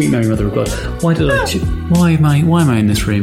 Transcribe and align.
sweet 0.00 0.10
Mary 0.10 0.26
Mother 0.26 0.46
of 0.46 0.54
God. 0.54 0.68
Why 1.02 1.12
did 1.12 1.30
I? 1.30 1.44
cho- 1.44 1.58
Why 1.90 2.12
am 2.12 2.24
I? 2.24 2.40
Why 2.40 2.62
am 2.62 2.70
I 2.70 2.78
in 2.78 2.86
this 2.86 3.06
room? 3.06 3.22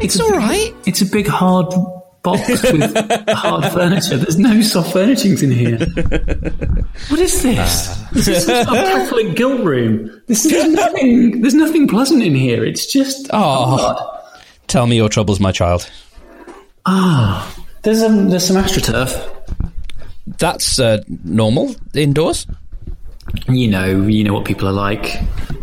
It's 0.00 0.20
all 0.20 0.30
right. 0.30 0.72
It's 0.86 1.00
a 1.02 1.06
big 1.06 1.26
hard 1.26 1.66
box 2.22 2.48
with 2.72 2.94
hard 3.30 3.72
furniture. 3.72 4.16
There's 4.16 4.38
no 4.38 4.60
soft 4.62 4.92
furnishings 4.92 5.42
in 5.42 5.50
here. 5.50 5.78
What 7.08 7.18
is 7.18 7.42
this? 7.42 7.96
This 8.12 8.28
is 8.28 8.46
sort 8.46 8.58
of 8.58 8.66
Catholic 8.74 9.34
guilt 9.34 9.64
room. 9.64 10.22
This 10.28 10.46
is 10.46 10.72
nothing. 10.72 11.40
There's 11.40 11.54
nothing 11.54 11.88
pleasant 11.88 12.22
in 12.22 12.36
here. 12.36 12.64
It's 12.64 12.86
just 12.92 13.28
Oh. 13.32 13.76
hard. 13.76 13.98
Tell 14.68 14.86
me 14.86 14.94
your 14.96 15.08
troubles, 15.08 15.40
my 15.40 15.50
child. 15.50 15.90
Ah, 16.84 17.52
there's 17.82 18.02
um, 18.04 18.28
there's 18.30 18.46
some 18.46 18.56
astroturf. 18.56 19.32
That's 20.38 20.78
uh, 20.78 21.02
normal 21.24 21.74
indoors. 21.94 22.46
You 23.48 23.68
know, 23.68 24.06
you 24.06 24.24
know 24.24 24.32
what 24.34 24.44
people 24.44 24.68
are 24.68 24.72
like. 24.72 25.02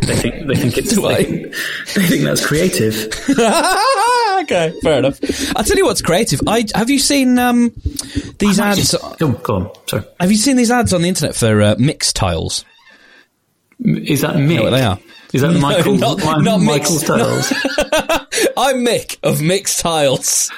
They 0.02 0.16
think 0.16 0.48
they 0.48 0.56
think 0.56 0.78
it's 0.78 0.96
they 1.02 1.24
think, 1.26 1.54
they 1.96 2.02
think 2.08 2.24
that's 2.24 2.46
creative. 2.46 2.96
okay, 3.30 4.74
fair 4.82 5.00
enough. 5.00 5.20
I'll 5.56 5.64
tell 5.64 5.78
you 5.78 5.86
what's 5.86 6.02
creative. 6.02 6.42
I 6.48 6.66
have 6.76 6.90
you 6.90 7.00
seen 7.00 7.40
um, 7.40 7.72
these 8.40 8.60
ads? 8.60 8.94
Go 9.18 9.28
on, 9.28 9.34
go 9.44 9.56
on. 9.56 9.72
Sorry, 9.88 10.04
Have 10.20 10.32
you 10.32 10.38
seen 10.38 10.56
these 10.58 10.72
ads 10.72 10.94
on 10.94 11.02
the 11.02 11.10
internet 11.10 11.36
for 11.36 11.62
uh, 11.62 11.76
mix 11.80 12.12
tiles? 12.14 12.66
is 13.86 14.22
that 14.22 14.36
Mick? 14.36 14.62
what 14.62 14.70
they 14.70 14.82
are. 14.84 15.00
Is 15.34 15.42
that 15.42 15.52
No, 15.54 15.60
Michael? 15.60 15.96
not- 15.98 16.18
Mi- 16.20 16.44
not 16.44 16.62
Michael 16.62 16.96
Mick's- 16.96 17.04
Styles. 17.06 17.52
I'm 18.56 18.86
Mick 18.86 19.18
of 19.24 19.42
Mix 19.42 19.82
Tiles. 19.82 20.52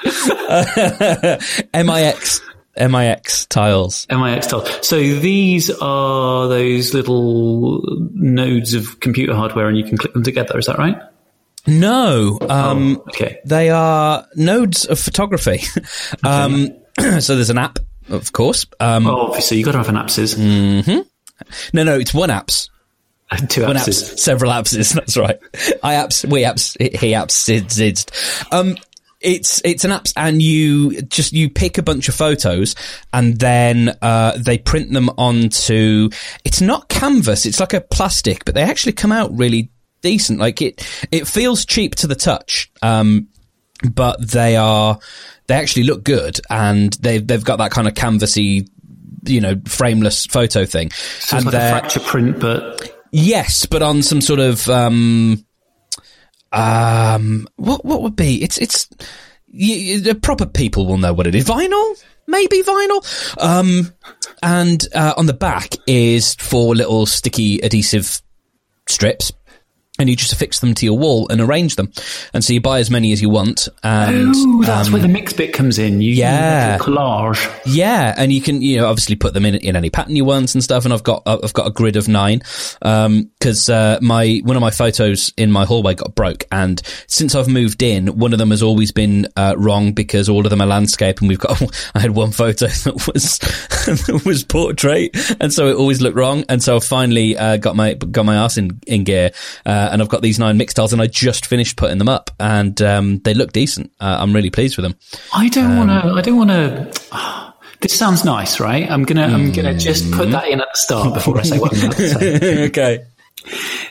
M-I-X. 1.72 2.40
M-I-X 2.76 3.46
Tiles. 3.46 4.06
MIX 4.10 4.46
tile. 4.46 4.66
So 4.82 4.96
these 4.98 5.70
are 5.70 6.48
those 6.48 6.92
little 6.94 7.82
nodes 8.12 8.74
of 8.74 9.00
computer 9.00 9.34
hardware, 9.34 9.68
and 9.68 9.76
you 9.78 9.84
can 9.84 9.96
click 9.96 10.12
them 10.12 10.22
together. 10.22 10.58
Is 10.58 10.66
that 10.66 10.78
right? 10.78 10.98
No. 11.66 12.38
Um, 12.48 13.02
Okay. 13.08 13.38
They 13.44 13.70
are 13.70 14.26
nodes 14.36 14.84
of 14.84 14.98
photography. 14.98 15.60
um, 16.24 16.68
so 17.20 17.34
there's 17.34 17.50
an 17.50 17.58
app, 17.58 17.78
of 18.08 18.32
course. 18.32 18.66
Um, 18.80 19.04
Well, 19.04 19.20
obviously, 19.20 19.56
you've 19.58 19.66
got 19.66 19.72
to 19.72 19.78
have 19.78 19.88
an 19.88 19.96
appses. 19.96 20.36
no, 20.38 21.82
no, 21.82 21.98
it's 21.98 22.14
one 22.14 22.30
apps. 22.30 22.70
Two 23.48 23.62
One 23.64 23.74
apps, 23.74 24.18
several 24.18 24.52
apps. 24.52 24.70
That's 24.94 25.16
right. 25.16 25.36
I 25.82 25.94
apps, 25.94 26.24
we 26.30 26.42
apps, 26.42 26.80
he 26.80 27.08
apps, 27.08 27.32
zids. 27.68 28.52
Um, 28.52 28.76
it's 29.26 29.60
it's 29.64 29.84
an 29.84 29.90
app, 29.90 30.06
and 30.16 30.40
you 30.40 31.02
just 31.02 31.32
you 31.32 31.50
pick 31.50 31.76
a 31.78 31.82
bunch 31.82 32.08
of 32.08 32.14
photos, 32.14 32.76
and 33.12 33.38
then 33.38 33.94
uh, 34.00 34.38
they 34.38 34.56
print 34.56 34.92
them 34.92 35.10
onto. 35.18 36.08
It's 36.44 36.60
not 36.60 36.88
canvas; 36.88 37.44
it's 37.44 37.58
like 37.58 37.74
a 37.74 37.80
plastic, 37.80 38.44
but 38.44 38.54
they 38.54 38.62
actually 38.62 38.92
come 38.92 39.10
out 39.10 39.36
really 39.36 39.70
decent. 40.00 40.38
Like 40.38 40.62
it, 40.62 40.86
it 41.10 41.26
feels 41.26 41.66
cheap 41.66 41.96
to 41.96 42.06
the 42.06 42.14
touch, 42.14 42.70
um, 42.82 43.26
but 43.92 44.30
they 44.30 44.54
are 44.54 44.98
they 45.48 45.54
actually 45.56 45.82
look 45.82 46.04
good, 46.04 46.40
and 46.48 46.92
they've 46.94 47.26
they've 47.26 47.44
got 47.44 47.56
that 47.56 47.72
kind 47.72 47.88
of 47.88 47.96
canvassy, 47.96 48.68
you 49.24 49.40
know, 49.40 49.60
frameless 49.66 50.26
photo 50.26 50.64
thing. 50.64 50.92
So 51.18 51.38
and 51.38 51.46
like 51.46 51.54
a 51.54 51.58
they're- 51.58 51.70
fracture 51.80 52.00
print, 52.00 52.38
but 52.38 52.92
Yes, 53.12 53.66
but 53.66 53.82
on 53.82 54.02
some 54.02 54.20
sort 54.20 54.40
of 54.40 54.68
um, 54.68 55.44
um, 56.52 57.48
what 57.56 57.84
what 57.84 58.02
would 58.02 58.16
be? 58.16 58.42
It's 58.42 58.58
it's 58.58 58.88
y 59.52 59.98
the 60.02 60.18
proper 60.20 60.46
people 60.46 60.86
will 60.86 60.98
know 60.98 61.12
what 61.12 61.26
it 61.26 61.34
is. 61.34 61.44
Vinyl, 61.44 62.04
maybe 62.26 62.62
vinyl. 62.62 63.42
Um, 63.42 63.92
and 64.42 64.86
uh, 64.94 65.14
on 65.16 65.26
the 65.26 65.34
back 65.34 65.74
is 65.86 66.34
four 66.36 66.74
little 66.74 67.06
sticky 67.06 67.60
adhesive 67.60 68.22
strips. 68.88 69.32
And 69.98 70.08
you 70.10 70.16
just 70.16 70.32
affix 70.32 70.60
them 70.60 70.74
to 70.74 70.84
your 70.84 70.98
wall 70.98 71.28
and 71.28 71.40
arrange 71.40 71.76
them, 71.76 71.90
and 72.34 72.44
so 72.44 72.52
you 72.52 72.60
buy 72.60 72.80
as 72.80 72.90
many 72.90 73.12
as 73.12 73.22
you 73.22 73.30
want. 73.30 73.68
And 73.82 74.34
Ooh, 74.34 74.62
that's 74.64 74.90
where 74.90 75.00
the 75.00 75.08
mix 75.08 75.32
bit 75.32 75.52
comes 75.54 75.78
in. 75.78 76.00
You 76.00 76.12
Yeah. 76.12 76.72
you 76.74 76.78
do 76.78 76.84
a 76.84 76.86
collage. 76.86 77.62
yeah, 77.66 78.14
and 78.16 78.32
you 78.32 78.40
can 78.42 78.60
you 78.60 78.76
know 78.76 78.86
obviously 78.88 79.16
put 79.16 79.32
them 79.34 79.46
in 79.46 79.54
in 79.56 79.74
any 79.76 79.88
pattern 79.90 80.14
you 80.16 80.24
want 80.24 80.54
and 80.54 80.62
stuff. 80.62 80.84
And 80.84 80.92
I've 80.92 81.02
got 81.02 81.22
I've 81.26 81.52
got 81.54 81.66
a 81.66 81.70
grid 81.70 81.96
of 81.96 82.08
nine 82.08 82.42
because 82.80 83.68
uh, 83.68 83.98
my 84.02 84.40
one 84.44 84.56
of 84.56 84.60
my 84.60 84.70
photos 84.70 85.32
in 85.36 85.50
my 85.50 85.64
hallway 85.64 85.94
got 85.94 86.14
broke, 86.14 86.44
and 86.52 86.80
since 87.06 87.34
I've 87.34 87.48
moved 87.48 87.82
in, 87.82 88.18
one 88.18 88.32
of 88.32 88.38
them 88.38 88.50
has 88.50 88.62
always 88.62 88.92
been 88.92 89.26
uh, 89.36 89.54
wrong 89.56 89.92
because 89.92 90.28
all 90.28 90.44
of 90.44 90.50
them 90.50 90.60
are 90.60 90.66
landscape, 90.66 91.20
and 91.20 91.28
we've 91.28 91.38
got 91.38 91.60
I 91.94 92.00
had 92.00 92.10
one 92.12 92.32
photo 92.32 92.66
that 92.84 93.10
was 93.12 93.38
that 93.86 94.22
was 94.24 94.44
portrait, 94.44 95.16
and 95.40 95.52
so 95.52 95.68
it 95.68 95.74
always 95.76 96.00
looked 96.00 96.16
wrong. 96.16 96.44
And 96.48 96.62
so 96.62 96.76
I 96.76 96.80
finally 96.80 97.36
uh, 97.36 97.56
got 97.56 97.76
my 97.76 97.94
got 97.94 98.24
my 98.24 98.36
ass 98.36 98.56
in 98.58 98.78
in 98.86 99.04
gear, 99.04 99.30
uh, 99.64 99.85
and 99.92 100.02
I've 100.02 100.08
got 100.08 100.22
these 100.22 100.38
nine 100.38 100.56
mixed 100.56 100.76
tiles, 100.76 100.92
and 100.92 101.02
I 101.02 101.06
just 101.06 101.46
finished 101.46 101.76
putting 101.76 101.98
them 101.98 102.08
up, 102.08 102.30
and 102.38 102.80
um, 102.82 103.18
they 103.20 103.34
look 103.34 103.52
decent. 103.52 103.92
Uh, 104.00 104.18
I'm 104.20 104.32
really 104.32 104.50
pleased 104.50 104.76
with 104.76 104.84
them. 104.84 104.96
I 105.34 105.48
don't 105.48 105.76
want 105.76 105.90
to. 105.90 106.10
I 106.12 106.20
don't 106.22 106.36
want 106.36 106.50
to. 106.50 106.92
This 107.78 107.98
sounds 107.98 108.24
nice, 108.24 108.58
right? 108.58 108.90
I'm 108.90 109.04
gonna. 109.04 109.26
I'm 109.26 109.52
gonna 109.52 109.76
just 109.78 110.10
put 110.10 110.30
that 110.30 110.48
in 110.48 110.62
at 110.62 110.68
the 110.72 110.78
start 110.78 111.12
before 111.12 111.38
I 111.38 111.42
say 111.42 111.58
what 111.58 111.74
I'm 111.74 111.84
about 111.84 111.96
to 111.98 112.08
say. 112.08 112.64
okay. 112.68 113.04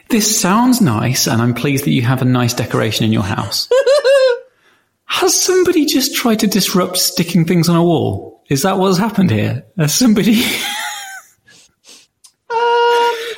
This 0.09 0.41
sounds 0.41 0.81
nice, 0.81 1.27
and 1.27 1.39
I'm 1.39 1.53
pleased 1.53 1.85
that 1.85 1.91
you 1.91 2.01
have 2.01 2.23
a 2.23 2.25
nice 2.25 2.55
decoration 2.55 3.05
in 3.05 3.13
your 3.13 3.23
house. 3.23 3.69
Has 5.05 5.39
somebody 5.39 5.85
just 5.85 6.15
tried 6.15 6.39
to 6.39 6.47
disrupt 6.47 6.97
sticking 6.97 7.45
things 7.45 7.69
on 7.69 7.75
a 7.75 7.83
wall? 7.83 8.43
Is 8.49 8.63
that 8.63 8.79
what's 8.79 8.97
happened 8.97 9.29
here? 9.29 9.63
Has 9.77 9.93
somebody. 9.93 10.43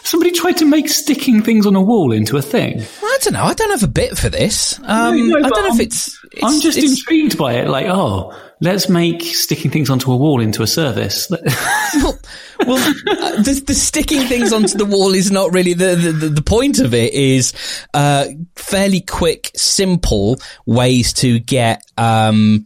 Somebody 0.08 0.32
tried 0.32 0.56
to 0.58 0.66
make 0.66 0.88
sticking 0.88 1.42
things 1.42 1.66
on 1.66 1.76
a 1.76 1.82
wall 1.82 2.14
into 2.14 2.38
a 2.38 2.42
thing. 2.42 2.82
I 2.82 3.18
don't 3.24 3.34
know. 3.34 3.44
I 3.44 3.54
don't 3.54 3.72
have 3.72 3.84
a 3.84 3.92
bit 3.92 4.18
for 4.18 4.30
this. 4.30 4.80
Um, 4.84 5.28
No, 5.28 5.38
no, 5.38 5.46
I 5.46 5.50
don't 5.50 5.64
know 5.64 5.66
if 5.66 5.72
I'm- 5.74 5.82
it's. 5.82 6.20
it's 6.32 6.44
I'm 6.44 6.62
just 6.62 6.78
it's, 6.78 7.00
intrigued 7.00 7.38
by 7.38 7.56
it. 7.56 7.68
Like, 7.68 7.88
oh, 7.88 8.34
let's 8.62 8.88
make 8.88 9.22
sticking 9.22 9.70
things 9.70 9.90
onto 9.90 10.10
a 10.14 10.16
wall 10.16 10.40
into 10.40 10.64
a 10.64 10.68
service. 10.68 11.30
well, 11.96 12.20
well 12.66 12.78
uh, 12.78 13.42
the, 13.42 13.64
the 13.68 13.74
sticking 13.74 14.22
things 14.28 14.54
onto 14.54 14.78
the 14.78 14.86
wall 14.86 15.14
is 15.14 15.30
not 15.30 15.52
really 15.52 15.74
the 15.74 15.96
the, 15.96 16.12
the, 16.14 16.30
the 16.30 16.42
point 16.42 16.80
of 16.80 16.94
it. 16.94 17.12
Is 17.14 17.52
uh, 17.94 18.28
fairly 18.56 19.02
quick, 19.02 19.52
simple 19.58 20.38
ways 20.66 21.12
to 21.16 21.38
get 21.40 21.84
um, 21.98 22.66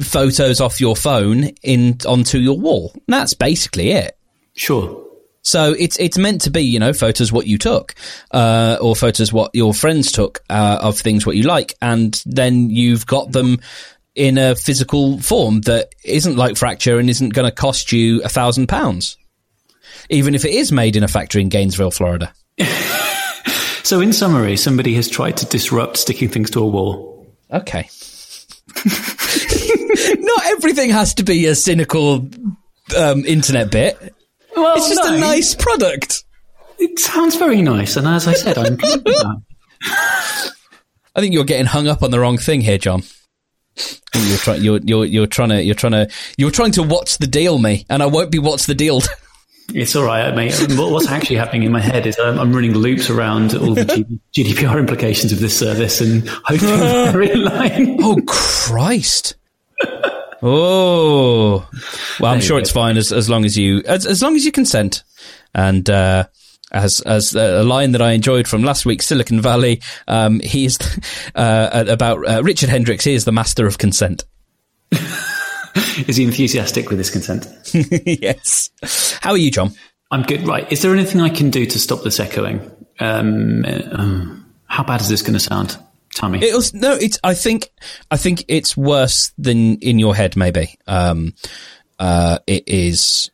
photos 0.00 0.62
off 0.62 0.80
your 0.80 0.96
phone 0.96 1.44
in 1.62 1.98
onto 2.06 2.38
your 2.38 2.58
wall. 2.58 2.94
That's 3.06 3.34
basically 3.34 3.90
it. 3.90 4.16
sure. 4.54 5.03
So 5.44 5.74
it's 5.78 5.98
it's 5.98 6.18
meant 6.18 6.40
to 6.42 6.50
be, 6.50 6.62
you 6.62 6.78
know, 6.78 6.92
photos 6.92 7.30
what 7.30 7.46
you 7.46 7.58
took, 7.58 7.94
uh, 8.30 8.78
or 8.80 8.96
photos 8.96 9.32
what 9.32 9.50
your 9.54 9.72
friends 9.72 10.10
took 10.10 10.42
uh, 10.50 10.78
of 10.80 10.98
things 10.98 11.24
what 11.24 11.36
you 11.36 11.44
like, 11.44 11.74
and 11.80 12.20
then 12.26 12.70
you've 12.70 13.06
got 13.06 13.30
them 13.30 13.60
in 14.14 14.38
a 14.38 14.56
physical 14.56 15.18
form 15.20 15.60
that 15.62 15.94
isn't 16.04 16.36
like 16.36 16.56
fracture 16.56 16.98
and 16.98 17.10
isn't 17.10 17.34
going 17.34 17.48
to 17.48 17.54
cost 17.54 17.92
you 17.92 18.22
a 18.22 18.28
thousand 18.28 18.68
pounds, 18.68 19.16
even 20.10 20.34
if 20.34 20.44
it 20.44 20.52
is 20.52 20.72
made 20.72 20.96
in 20.96 21.04
a 21.04 21.08
factory 21.08 21.42
in 21.42 21.48
Gainesville, 21.48 21.90
Florida. 21.90 22.32
So, 23.84 24.00
in 24.00 24.14
summary, 24.14 24.56
somebody 24.56 24.94
has 24.94 25.10
tried 25.10 25.36
to 25.36 25.46
disrupt 25.46 25.98
sticking 25.98 26.30
things 26.30 26.50
to 26.52 26.60
a 26.60 26.66
wall. 26.66 27.26
Okay. 27.52 27.90
Not 28.86 30.46
everything 30.46 30.88
has 30.88 31.12
to 31.14 31.22
be 31.22 31.44
a 31.44 31.54
cynical 31.54 32.26
um, 32.96 33.26
internet 33.26 33.70
bit. 33.70 34.14
Well, 34.56 34.76
It's 34.76 34.88
just 34.88 35.02
no, 35.04 35.14
a 35.14 35.18
nice 35.18 35.54
product. 35.54 36.24
It 36.78 36.98
sounds 36.98 37.36
very 37.36 37.62
nice, 37.62 37.96
and 37.96 38.06
as 38.06 38.26
I 38.26 38.34
said, 38.34 38.58
I'm 38.58 38.76
pleased 38.76 39.04
with 39.04 39.16
that. 39.16 39.40
I 41.16 41.20
think 41.20 41.34
you're 41.34 41.44
getting 41.44 41.66
hung 41.66 41.86
up 41.88 42.02
on 42.02 42.10
the 42.10 42.18
wrong 42.20 42.38
thing 42.38 42.60
here, 42.60 42.78
John. 42.78 43.02
You're 44.14 44.38
trying. 44.38 44.62
You're 44.62 44.78
you're 44.84 45.04
you're 45.04 45.26
trying 45.26 45.48
to. 45.50 45.62
You're 45.62 45.74
trying 45.74 45.92
to. 45.92 46.08
You're 46.36 46.50
trying 46.50 46.72
to 46.72 46.82
what's 46.82 47.16
the 47.16 47.26
deal 47.26 47.58
me, 47.58 47.86
and 47.90 48.02
I 48.02 48.06
won't 48.06 48.30
be 48.30 48.38
what's 48.38 48.66
the 48.66 48.74
deal. 48.74 49.00
It's 49.72 49.96
all 49.96 50.04
right, 50.04 50.34
mate. 50.36 50.54
What's 50.76 51.08
actually 51.08 51.36
happening 51.36 51.62
in 51.62 51.72
my 51.72 51.80
head 51.80 52.06
is 52.06 52.18
I'm, 52.18 52.38
I'm 52.38 52.52
running 52.52 52.74
loops 52.74 53.08
around 53.08 53.54
all 53.54 53.72
the 53.72 53.84
GDPR 54.36 54.78
implications 54.78 55.32
of 55.32 55.40
this 55.40 55.58
service, 55.58 56.02
and 56.02 56.28
hoping 56.28 56.68
they're 56.68 57.22
in 57.22 57.42
line. 57.42 57.96
oh 58.00 58.20
Christ! 58.26 59.36
Oh, 60.46 61.66
well, 62.20 62.32
I'm 62.32 62.40
sure 62.40 62.58
it's 62.58 62.70
fine 62.70 62.98
as 62.98 63.12
as 63.12 63.30
long 63.30 63.46
as 63.46 63.56
you 63.56 63.82
as 63.86 64.04
as 64.04 64.22
long 64.22 64.36
as 64.36 64.44
you 64.44 64.52
consent, 64.52 65.02
and. 65.54 65.88
uh 65.88 66.24
as 66.72 67.00
as 67.02 67.36
a 67.36 67.62
line 67.62 67.92
that 67.92 68.02
I 68.02 68.12
enjoyed 68.12 68.48
from 68.48 68.64
last 68.64 68.84
week's 68.84 69.06
Silicon 69.06 69.40
Valley, 69.40 69.80
um, 70.08 70.40
he 70.40 70.64
is 70.64 70.76
uh, 71.36 71.84
about 71.86 72.28
uh, 72.28 72.42
Richard 72.42 72.68
Hendricks. 72.68 73.04
He 73.04 73.14
is 73.14 73.24
the 73.24 73.30
master 73.30 73.66
of 73.66 73.78
consent. 73.78 74.24
Is 76.06 76.16
he 76.16 76.24
enthusiastic 76.24 76.88
with 76.88 76.98
his 76.98 77.10
consent? 77.10 77.48
yes. 78.06 78.70
How 79.20 79.30
are 79.30 79.36
you, 79.36 79.50
John? 79.50 79.72
I'm 80.10 80.22
good. 80.22 80.46
Right. 80.46 80.70
Is 80.70 80.82
there 80.82 80.92
anything 80.92 81.20
I 81.20 81.28
can 81.28 81.50
do 81.50 81.66
to 81.66 81.78
stop 81.78 82.02
this 82.02 82.20
echoing? 82.20 82.60
Um, 83.00 83.64
um, 83.64 84.54
how 84.66 84.84
bad 84.84 85.00
is 85.00 85.08
this 85.08 85.22
going 85.22 85.34
to 85.34 85.40
sound? 85.40 85.76
Me. 86.22 86.38
It 86.42 86.54
was 86.54 86.72
no. 86.74 86.92
It's. 86.92 87.18
I 87.24 87.34
think. 87.34 87.70
I 88.10 88.16
think 88.16 88.44
it's 88.48 88.76
worse 88.76 89.32
than 89.36 89.76
in 89.78 89.98
your 89.98 90.14
head. 90.14 90.36
Maybe. 90.36 90.76
Um. 90.86 91.34
Uh. 91.98 92.38
It 92.46 92.68
is. 92.68 93.30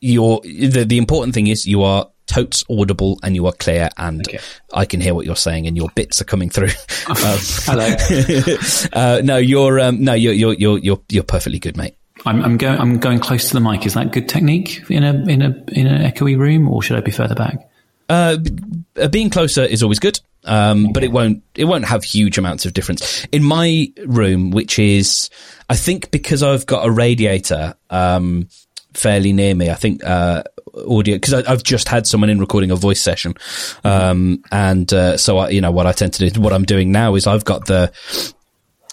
Your. 0.00 0.40
The 0.42 0.84
the 0.86 0.98
important 0.98 1.34
thing 1.34 1.48
is 1.48 1.66
you 1.66 1.82
are 1.82 2.08
totes 2.26 2.64
audible 2.70 3.18
and 3.22 3.34
you 3.34 3.46
are 3.46 3.52
clear 3.52 3.90
and 3.98 4.26
Okay. 4.26 4.38
I 4.72 4.86
can 4.86 5.00
hear 5.00 5.14
what 5.14 5.26
you're 5.26 5.36
saying 5.36 5.66
and 5.66 5.76
your 5.76 5.90
bits 5.94 6.20
are 6.20 6.24
coming 6.24 6.48
through. 6.48 6.70
Um, 7.08 7.16
Hello. 7.66 7.94
uh, 8.92 9.20
no, 9.22 9.36
you're, 9.36 9.78
um, 9.78 10.02
no, 10.02 10.14
you're, 10.14 10.32
you're, 10.32 10.54
you're, 10.54 10.78
you're, 10.78 11.00
you're 11.10 11.22
perfectly 11.22 11.58
good, 11.58 11.76
mate. 11.76 11.96
I'm, 12.26 12.42
I'm 12.42 12.56
going. 12.56 12.78
I'm 12.80 12.98
going 12.98 13.18
close 13.18 13.48
to 13.48 13.54
the 13.54 13.60
mic. 13.60 13.84
Is 13.84 13.92
that 13.94 14.10
good 14.12 14.28
technique 14.28 14.82
in 14.88 15.04
a 15.04 15.12
in 15.26 15.42
a 15.42 15.62
in 15.72 15.86
an 15.86 16.10
echoey 16.10 16.38
room, 16.38 16.68
or 16.68 16.82
should 16.82 16.96
I 16.96 17.00
be 17.02 17.10
further 17.10 17.34
back? 17.34 17.68
Uh, 18.08 18.38
uh, 18.98 19.08
being 19.08 19.28
closer 19.28 19.62
is 19.62 19.82
always 19.82 19.98
good, 19.98 20.18
um, 20.44 20.92
but 20.92 21.04
it 21.04 21.12
won't 21.12 21.42
it 21.54 21.64
won't 21.64 21.84
have 21.84 22.04
huge 22.04 22.38
amounts 22.38 22.66
of 22.66 22.72
difference. 22.72 23.24
In 23.26 23.42
my 23.42 23.92
room, 24.04 24.50
which 24.50 24.78
is 24.78 25.30
I 25.68 25.76
think 25.76 26.10
because 26.10 26.42
I've 26.42 26.66
got 26.66 26.86
a 26.86 26.90
radiator 26.90 27.74
um, 27.90 28.48
fairly 28.92 29.32
near 29.32 29.54
me, 29.54 29.70
I 29.70 29.74
think 29.74 30.04
uh, 30.04 30.42
audio 30.88 31.16
because 31.16 31.34
I've 31.34 31.62
just 31.62 31.88
had 31.88 32.06
someone 32.06 32.30
in 32.30 32.38
recording 32.38 32.70
a 32.70 32.76
voice 32.76 33.00
session, 33.00 33.34
um, 33.84 34.42
and 34.52 34.92
uh, 34.92 35.16
so 35.16 35.38
I, 35.38 35.48
you 35.50 35.60
know 35.60 35.72
what 35.72 35.86
I 35.86 35.92
tend 35.92 36.14
to 36.14 36.30
do. 36.30 36.40
What 36.40 36.52
I'm 36.52 36.64
doing 36.64 36.92
now 36.92 37.14
is 37.14 37.26
I've 37.26 37.44
got 37.44 37.66
the 37.66 37.92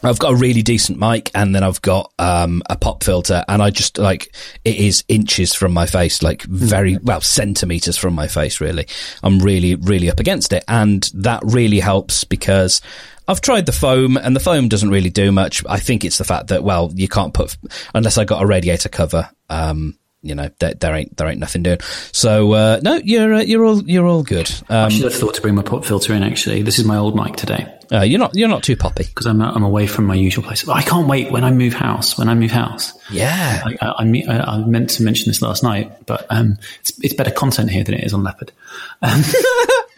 I've 0.03 0.19
got 0.19 0.33
a 0.33 0.35
really 0.35 0.61
decent 0.61 0.99
mic 0.99 1.31
and 1.35 1.53
then 1.53 1.63
I've 1.63 1.81
got 1.81 2.11
um, 2.19 2.61
a 2.69 2.75
pop 2.75 3.03
filter 3.03 3.43
and 3.47 3.61
I 3.61 3.69
just 3.69 3.97
like 3.97 4.35
it 4.65 4.75
is 4.75 5.03
inches 5.07 5.53
from 5.53 5.73
my 5.73 5.85
face, 5.85 6.23
like 6.23 6.41
very 6.43 6.97
well 6.97 7.21
centimeters 7.21 7.97
from 7.97 8.13
my 8.13 8.27
face. 8.27 8.59
Really, 8.61 8.87
I'm 9.23 9.39
really 9.39 9.75
really 9.75 10.09
up 10.09 10.19
against 10.19 10.53
it, 10.53 10.63
and 10.67 11.09
that 11.13 11.41
really 11.45 11.79
helps 11.79 12.23
because. 12.23 12.81
I've 13.27 13.39
tried 13.39 13.65
the 13.65 13.71
foam 13.71 14.17
and 14.17 14.35
the 14.35 14.41
foam 14.41 14.67
doesn't 14.67 14.89
really 14.89 15.11
do 15.11 15.31
much. 15.31 15.63
I 15.69 15.79
think 15.79 16.03
it's 16.03 16.17
the 16.17 16.25
fact 16.25 16.47
that, 16.47 16.65
well, 16.65 16.91
you 16.93 17.07
can't 17.07 17.33
put, 17.33 17.55
unless 17.93 18.17
I 18.17 18.25
got 18.25 18.43
a 18.43 18.45
radiator 18.45 18.89
cover, 18.89 19.29
um, 19.49 19.97
you 20.21 20.35
know, 20.35 20.49
there, 20.59 20.73
there 20.75 20.95
ain't, 20.95 21.15
there 21.17 21.27
ain't 21.27 21.39
nothing 21.39 21.63
doing. 21.63 21.79
So, 22.11 22.51
uh, 22.53 22.79
no, 22.83 22.95
you're, 23.03 23.33
uh, 23.33 23.41
you're 23.41 23.65
all, 23.65 23.81
you're 23.83 24.05
all 24.07 24.23
good. 24.23 24.51
I 24.69 24.83
Um, 24.83 24.89
should 24.91 25.03
have 25.03 25.15
thought 25.15 25.33
to 25.35 25.41
bring 25.41 25.55
my 25.55 25.63
pop 25.63 25.83
filter 25.85 26.13
in. 26.13 26.23
Actually, 26.23 26.61
this 26.61 26.77
is 26.79 26.85
my 26.85 26.97
old 26.97 27.15
mic 27.15 27.35
today 27.35 27.67
uh, 27.91 28.03
you're 28.03 28.19
not, 28.19 28.33
you're 28.35 28.47
not 28.47 28.63
too 28.63 28.77
poppy. 28.77 29.03
because 29.03 29.25
I'm 29.25 29.41
I'm 29.41 29.63
away 29.63 29.85
from 29.85 30.05
my 30.05 30.15
usual 30.15 30.45
place. 30.45 30.65
I 30.67 30.81
can't 30.81 31.07
wait 31.07 31.29
when 31.29 31.43
I 31.43 31.51
move 31.51 31.73
house. 31.73 32.17
When 32.17 32.29
I 32.29 32.35
move 32.35 32.51
house, 32.51 32.93
Yeah. 33.09 33.63
I, 33.65 33.75
I, 33.81 34.03
I, 34.05 34.23
I, 34.29 34.39
I 34.39 34.57
meant 34.65 34.91
to 34.91 35.03
mention 35.03 35.29
this 35.29 35.41
last 35.41 35.61
night, 35.61 36.05
but 36.05 36.25
um, 36.29 36.57
it's, 36.79 36.97
it's 37.03 37.13
better 37.15 37.31
content 37.31 37.69
here 37.69 37.83
than 37.83 37.95
it 37.95 38.05
is 38.05 38.13
on 38.13 38.23
Leopard. 38.23 38.53
Um, 39.01 39.21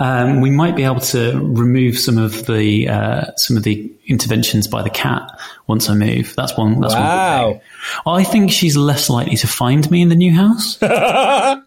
um, 0.00 0.40
we 0.40 0.50
might 0.50 0.74
be 0.74 0.82
able 0.82 1.00
to 1.00 1.38
remove 1.38 1.96
some 1.98 2.18
of 2.18 2.46
the 2.46 2.88
uh, 2.88 3.26
some 3.36 3.56
of 3.56 3.62
the 3.62 3.92
interventions 4.06 4.66
by 4.66 4.82
the 4.82 4.90
cat 4.90 5.22
once 5.68 5.88
I 5.88 5.94
move. 5.94 6.34
That's 6.36 6.56
one. 6.56 6.80
That's 6.80 6.94
one. 6.94 7.02
Wow. 7.02 7.48
Good 7.52 7.60
thing. 7.60 8.02
I 8.06 8.24
think 8.24 8.50
she's 8.50 8.76
less 8.76 9.08
likely 9.08 9.36
to 9.36 9.46
find 9.46 9.88
me 9.90 10.02
in 10.02 10.08
the 10.08 10.16
new 10.16 10.34
house. 10.34 10.78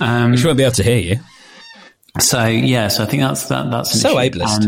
She 0.00 0.46
won't 0.46 0.56
be 0.56 0.62
able 0.62 0.70
to 0.76 0.82
hear 0.84 0.98
you. 0.98 1.16
So 2.20 2.44
yeah, 2.46 2.86
so 2.88 3.02
I 3.02 3.06
think 3.06 3.22
that's 3.22 3.48
that. 3.48 3.70
That's 3.70 3.94
an 3.94 4.00
So 4.00 4.18
issue. 4.20 4.38
ableist. 4.38 4.64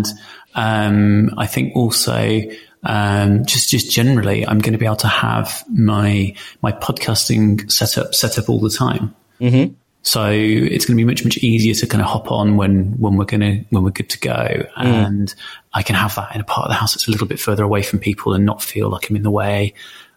and 0.55 1.29
um, 1.31 1.39
I 1.39 1.47
think 1.47 1.77
also 1.77 2.41
um, 2.83 3.45
just 3.45 3.71
just 3.71 3.91
generally, 3.93 4.47
I'm 4.47 4.59
going 4.59 4.73
to 4.73 4.79
be 4.79 4.87
able 4.87 4.97
to 4.97 5.09
have 5.09 5.63
my 5.69 6.35
my 6.63 6.73
podcasting 6.73 7.71
setup 7.71 8.15
set 8.15 8.39
up 8.39 8.49
all 8.49 8.59
the 8.61 8.71
time. 8.71 9.15
Mm-hmm. 9.41 9.75
So 10.03 10.31
it's 10.31 10.87
going 10.87 10.97
to 10.97 11.01
be 11.01 11.05
much 11.05 11.25
much 11.25 11.37
easier 11.39 11.75
to 11.75 11.87
kind 11.87 12.01
of 12.01 12.09
hop 12.09 12.33
on 12.33 12.57
when 12.57 12.93
when 12.99 13.17
we're 13.17 13.27
going 13.27 13.41
to 13.41 13.65
when 13.71 13.85
we're 13.85 13.91
good 13.91 14.09
to 14.11 14.19
go, 14.19 14.33
mm. 14.33 14.67
and 14.77 15.35
I 15.75 15.83
can 15.83 15.95
have 15.95 16.15
that 16.15 16.35
in 16.35 16.41
a 16.41 16.45
part 16.45 16.65
of 16.65 16.71
the 16.71 16.75
house 16.75 16.95
that's 16.95 17.07
a 17.07 17.11
little 17.11 17.27
bit 17.27 17.39
further 17.39 17.65
away 17.65 17.83
from 17.83 17.99
people 17.99 18.33
and 18.33 18.47
not 18.47 18.63
feel 18.63 18.89
like 18.89 19.11
I'm 19.11 19.17
in 19.17 19.23
the 19.23 19.31
way. 19.31 19.75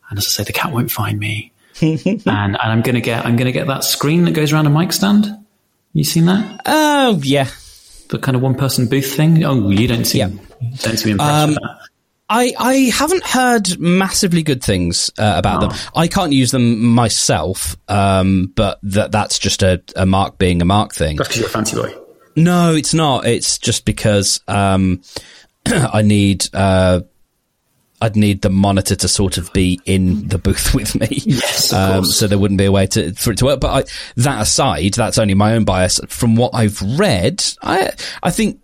And 0.09 0.17
as 0.17 0.25
I 0.25 0.29
say, 0.29 0.43
the 0.43 0.53
cat 0.53 0.71
won't 0.71 0.91
find 0.91 1.19
me. 1.19 1.51
and, 1.81 2.25
and 2.25 2.57
I'm 2.57 2.81
going 2.81 2.95
to 2.95 3.01
get 3.01 3.25
I'm 3.25 3.35
going 3.35 3.47
to 3.47 3.51
get 3.51 3.67
that 3.67 3.83
screen 3.83 4.25
that 4.25 4.31
goes 4.31 4.53
around 4.53 4.67
a 4.67 4.69
mic 4.69 4.93
stand. 4.93 5.27
You 5.93 6.03
seen 6.03 6.25
that? 6.25 6.61
Oh, 6.65 7.19
yeah. 7.23 7.49
the 8.09 8.19
kind 8.19 8.35
of 8.35 8.41
one 8.41 8.55
person 8.55 8.87
booth 8.87 9.13
thing. 9.13 9.43
Oh, 9.43 9.69
you 9.69 9.87
don't 9.87 10.05
seem 10.05 10.39
Yeah. 10.61 10.67
don't 10.77 10.97
seem 10.97 11.13
impressed 11.13 11.43
um, 11.43 11.49
with 11.49 11.59
that. 11.59 11.77
I, 12.29 12.53
I 12.57 12.73
haven't 12.93 13.25
heard 13.25 13.77
massively 13.79 14.43
good 14.43 14.63
things 14.63 15.11
uh, 15.17 15.33
about 15.35 15.61
them. 15.61 15.71
I 15.95 16.07
can't 16.07 16.31
use 16.31 16.51
them 16.51 16.83
myself, 16.83 17.75
um, 17.87 18.51
but 18.55 18.79
that 18.83 19.11
that's 19.11 19.37
just 19.37 19.61
a, 19.61 19.83
a 19.95 20.05
Mark 20.05 20.37
being 20.37 20.61
a 20.61 20.65
Mark 20.65 20.93
thing. 20.93 21.17
That's 21.17 21.27
because 21.29 21.39
you're 21.39 21.49
a 21.49 21.51
fancy 21.51 21.75
boy. 21.75 21.93
No, 22.35 22.73
it's 22.73 22.93
not. 22.93 23.25
It's 23.25 23.57
just 23.59 23.85
because 23.85 24.39
um, 24.47 25.01
I 25.65 26.01
need 26.01 26.47
uh, 26.53 27.01
I'd 28.03 28.17
need 28.17 28.41
the 28.41 28.49
monitor 28.49 28.97
to 28.97 29.07
sort 29.07 29.37
of 29.37 29.53
be 29.53 29.79
in 29.85 30.27
the 30.27 30.37
booth 30.37 30.73
with 30.75 30.93
me. 30.99 31.07
Yes, 31.09 31.71
um, 31.71 32.03
so 32.03 32.27
there 32.27 32.37
wouldn't 32.37 32.57
be 32.57 32.65
a 32.65 32.71
way 32.71 32.85
to 32.87 33.13
for 33.13 33.31
it 33.31 33.37
to 33.37 33.45
work. 33.45 33.61
But 33.61 33.69
I, 33.71 33.91
that 34.17 34.41
aside, 34.41 34.93
that's 34.93 35.17
only 35.17 35.35
my 35.35 35.53
own 35.53 35.63
bias. 35.63 36.01
From 36.07 36.35
what 36.35 36.53
I've 36.53 36.81
read, 36.99 37.43
I 37.61 37.91
I 38.21 38.31
think 38.31 38.59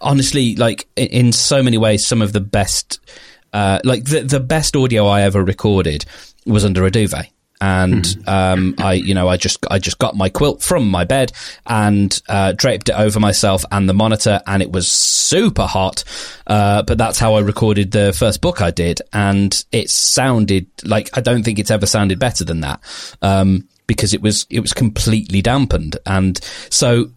honestly, 0.00 0.56
like 0.56 0.88
in, 0.96 1.32
so 1.32 1.62
many 1.62 1.78
ways, 1.78 2.06
some 2.06 2.22
of 2.22 2.32
the 2.32 2.40
best, 2.40 3.00
uh, 3.52 3.80
like 3.84 4.04
the 4.04 4.20
the 4.20 4.40
best 4.40 4.76
audio 4.76 5.06
I 5.06 5.22
ever 5.22 5.44
recorded 5.44 6.04
was 6.46 6.64
under 6.64 6.84
a 6.84 6.90
duvet. 6.90 7.30
And 7.62 8.06
um, 8.26 8.74
I, 8.78 8.94
you 8.94 9.12
know, 9.12 9.28
I 9.28 9.36
just 9.36 9.66
I 9.70 9.78
just 9.78 9.98
got 9.98 10.16
my 10.16 10.30
quilt 10.30 10.62
from 10.62 10.88
my 10.88 11.04
bed 11.04 11.32
and 11.66 12.18
uh, 12.26 12.52
draped 12.52 12.88
it 12.88 12.94
over 12.94 13.20
myself 13.20 13.66
and 13.70 13.86
the 13.86 13.92
monitor, 13.92 14.40
and 14.46 14.62
it 14.62 14.72
was 14.72 14.88
super 14.88 15.66
hot. 15.66 16.02
Uh, 16.46 16.82
but 16.82 16.96
that's 16.96 17.18
how 17.18 17.34
I 17.34 17.40
recorded 17.40 17.90
the 17.90 18.14
first 18.14 18.40
book 18.40 18.62
I 18.62 18.70
did, 18.70 19.02
and 19.12 19.62
it 19.72 19.90
sounded 19.90 20.68
like 20.84 21.10
I 21.12 21.20
don't 21.20 21.42
think 21.42 21.58
it's 21.58 21.70
ever 21.70 21.84
sounded 21.84 22.18
better 22.18 22.44
than 22.44 22.60
that 22.60 22.80
um, 23.20 23.68
because 23.86 24.14
it 24.14 24.22
was 24.22 24.46
it 24.48 24.60
was 24.60 24.72
completely 24.72 25.42
dampened, 25.42 25.98
and 26.06 26.40
so 26.70 27.10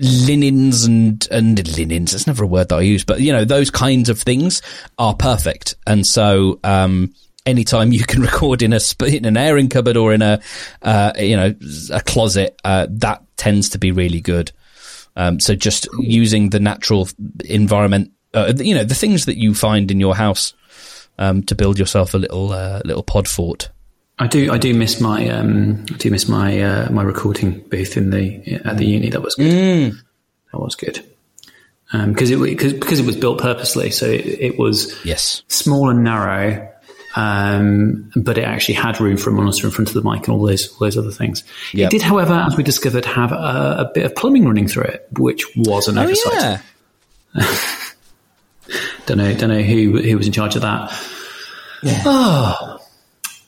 linens 0.00 0.84
and 0.84 1.28
and 1.30 1.76
linens 1.76 2.14
it's 2.14 2.26
never 2.26 2.44
a 2.44 2.46
word 2.46 2.70
that 2.70 2.76
i 2.76 2.80
use 2.80 3.04
but 3.04 3.20
you 3.20 3.32
know 3.32 3.44
those 3.44 3.70
kinds 3.70 4.08
of 4.08 4.20
things 4.20 4.62
are 4.98 5.14
perfect. 5.14 5.74
And 5.86 6.06
so 6.06 6.60
um 6.64 7.12
anytime 7.46 7.92
you 7.92 8.04
can 8.04 8.22
record 8.30 8.62
in 8.62 8.72
a 8.72 8.80
in 9.04 9.24
an 9.24 9.36
airing 9.36 9.68
cupboard 9.68 9.96
or 9.96 10.12
in 10.12 10.22
a 10.22 10.40
uh 10.82 11.12
you 11.18 11.36
know 11.36 11.54
a 11.92 12.00
closet 12.00 12.60
uh 12.64 12.86
that 12.90 13.22
tends 13.36 13.70
to 13.70 13.78
be 13.78 13.92
really 13.92 14.20
good. 14.20 14.52
Um 15.16 15.40
so 15.40 15.54
just 15.54 15.88
using 15.98 16.50
the 16.50 16.60
natural 16.60 17.08
environment 17.44 18.12
uh, 18.32 18.52
you 18.56 18.74
know 18.74 18.84
the 18.84 18.94
things 18.94 19.26
that 19.26 19.36
you 19.36 19.54
find 19.54 19.90
in 19.90 19.98
your 19.98 20.14
house 20.14 20.54
um 21.18 21.42
to 21.42 21.54
build 21.54 21.78
yourself 21.78 22.14
a 22.14 22.18
little 22.18 22.52
uh, 22.52 22.80
little 22.84 23.02
pod 23.02 23.26
fort 23.26 23.70
I 24.20 24.26
do 24.26 24.52
I 24.52 24.58
do 24.58 24.74
miss 24.74 25.00
my 25.00 25.26
um, 25.30 25.86
I 25.90 25.96
do 25.96 26.10
miss 26.10 26.28
my 26.28 26.60
uh, 26.60 26.90
my 26.92 27.02
recording 27.02 27.60
booth 27.70 27.96
in 27.96 28.10
the 28.10 28.60
at 28.66 28.76
the 28.76 28.84
uni. 28.84 29.08
That 29.08 29.22
was 29.22 29.34
good. 29.34 29.94
That 30.52 30.58
was 30.58 30.74
good. 30.74 31.02
Because 31.90 32.30
it 32.30 32.38
because 32.38 32.74
because 32.74 33.00
it 33.00 33.06
was 33.06 33.16
built 33.16 33.40
purposely, 33.40 33.90
so 33.90 34.06
it, 34.06 34.26
it 34.26 34.58
was 34.58 34.94
yes 35.06 35.42
small 35.48 35.88
and 35.88 36.04
narrow, 36.04 36.70
um, 37.16 38.12
but 38.14 38.36
it 38.36 38.44
actually 38.44 38.74
had 38.74 39.00
room 39.00 39.16
for 39.16 39.30
a 39.30 39.32
monitor 39.32 39.66
in 39.66 39.72
front 39.72 39.88
of 39.88 39.94
the 39.94 40.02
mic 40.02 40.28
and 40.28 40.36
all 40.36 40.46
those 40.46 40.68
all 40.72 40.80
those 40.80 40.98
other 40.98 41.10
things. 41.10 41.42
Yep. 41.72 41.86
It 41.86 41.90
did, 41.90 42.02
however, 42.02 42.34
as 42.34 42.58
we 42.58 42.62
discovered, 42.62 43.06
have 43.06 43.32
a, 43.32 43.86
a 43.88 43.90
bit 43.94 44.04
of 44.04 44.14
plumbing 44.14 44.44
running 44.44 44.68
through 44.68 44.84
it, 44.84 45.08
which 45.18 45.44
was 45.56 45.88
an 45.88 45.96
oversight. 45.96 46.60
Don't 49.06 49.18
know, 49.18 49.34
don't 49.34 49.50
know 49.50 49.62
who 49.62 50.00
who 50.00 50.16
was 50.16 50.28
in 50.28 50.32
charge 50.32 50.54
of 50.54 50.62
that. 50.62 50.92
Oh. 52.04 52.78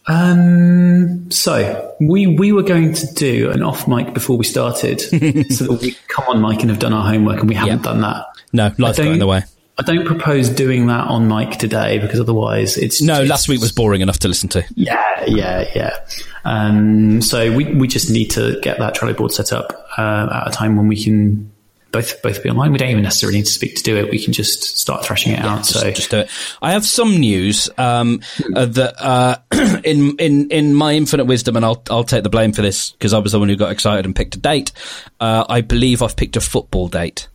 Um, 0.09 1.31
so 1.31 1.95
we 2.01 2.27
we 2.27 2.53
were 2.53 2.63
going 2.63 2.93
to 2.95 3.07
do 3.15 3.51
an 3.51 3.63
off 3.63 3.87
mic 3.87 4.15
before 4.15 4.37
we 4.37 4.45
started, 4.45 5.01
so 5.53 5.65
that 5.67 5.79
we 5.81 5.93
come 6.09 6.25
on 6.29 6.41
mic 6.43 6.61
and 6.61 6.71
have 6.71 6.79
done 6.79 6.93
our 6.93 7.07
homework, 7.09 7.41
and 7.41 7.49
we 7.49 7.55
haven't 7.55 7.79
Yeah. 7.79 7.83
done 7.83 8.01
that. 8.03 8.27
no 8.53 8.73
life 8.79 8.97
got 8.97 9.07
in 9.07 9.19
the 9.19 9.27
way 9.27 9.43
I 9.79 9.83
don't 9.85 10.05
propose 10.07 10.51
doing 10.51 10.89
that 10.89 11.07
on 11.09 11.29
mic 11.29 11.53
today 11.59 11.99
because 11.99 12.21
otherwise 12.21 12.77
it's 12.77 13.01
no 13.01 13.15
it's- 13.15 13.31
last 13.31 13.49
week 13.49 13.61
was 13.61 13.73
boring 13.73 14.01
enough 14.03 14.19
to 14.21 14.29
listen 14.29 14.49
to 14.51 14.65
yeah, 14.75 15.25
yeah, 15.27 15.65
yeah. 15.75 15.97
Um, 16.45 17.23
so 17.23 17.55
we 17.57 17.65
we 17.75 17.89
just 17.89 18.11
need 18.11 18.31
to 18.33 18.59
get 18.61 18.79
that 18.81 18.95
Trello 18.95 19.17
board 19.17 19.33
set 19.33 19.53
up 19.53 19.73
uh, 19.97 20.29
at 20.43 20.49
a 20.49 20.51
time 20.51 20.77
when 20.77 20.89
we 20.89 21.03
can 21.03 21.51
both 21.93 22.23
both 22.23 22.43
be 22.43 22.51
online. 22.51 22.73
We 22.73 22.79
don't 22.79 22.89
even 22.89 23.03
necessarily 23.03 23.39
need 23.39 23.47
to 23.47 23.53
speak 23.53 23.77
to 23.77 23.83
do 23.83 23.97
it. 23.97 24.11
We 24.11 24.23
can 24.23 24.33
just 24.33 24.79
start 24.79 25.05
thrashing 25.05 25.33
it 25.33 25.41
out. 25.41 25.59
just, 25.59 25.73
so 25.79 25.91
just 25.91 26.11
do 26.11 26.19
it. 26.21 26.31
I 26.61 26.73
have 26.73 26.85
some 26.85 27.19
news 27.19 27.71
um, 27.79 28.21
uh, 28.57 28.67
that, 28.67 28.95
uh, 28.99 29.37
in 29.85 30.17
in 30.17 30.51
in 30.51 30.75
my 30.75 30.95
infinite 30.95 31.27
wisdom, 31.27 31.57
and 31.57 31.65
I'll 31.65 31.83
I'll 31.91 32.05
take 32.05 32.23
the 32.23 32.31
blame 32.31 32.53
for 32.53 32.63
this 32.63 32.91
because 32.93 33.13
I 33.13 33.19
was 33.19 33.33
the 33.33 33.39
one 33.39 33.49
who 33.49 33.57
got 33.57 33.71
excited 33.71 34.07
and 34.07 34.17
picked 34.17 34.35
a 34.35 34.39
date. 34.39 34.73
Uh, 35.21 35.45
I 35.49 35.61
believe 35.61 36.03
I've 36.03 36.17
picked 36.17 36.37
a 36.37 36.41
football 36.41 36.89
date. 36.89 37.29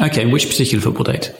okay, 0.00 0.26
which 0.26 0.46
particular 0.46 0.82
football 0.82 1.04
date? 1.04 1.32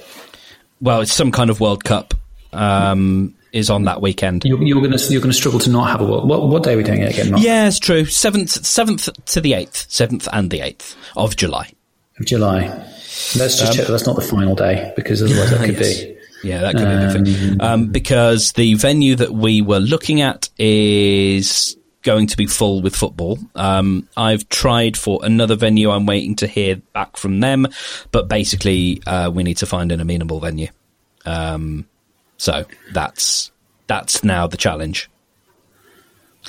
Well, 0.80 1.00
it's 1.00 1.12
some 1.12 1.32
kind 1.32 1.50
of 1.50 1.60
World 1.60 1.84
Cup 1.84 2.14
um, 2.52 3.34
is 3.52 3.70
on 3.70 3.84
that 3.84 4.00
weekend. 4.00 4.44
You're, 4.44 4.62
you're 4.62 4.82
gonna 4.82 4.98
you're 5.08 5.20
gonna 5.20 5.32
struggle 5.32 5.60
to 5.60 5.70
not 5.70 5.90
have 5.90 6.00
a 6.00 6.04
what 6.04 6.26
what, 6.26 6.48
what 6.48 6.62
day 6.62 6.74
are 6.74 6.76
we 6.76 6.82
doing 6.82 7.00
it 7.02 7.12
again? 7.12 7.32
Mark? 7.32 7.42
Yeah, 7.42 7.66
it's 7.66 7.78
true. 7.78 8.04
Seventh 8.04 8.64
seventh 8.64 9.08
to 9.26 9.40
the 9.40 9.54
eighth, 9.54 9.90
seventh 9.90 10.28
and 10.32 10.50
the 10.50 10.60
eighth 10.60 10.96
of 11.16 11.36
July. 11.36 11.72
Of 12.18 12.26
July. 12.26 12.66
Let's 13.37 13.58
just 13.58 13.73
check 13.75 13.87
that's 13.87 14.06
not 14.06 14.16
the 14.16 14.23
final 14.23 14.54
day 14.54 14.92
because 14.96 15.23
otherwise 15.23 15.50
that 15.50 15.61
could 15.66 15.78
Yes. 15.80 16.00
be. 16.04 16.16
Yeah, 16.42 16.61
that 16.61 16.75
could 16.76 17.25
be 17.25 17.32
the 17.35 17.46
thing. 17.49 17.61
Um, 17.61 17.87
because 17.88 18.52
the 18.52 18.75
venue 18.75 19.16
that 19.16 19.32
we 19.32 19.62
were 19.62 19.78
looking 19.80 20.20
at 20.20 20.49
is 20.58 21.76
going 22.02 22.28
to 22.28 22.37
be 22.37 22.46
full 22.46 22.82
with 22.82 22.94
football. 22.94 23.38
Um, 23.56 24.08
I've 24.16 24.49
tried 24.49 24.96
for 24.96 25.18
another 25.25 25.56
venue. 25.56 25.90
I'm 25.90 26.06
waiting 26.06 26.37
to 26.37 26.46
hear 26.46 26.76
back 26.92 27.16
from 27.16 27.40
them, 27.40 27.66
but 28.12 28.28
basically, 28.28 29.02
uh, 29.06 29.30
we 29.30 29.42
need 29.42 29.56
to 29.56 29.66
find 29.66 29.90
an 29.90 30.00
amenable 30.00 30.38
venue. 30.38 30.68
Um, 31.25 31.87
so 32.37 32.64
that's 32.92 33.50
that's 33.88 34.23
now 34.23 34.46
the 34.46 34.56
challenge. 34.58 35.11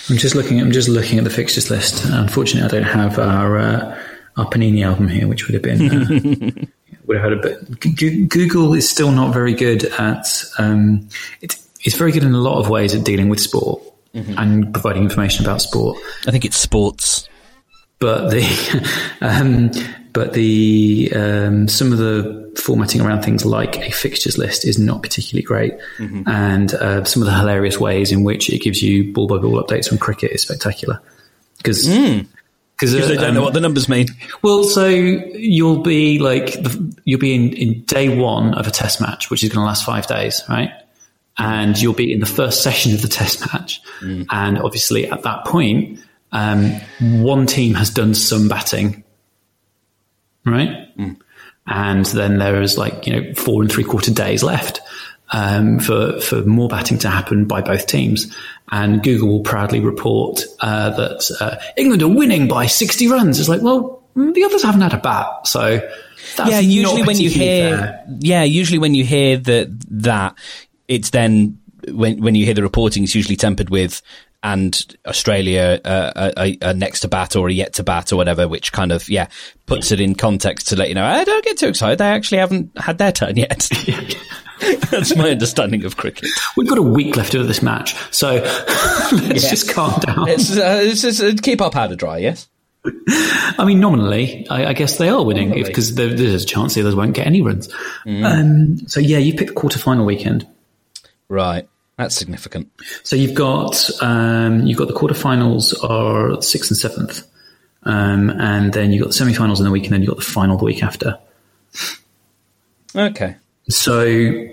I'm 0.09 0.17
just 0.17 0.35
looking. 0.35 0.61
I'm 0.61 0.71
just 0.71 0.89
looking 0.89 1.17
at 1.17 1.23
the 1.23 1.29
fixtures 1.31 1.71
list. 1.71 2.05
Unfortunately, 2.05 2.67
I 2.67 2.71
don't 2.81 2.91
have 2.91 3.17
our 3.17 3.57
uh, 3.57 3.99
our 4.37 4.45
Panini 4.45 4.85
album 4.85 5.07
here, 5.07 5.27
which 5.27 5.47
would 5.47 5.53
have 5.53 5.63
been 5.63 5.91
uh, 5.91 6.65
would 7.05 7.17
have 7.17 7.31
had 7.31 7.33
a 7.33 7.41
bit. 7.41 7.79
G- 7.95 8.25
Google 8.25 8.73
is 8.73 8.89
still 8.89 9.11
not 9.11 9.33
very 9.33 9.53
good 9.53 9.85
at. 9.85 10.27
Um, 10.57 11.09
it, 11.41 11.57
it's 11.81 11.95
very 11.95 12.11
good 12.11 12.23
in 12.23 12.33
a 12.33 12.39
lot 12.39 12.59
of 12.59 12.69
ways 12.69 12.93
at 12.93 13.03
dealing 13.03 13.29
with 13.29 13.39
sport 13.39 13.81
mm-hmm. 14.13 14.33
and 14.37 14.73
providing 14.73 15.03
information 15.03 15.45
about 15.45 15.61
sport. 15.61 15.97
I 16.27 16.31
think 16.31 16.45
it's 16.45 16.57
sports, 16.57 17.27
but 17.99 18.29
the 18.29 18.43
um, 19.21 19.71
but 20.13 20.33
the 20.33 21.11
um, 21.15 21.67
some 21.67 21.91
of 21.91 21.97
the 21.97 22.53
formatting 22.57 23.01
around 23.01 23.21
things 23.21 23.45
like 23.45 23.77
a 23.77 23.91
fixtures 23.91 24.37
list 24.37 24.65
is 24.65 24.77
not 24.77 25.01
particularly 25.01 25.43
great, 25.43 25.73
mm-hmm. 25.97 26.27
and 26.27 26.73
uh, 26.75 27.03
some 27.03 27.21
of 27.21 27.27
the 27.27 27.35
hilarious 27.35 27.79
ways 27.79 28.11
in 28.11 28.23
which 28.23 28.49
it 28.49 28.61
gives 28.61 28.81
you 28.81 29.13
ball 29.13 29.27
by 29.27 29.37
ball 29.37 29.63
updates 29.63 29.87
from 29.87 29.97
cricket 29.97 30.31
is 30.31 30.41
spectacular 30.41 31.01
because. 31.57 31.87
Mm 31.87 32.27
because 32.77 32.93
uh, 32.93 33.07
they 33.07 33.15
don't 33.15 33.29
um, 33.29 33.35
know 33.35 33.41
what 33.41 33.53
the 33.53 33.59
numbers 33.59 33.89
mean. 33.89 34.07
Well, 34.41 34.63
so 34.63 34.87
you'll 34.87 35.81
be 35.81 36.19
like 36.19 36.55
you'll 37.05 37.19
be 37.19 37.33
in, 37.33 37.53
in 37.53 37.81
day 37.83 38.15
one 38.15 38.53
of 38.53 38.67
a 38.67 38.71
test 38.71 39.01
match, 39.01 39.29
which 39.29 39.43
is 39.43 39.49
going 39.49 39.61
to 39.61 39.65
last 39.65 39.85
five 39.85 40.07
days, 40.07 40.43
right? 40.47 40.71
And 41.37 41.79
you'll 41.79 41.93
be 41.93 42.11
in 42.11 42.19
the 42.19 42.25
first 42.25 42.63
session 42.63 42.93
of 42.93 43.01
the 43.01 43.07
test 43.07 43.41
match, 43.53 43.81
mm. 43.99 44.25
and 44.29 44.59
obviously 44.59 45.09
at 45.09 45.23
that 45.23 45.45
point, 45.45 45.99
um, 46.31 46.71
one 46.99 47.45
team 47.45 47.75
has 47.75 47.89
done 47.89 48.13
some 48.13 48.47
batting, 48.47 49.03
right? 50.45 50.95
Mm. 50.97 51.19
And 51.69 52.05
then 52.05 52.37
there 52.37 52.61
is 52.61 52.77
like, 52.77 53.05
you 53.05 53.13
know, 53.13 53.33
four 53.33 53.61
and 53.61 53.69
three 53.69 53.83
quarter 53.83 54.11
days 54.11 54.41
left 54.41 54.79
um, 55.29 55.79
for, 55.79 56.19
for 56.21 56.41
more 56.43 56.69
batting 56.69 56.97
to 56.99 57.09
happen 57.09 57.45
by 57.45 57.61
both 57.61 57.87
teams. 57.87 58.33
And 58.71 59.01
Google 59.01 59.29
will 59.29 59.43
proudly 59.43 59.79
report 59.79 60.43
uh, 60.59 60.89
that 60.91 61.37
uh, 61.39 61.57
England 61.77 62.03
are 62.03 62.09
winning 62.09 62.47
by 62.47 62.65
60 62.65 63.07
runs. 63.07 63.39
It's 63.39 63.49
like, 63.49 63.61
well, 63.61 64.03
the 64.15 64.43
others 64.43 64.63
haven't 64.63 64.81
had 64.81 64.93
a 64.93 64.97
bat. 64.97 65.47
So 65.47 65.87
yeah, 66.45 66.59
usually 66.59 67.03
when 67.03 67.17
you 67.17 67.29
hear, 67.29 67.77
fair. 67.77 68.05
yeah, 68.19 68.43
usually 68.43 68.79
when 68.79 68.95
you 68.95 69.03
hear 69.03 69.37
that, 69.37 69.83
that 69.89 70.35
it's 70.87 71.11
then 71.11 71.59
when 71.89 72.21
when 72.21 72.35
you 72.35 72.43
hear 72.45 72.53
the 72.53 72.63
reporting, 72.63 73.03
it's 73.03 73.15
usually 73.15 73.35
tempered 73.35 73.69
with 73.69 74.01
and 74.43 74.95
Australia 75.05 75.81
uh, 75.83 76.31
are, 76.37 76.47
are, 76.61 76.73
next 76.73 77.01
to 77.01 77.07
bat 77.07 77.35
or 77.35 77.47
are 77.47 77.49
yet 77.49 77.73
to 77.73 77.83
bat 77.83 78.13
or 78.13 78.17
whatever, 78.17 78.47
which 78.47 78.71
kind 78.71 78.91
of 78.91 79.09
yeah 79.09 79.27
puts 79.65 79.91
it 79.91 79.99
in 79.99 80.15
context 80.15 80.67
to 80.69 80.75
let 80.75 80.89
you 80.89 80.95
know. 80.95 81.05
I 81.05 81.23
don't 81.23 81.43
get 81.43 81.57
too 81.57 81.67
excited. 81.67 81.97
They 81.97 82.07
actually 82.07 82.39
haven't 82.39 82.77
had 82.77 82.97
their 82.97 83.11
turn 83.11 83.35
yet. 83.35 83.69
That's 84.91 85.15
my 85.15 85.29
understanding 85.29 85.85
of 85.85 85.97
cricket. 85.97 86.29
We've 86.55 86.67
got 86.67 86.77
a 86.77 86.83
week 86.83 87.15
left 87.15 87.33
of 87.35 87.47
this 87.47 87.61
match, 87.61 87.95
so 88.11 88.35
let's 89.11 89.43
yeah. 89.43 89.49
just 89.49 89.69
calm 89.69 89.99
down. 90.01 90.25
Let's, 90.25 90.51
uh, 90.51 90.81
let's 90.85 91.01
just 91.01 91.21
uh, 91.21 91.33
keep 91.41 91.61
our 91.61 91.69
powder 91.69 91.95
dry. 91.95 92.17
Yes. 92.17 92.47
I 92.85 93.65
mean, 93.65 93.79
nominally, 93.79 94.47
I, 94.49 94.67
I 94.67 94.73
guess 94.73 94.97
they 94.97 95.09
are 95.09 95.23
winning 95.23 95.51
because 95.51 95.95
there's 95.95 96.43
a 96.43 96.45
chance 96.45 96.73
the 96.73 96.81
others 96.81 96.95
won't 96.95 97.13
get 97.13 97.27
any 97.27 97.41
runs. 97.41 97.67
Mm. 98.05 98.25
Um, 98.25 98.87
so 98.87 98.99
yeah, 98.99 99.17
you 99.17 99.33
pick 99.33 99.47
the 99.47 99.53
quarterfinal 99.53 100.05
weekend. 100.05 100.47
Right. 101.27 101.67
That's 101.97 102.15
significant. 102.15 102.71
So 103.03 103.15
you've 103.15 103.33
got 103.33 103.89
um, 104.01 104.65
you've 104.65 104.77
got 104.77 104.87
the 104.87 104.93
quarterfinals 104.93 105.73
are 105.83 106.41
sixth 106.41 106.69
and 106.71 106.77
seventh, 106.77 107.27
um, 107.83 108.29
and 108.29 108.71
then 108.71 108.91
you've 108.91 109.01
got 109.01 109.09
the 109.09 109.13
semi-finals 109.13 109.59
in 109.59 109.65
the 109.65 109.71
week, 109.71 109.85
and 109.85 109.93
then 109.93 110.01
you've 110.01 110.09
got 110.09 110.17
the 110.17 110.23
final 110.23 110.57
the 110.57 110.65
week 110.65 110.83
after. 110.83 111.19
Okay. 112.95 113.35
So 113.69 114.47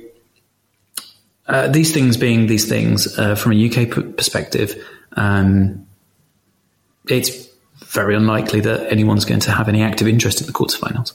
uh, 1.47 1.69
these 1.69 1.93
things 1.93 2.17
being 2.17 2.47
these 2.47 2.69
things 2.69 3.19
uh, 3.19 3.35
from 3.35 3.53
a 3.53 3.69
UK 3.69 4.17
perspective, 4.17 4.83
um, 5.13 5.87
it's 7.09 7.49
very 7.85 8.17
unlikely 8.17 8.61
that 8.61 8.91
anyone's 8.91 9.25
going 9.25 9.41
to 9.41 9.53
have 9.53 9.69
any 9.69 9.83
active 9.83 10.09
interest 10.09 10.41
in 10.41 10.47
the 10.47 10.53
quarterfinals. 10.53 11.13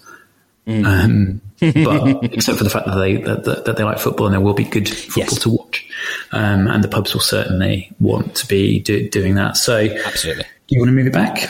Mm. 0.67 0.85
Um, 0.85 1.41
but 1.59 2.33
except 2.33 2.57
for 2.57 2.63
the 2.63 2.69
fact 2.69 2.85
that 2.85 2.95
they 2.95 3.17
that, 3.17 3.65
that, 3.65 3.75
they 3.75 3.83
like 3.83 3.97
football 3.97 4.27
and 4.27 4.33
there 4.33 4.41
will 4.41 4.53
be 4.53 4.63
good 4.63 4.87
football 4.87 5.23
yes. 5.23 5.39
to 5.39 5.49
watch, 5.49 5.89
um, 6.31 6.67
and 6.67 6.83
the 6.83 6.87
pubs 6.87 7.13
will 7.13 7.21
certainly 7.21 7.91
want 7.99 8.35
to 8.35 8.47
be 8.47 8.79
do, 8.79 9.09
doing 9.09 9.35
that. 9.35 9.57
So, 9.57 9.77
absolutely, 10.05 10.43
do 10.67 10.75
you 10.75 10.79
want 10.79 10.89
to 10.89 10.93
move 10.93 11.07
it 11.07 11.13
back? 11.13 11.49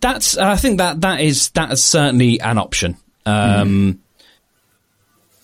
That's 0.00 0.36
I 0.36 0.56
think 0.56 0.78
that 0.78 1.00
that 1.02 1.20
is 1.20 1.50
that 1.50 1.70
is 1.72 1.82
certainly 1.82 2.40
an 2.40 2.58
option. 2.58 2.96
Um, 3.24 3.94
mm. 3.94 3.98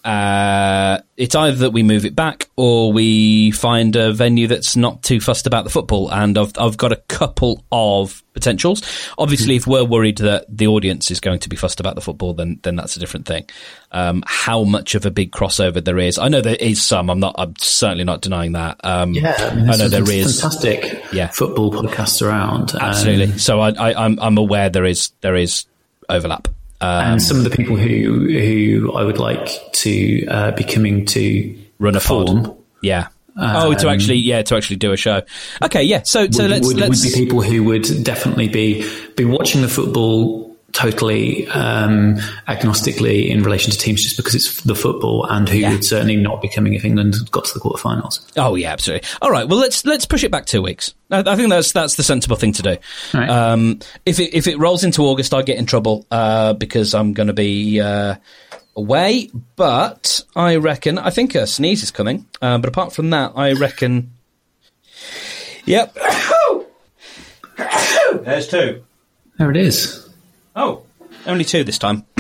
Uh, 0.04 1.00
it's 1.16 1.34
either 1.34 1.56
that 1.58 1.70
we 1.70 1.82
move 1.82 2.04
it 2.04 2.16
back 2.16 2.48
or 2.56 2.92
we 2.92 3.50
find 3.50 3.94
a 3.96 4.12
venue 4.12 4.46
that's 4.46 4.76
not 4.76 5.02
too 5.02 5.20
fussed 5.20 5.46
about 5.46 5.64
the 5.64 5.70
football. 5.70 6.10
And 6.10 6.38
I've, 6.38 6.52
I've 6.58 6.76
got 6.76 6.92
a 6.92 6.96
couple 6.96 7.64
of 7.70 8.22
potentials. 8.32 8.82
Obviously, 9.18 9.56
if 9.56 9.66
we're 9.66 9.84
worried 9.84 10.18
that 10.18 10.46
the 10.48 10.68
audience 10.68 11.10
is 11.10 11.20
going 11.20 11.40
to 11.40 11.48
be 11.48 11.56
fussed 11.56 11.80
about 11.80 11.94
the 11.96 12.00
football, 12.00 12.32
then 12.32 12.58
then 12.62 12.76
that's 12.76 12.96
a 12.96 12.98
different 12.98 13.26
thing. 13.26 13.48
Um, 13.92 14.22
how 14.26 14.64
much 14.64 14.94
of 14.94 15.04
a 15.04 15.10
big 15.10 15.32
crossover 15.32 15.84
there 15.84 15.98
is, 15.98 16.18
I 16.18 16.28
know 16.28 16.40
there 16.40 16.54
is 16.54 16.80
some. 16.80 17.10
I'm 17.10 17.20
not. 17.20 17.34
I'm 17.38 17.54
certainly 17.58 18.04
not 18.04 18.22
denying 18.22 18.52
that. 18.52 18.80
Um, 18.82 19.12
yeah, 19.12 19.34
I, 19.38 19.54
mean, 19.54 19.70
I 19.70 19.76
know 19.76 19.88
there 19.88 20.10
is 20.10 20.40
fantastic. 20.40 21.04
Yeah. 21.12 21.28
football 21.28 21.72
podcasts 21.72 22.26
around. 22.26 22.72
Absolutely. 22.74 23.32
Um, 23.32 23.38
so 23.38 23.60
I, 23.60 23.70
I, 23.70 24.04
I'm 24.04 24.18
I'm 24.20 24.38
aware 24.38 24.70
there 24.70 24.86
is 24.86 25.10
there 25.20 25.36
is 25.36 25.66
overlap. 26.08 26.48
Um, 26.82 27.12
and 27.12 27.22
some 27.22 27.36
of 27.36 27.44
the 27.44 27.50
people 27.50 27.76
who 27.76 28.28
who 28.28 28.92
I 28.92 29.04
would 29.04 29.18
like 29.18 29.50
to 29.72 30.26
uh, 30.26 30.50
be 30.52 30.64
coming 30.64 31.04
to 31.06 31.58
run 31.78 31.96
a 31.96 32.00
form. 32.00 32.44
Pod. 32.44 32.56
Yeah. 32.82 33.08
Um, 33.36 33.56
oh, 33.56 33.74
to 33.74 33.88
actually, 33.88 34.16
yeah, 34.16 34.42
to 34.42 34.56
actually 34.56 34.76
do 34.76 34.92
a 34.92 34.96
show. 34.96 35.22
Okay, 35.62 35.82
yeah. 35.82 36.02
So, 36.04 36.28
so 36.30 36.42
would, 36.42 36.50
let's, 36.50 36.66
would, 36.66 36.76
let's 36.76 37.04
would 37.04 37.12
be 37.12 37.24
people 37.24 37.42
who 37.42 37.62
would 37.64 38.04
definitely 38.04 38.48
be 38.48 38.84
be 39.16 39.24
watching 39.24 39.62
the 39.62 39.68
football 39.68 40.49
totally 40.72 41.46
um, 41.48 42.16
agnostically 42.48 43.28
in 43.28 43.42
relation 43.42 43.70
to 43.70 43.78
teams 43.78 44.02
just 44.02 44.16
because 44.16 44.34
it's 44.34 44.62
the 44.62 44.74
football 44.74 45.26
and 45.26 45.48
who 45.48 45.58
yeah. 45.58 45.72
would 45.72 45.84
certainly 45.84 46.16
not 46.16 46.40
be 46.40 46.48
coming 46.48 46.74
if 46.74 46.84
England 46.84 47.14
got 47.30 47.44
to 47.46 47.54
the 47.54 47.60
quarterfinals. 47.60 48.20
Oh 48.36 48.54
yeah, 48.54 48.72
absolutely. 48.72 49.08
All 49.22 49.30
right, 49.30 49.48
well 49.48 49.58
let's 49.58 49.84
let's 49.84 50.06
push 50.06 50.24
it 50.24 50.30
back 50.30 50.46
two 50.46 50.62
weeks. 50.62 50.94
I, 51.10 51.20
I 51.20 51.36
think 51.36 51.50
that's 51.50 51.72
that's 51.72 51.96
the 51.96 52.02
sensible 52.02 52.36
thing 52.36 52.52
to 52.54 52.62
do. 52.62 52.76
Right. 53.14 53.28
Um, 53.28 53.80
if 54.06 54.20
it 54.20 54.34
if 54.34 54.46
it 54.46 54.58
rolls 54.58 54.84
into 54.84 55.02
August, 55.02 55.34
I 55.34 55.42
get 55.42 55.58
in 55.58 55.66
trouble 55.66 56.06
uh, 56.10 56.54
because 56.54 56.94
I'm 56.94 57.12
going 57.12 57.28
to 57.28 57.34
be. 57.34 57.80
Uh, 57.80 58.16
away, 58.76 59.28
but 59.56 60.24
I 60.34 60.56
reckon 60.56 60.96
I 60.98 61.10
think 61.10 61.34
a 61.34 61.46
sneeze 61.46 61.82
is 61.82 61.90
coming. 61.90 62.26
Uh, 62.40 62.56
but 62.58 62.68
apart 62.68 62.92
from 62.92 63.10
that, 63.10 63.32
I 63.34 63.52
reckon. 63.52 64.12
Yep. 65.66 65.96
There's 68.22 68.48
two. 68.48 68.84
There 69.38 69.50
it 69.50 69.56
is. 69.56 70.09
Oh, 70.56 70.82
only 71.26 71.44
two 71.44 71.64
this 71.64 71.78
time. 71.78 72.04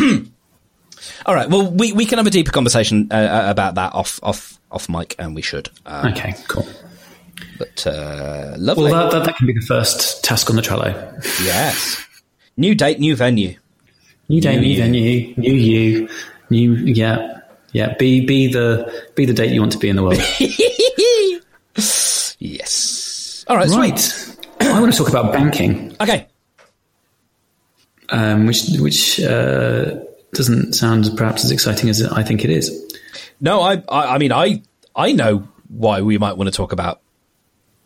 All 1.26 1.34
right. 1.34 1.48
Well, 1.48 1.70
we, 1.70 1.92
we 1.92 2.06
can 2.06 2.18
have 2.18 2.26
a 2.26 2.30
deeper 2.30 2.52
conversation 2.52 3.08
uh, 3.10 3.14
uh, 3.14 3.50
about 3.50 3.74
that 3.76 3.94
off 3.94 4.20
off 4.22 4.58
off 4.70 4.88
mic, 4.88 5.14
and 5.18 5.34
we 5.34 5.42
should. 5.42 5.68
Um, 5.86 6.12
okay. 6.12 6.34
Cool. 6.48 6.66
But 7.58 7.86
uh, 7.86 8.54
lovely. 8.58 8.92
Well, 8.92 9.10
that, 9.10 9.18
that, 9.18 9.26
that 9.26 9.36
can 9.36 9.46
be 9.46 9.52
the 9.52 9.64
first 9.66 10.24
task 10.24 10.50
on 10.50 10.56
the 10.56 10.62
Trello. 10.62 10.94
yes. 11.42 12.06
New 12.56 12.74
date, 12.74 13.00
new 13.00 13.16
venue. 13.16 13.56
New 14.28 14.40
date, 14.40 14.60
new, 14.60 14.68
new 14.68 14.76
venue, 14.76 15.34
new 15.36 15.52
you, 15.52 16.08
new 16.50 16.74
yeah, 16.74 17.40
yeah. 17.72 17.94
Be 17.98 18.24
be 18.24 18.52
the 18.52 19.06
be 19.16 19.24
the 19.24 19.32
date 19.32 19.50
you 19.50 19.60
want 19.60 19.72
to 19.72 19.78
be 19.78 19.88
in 19.88 19.96
the 19.96 20.02
world. 20.02 20.18
yes. 22.38 23.44
All 23.48 23.56
right. 23.56 23.68
Right. 23.68 24.36
I 24.60 24.80
want 24.80 24.92
to 24.92 24.98
talk 24.98 25.08
about 25.08 25.32
banking. 25.32 25.96
Okay 26.00 26.26
um, 28.10 28.46
which 28.46 28.64
which 28.78 29.20
uh, 29.20 29.96
doesn't 30.32 30.74
sound 30.74 31.10
perhaps 31.16 31.44
as 31.44 31.50
exciting 31.50 31.88
as 31.88 32.02
I 32.02 32.22
think 32.22 32.44
it 32.44 32.50
is. 32.50 32.70
No, 33.40 33.60
I, 33.60 33.82
I, 33.88 34.14
I 34.14 34.18
mean, 34.18 34.32
I, 34.32 34.62
I 34.94 35.12
know 35.12 35.48
why 35.68 36.02
we 36.02 36.18
might 36.18 36.36
want 36.36 36.48
to 36.48 36.56
talk 36.56 36.72
about 36.72 37.00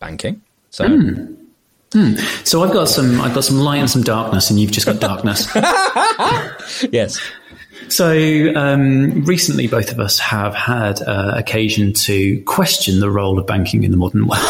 banking. 0.01 0.43
So, 0.71 0.87
mm. 0.87 1.37
Mm. 1.91 2.47
so 2.47 2.63
I've 2.65 2.73
got 2.73 2.89
some, 2.89 3.21
I've 3.21 3.35
got 3.35 3.45
some 3.45 3.59
light 3.59 3.79
and 3.79 3.89
some 3.89 4.03
darkness, 4.03 4.51
and 4.51 4.59
you've 4.59 4.73
just 4.73 4.87
got 4.87 5.01
darkness. 5.01 5.47
yes. 6.93 7.21
So 7.89 8.53
um, 8.57 9.25
recently, 9.25 9.69
both 9.69 9.93
of 9.93 10.01
us 10.01 10.19
have 10.19 10.55
had 10.55 11.01
uh, 11.03 11.35
occasion 11.37 11.93
to 11.93 12.43
question 12.43 13.01
the 13.01 13.11
role 13.11 13.39
of 13.39 13.47
banking 13.47 13.85
in 13.85 13.91
the 13.91 13.97
modern 13.97 14.27
world. 14.27 14.43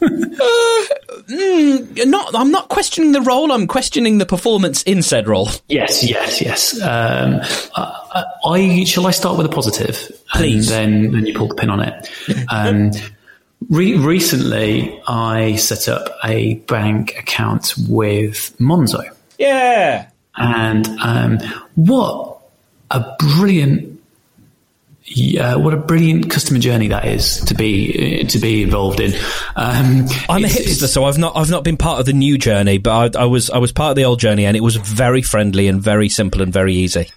mm, 1.28 2.06
not. 2.06 2.34
I'm 2.34 2.50
not 2.50 2.68
questioning 2.68 3.12
the 3.12 3.20
role. 3.20 3.52
I'm 3.52 3.66
questioning 3.66 4.18
the 4.18 4.26
performance 4.26 4.82
in 4.82 5.02
said 5.02 5.28
role. 5.28 5.48
Yes, 5.68 6.02
yes, 6.02 6.40
yes. 6.40 6.80
Um, 6.80 7.40
I, 7.76 8.24
I, 8.44 8.84
shall 8.84 9.06
I 9.06 9.10
start 9.10 9.36
with 9.36 9.46
a 9.46 9.50
positive, 9.50 10.10
please. 10.32 10.70
And 10.70 11.04
then 11.04 11.12
then 11.12 11.26
you 11.26 11.34
pull 11.34 11.48
the 11.48 11.54
pin 11.54 11.70
on 11.70 11.80
it. 11.80 12.10
Um, 12.50 12.90
Re- 13.68 13.96
recently, 13.96 15.02
I 15.08 15.56
set 15.56 15.88
up 15.88 16.16
a 16.24 16.54
bank 16.54 17.18
account 17.18 17.74
with 17.88 18.56
Monzo. 18.58 19.02
Yeah. 19.36 20.08
And 20.36 20.86
um, 21.00 21.38
what 21.74 22.38
a 22.90 23.16
brilliant, 23.18 23.87
yeah, 25.10 25.56
what 25.56 25.74
a 25.74 25.76
brilliant 25.76 26.30
customer 26.30 26.58
journey 26.58 26.88
that 26.88 27.06
is 27.06 27.40
to 27.46 27.54
be 27.54 28.24
to 28.24 28.38
be 28.38 28.62
involved 28.62 29.00
in. 29.00 29.12
Um, 29.56 30.06
I'm 30.28 30.44
a 30.44 30.48
hipster, 30.48 30.86
so 30.86 31.04
I've 31.04 31.18
not 31.18 31.36
I've 31.36 31.50
not 31.50 31.64
been 31.64 31.76
part 31.76 32.00
of 32.00 32.06
the 32.06 32.12
new 32.12 32.38
journey, 32.38 32.78
but 32.78 33.16
I, 33.16 33.22
I 33.22 33.24
was 33.24 33.50
I 33.50 33.58
was 33.58 33.72
part 33.72 33.90
of 33.90 33.96
the 33.96 34.04
old 34.04 34.20
journey, 34.20 34.46
and 34.46 34.56
it 34.56 34.62
was 34.62 34.76
very 34.76 35.22
friendly 35.22 35.68
and 35.68 35.80
very 35.80 36.08
simple 36.08 36.42
and 36.42 36.52
very 36.52 36.74
easy. 36.74 37.10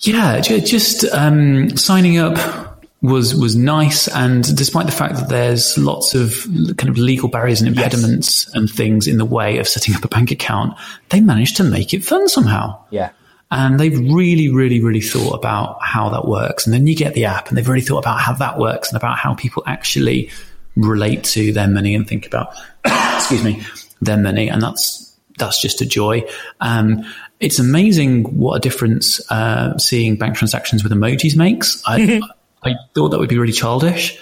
Yeah, 0.00 0.40
just 0.40 1.04
um, 1.12 1.76
signing 1.76 2.18
up 2.18 2.78
was 3.02 3.34
was 3.34 3.56
nice, 3.56 4.08
and 4.08 4.56
despite 4.56 4.86
the 4.86 4.92
fact 4.92 5.16
that 5.16 5.28
there's 5.28 5.78
lots 5.78 6.14
of 6.14 6.46
kind 6.76 6.88
of 6.88 6.98
legal 6.98 7.28
barriers 7.28 7.60
and 7.60 7.68
impediments 7.68 8.48
and 8.54 8.70
things 8.70 9.06
in 9.06 9.18
the 9.18 9.24
way 9.24 9.58
of 9.58 9.68
setting 9.68 9.94
up 9.94 10.04
a 10.04 10.08
bank 10.08 10.30
account, 10.30 10.76
they 11.08 11.20
managed 11.20 11.56
to 11.56 11.64
make 11.64 11.94
it 11.94 12.04
fun 12.04 12.28
somehow. 12.28 12.80
Yeah. 12.90 13.10
And 13.50 13.80
they've 13.80 13.98
really, 13.98 14.50
really, 14.50 14.80
really 14.80 15.00
thought 15.00 15.32
about 15.32 15.78
how 15.82 16.10
that 16.10 16.26
works. 16.26 16.66
And 16.66 16.74
then 16.74 16.86
you 16.86 16.94
get 16.94 17.14
the 17.14 17.24
app, 17.24 17.48
and 17.48 17.56
they've 17.56 17.68
really 17.68 17.80
thought 17.80 17.98
about 17.98 18.20
how 18.20 18.34
that 18.34 18.58
works 18.58 18.90
and 18.90 18.96
about 18.96 19.18
how 19.18 19.34
people 19.34 19.62
actually 19.66 20.30
relate 20.76 21.24
to 21.24 21.52
their 21.52 21.68
money 21.68 21.94
and 21.94 22.06
think 22.06 22.26
about, 22.26 22.54
excuse 22.84 23.42
me, 23.42 23.62
their 24.00 24.18
money. 24.18 24.48
And 24.48 24.62
that's 24.62 25.16
that's 25.38 25.62
just 25.62 25.80
a 25.80 25.86
joy. 25.86 26.24
Um, 26.60 27.04
it's 27.40 27.58
amazing 27.58 28.24
what 28.24 28.56
a 28.56 28.60
difference 28.60 29.20
uh, 29.30 29.78
seeing 29.78 30.16
bank 30.16 30.36
transactions 30.36 30.82
with 30.82 30.92
emojis 30.92 31.36
makes. 31.36 31.82
I, 31.86 32.20
I 32.62 32.74
thought 32.94 33.10
that 33.10 33.18
would 33.18 33.28
be 33.28 33.38
really 33.38 33.52
childish. 33.52 34.20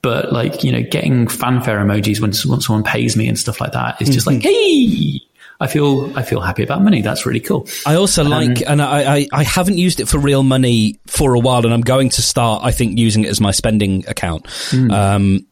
But 0.00 0.32
like 0.32 0.62
you 0.62 0.70
know, 0.70 0.82
getting 0.82 1.26
fanfare 1.26 1.78
emojis 1.78 2.20
when, 2.20 2.32
when 2.50 2.60
someone 2.60 2.84
pays 2.84 3.16
me 3.16 3.26
and 3.26 3.36
stuff 3.36 3.60
like 3.60 3.72
that 3.72 4.00
is 4.00 4.08
just 4.08 4.28
like, 4.28 4.40
hey, 4.40 5.20
I 5.60 5.66
feel 5.66 6.16
I 6.16 6.22
feel 6.22 6.40
happy 6.40 6.62
about 6.62 6.82
money. 6.82 7.02
That's 7.02 7.26
really 7.26 7.40
cool. 7.40 7.68
I 7.84 7.96
also 7.96 8.22
like, 8.22 8.62
and 8.66 8.80
I, 8.80 9.16
I, 9.16 9.28
I 9.32 9.42
haven't 9.42 9.76
used 9.78 9.98
it 9.98 10.06
for 10.06 10.18
real 10.18 10.44
money 10.44 11.00
for 11.06 11.34
a 11.34 11.40
while, 11.40 11.64
and 11.64 11.74
I'm 11.74 11.80
going 11.80 12.10
to 12.10 12.22
start, 12.22 12.62
I 12.64 12.70
think, 12.70 12.96
using 12.96 13.24
it 13.24 13.28
as 13.28 13.40
my 13.40 13.50
spending 13.50 14.06
account. 14.08 14.46
Um, 14.92 15.46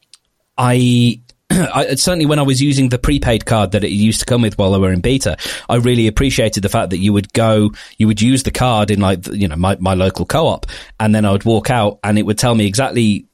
I, 0.56 1.20
I, 1.50 1.96
certainly 1.96 2.26
when 2.26 2.38
I 2.38 2.42
was 2.42 2.62
using 2.62 2.88
the 2.88 2.98
prepaid 2.98 3.46
card 3.46 3.72
that 3.72 3.82
it 3.82 3.90
used 3.90 4.20
to 4.20 4.26
come 4.26 4.42
with 4.42 4.56
while 4.58 4.74
I 4.74 4.78
were 4.78 4.92
in 4.92 5.00
beta, 5.00 5.36
I 5.68 5.76
really 5.76 6.06
appreciated 6.06 6.62
the 6.62 6.68
fact 6.68 6.90
that 6.90 6.98
you 6.98 7.12
would 7.12 7.32
go, 7.32 7.70
you 7.98 8.06
would 8.06 8.22
use 8.22 8.44
the 8.44 8.52
card 8.52 8.92
in 8.92 9.00
like, 9.00 9.26
you 9.26 9.48
know, 9.48 9.56
my, 9.56 9.76
my 9.80 9.94
local 9.94 10.24
co-op, 10.24 10.66
and 11.00 11.14
then 11.14 11.24
I 11.24 11.32
would 11.32 11.44
walk 11.44 11.68
out 11.68 11.98
and 12.04 12.16
it 12.16 12.22
would 12.22 12.38
tell 12.38 12.54
me 12.54 12.66
exactly 12.66 13.26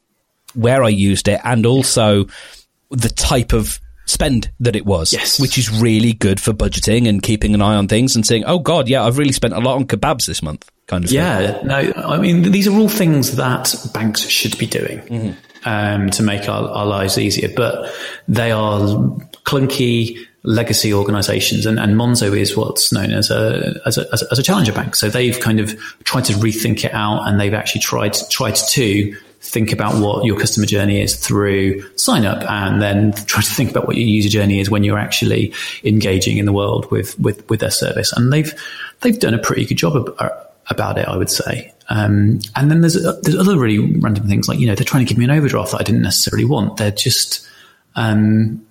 where 0.54 0.84
I 0.84 0.88
used 0.88 1.28
it 1.28 1.40
and 1.44 1.64
also 1.66 2.26
the 2.90 3.08
type 3.08 3.52
of 3.52 3.78
spend 4.06 4.50
that 4.60 4.76
it 4.76 4.84
was, 4.84 5.12
Yes. 5.12 5.38
which 5.40 5.56
is 5.58 5.70
really 5.70 6.12
good 6.12 6.40
for 6.40 6.52
budgeting 6.52 7.08
and 7.08 7.22
keeping 7.22 7.54
an 7.54 7.62
eye 7.62 7.74
on 7.76 7.88
things 7.88 8.14
and 8.16 8.26
saying, 8.26 8.44
oh 8.46 8.58
God, 8.58 8.88
yeah, 8.88 9.04
I've 9.04 9.18
really 9.18 9.32
spent 9.32 9.54
a 9.54 9.60
lot 9.60 9.76
on 9.76 9.86
kebabs 9.86 10.26
this 10.26 10.42
month, 10.42 10.68
kind 10.86 11.04
of 11.04 11.10
thing. 11.10 11.18
Yeah, 11.18 11.60
no, 11.64 11.92
I 11.96 12.18
mean, 12.18 12.50
these 12.50 12.66
are 12.66 12.76
all 12.76 12.88
things 12.88 13.36
that 13.36 13.74
banks 13.94 14.20
should 14.28 14.58
be 14.58 14.66
doing 14.66 15.36
um, 15.64 16.10
to 16.10 16.22
make 16.22 16.48
our, 16.48 16.68
our 16.68 16.86
lives 16.86 17.16
easier, 17.18 17.48
but 17.54 17.92
they 18.28 18.50
are 18.50 18.80
clunky 19.44 20.18
legacy 20.44 20.92
organizations, 20.92 21.66
and, 21.66 21.78
and 21.78 21.94
Monzo 21.94 22.36
is 22.36 22.56
what's 22.56 22.92
known 22.92 23.12
as 23.12 23.30
a, 23.30 23.80
as 23.86 23.96
a 23.96 24.12
as 24.12 24.22
a 24.22 24.26
as 24.32 24.38
a 24.40 24.42
challenger 24.42 24.72
bank. 24.72 24.96
So 24.96 25.08
they've 25.08 25.38
kind 25.38 25.60
of 25.60 25.78
tried 26.02 26.24
to 26.24 26.32
rethink 26.34 26.84
it 26.84 26.92
out, 26.92 27.28
and 27.28 27.38
they've 27.40 27.54
actually 27.54 27.82
tried 27.82 28.14
tried 28.28 28.56
to 28.56 29.16
think 29.42 29.72
about 29.72 30.00
what 30.00 30.24
your 30.24 30.38
customer 30.38 30.66
journey 30.66 31.00
is 31.00 31.16
through 31.16 31.82
sign 31.98 32.24
up 32.24 32.48
and 32.48 32.80
then 32.80 33.12
try 33.26 33.42
to 33.42 33.50
think 33.50 33.70
about 33.70 33.86
what 33.86 33.96
your 33.96 34.06
user 34.06 34.28
journey 34.28 34.60
is 34.60 34.70
when 34.70 34.84
you're 34.84 34.98
actually 34.98 35.52
engaging 35.84 36.38
in 36.38 36.46
the 36.46 36.52
world 36.52 36.90
with 36.90 37.18
with 37.18 37.48
with 37.50 37.60
their 37.60 37.70
service. 37.70 38.12
And 38.12 38.32
they've 38.32 38.54
they've 39.00 39.18
done 39.18 39.34
a 39.34 39.38
pretty 39.38 39.64
good 39.64 39.78
job 39.78 40.14
uh, 40.18 40.28
about 40.68 40.96
it 40.96 41.08
I 41.08 41.16
would 41.16 41.30
say. 41.30 41.74
Um, 41.88 42.40
and 42.56 42.70
then 42.70 42.80
there's 42.80 42.94
there's 42.94 43.36
other 43.36 43.58
really 43.58 43.78
random 43.98 44.26
things 44.28 44.48
like 44.48 44.58
you 44.58 44.66
know 44.66 44.74
they're 44.74 44.84
trying 44.84 45.04
to 45.04 45.08
give 45.08 45.18
me 45.18 45.24
an 45.24 45.30
overdraft 45.30 45.72
that 45.72 45.80
I 45.80 45.84
didn't 45.84 46.02
necessarily 46.02 46.44
want. 46.44 46.76
They're 46.76 46.90
just 46.92 47.46
um, 47.96 48.64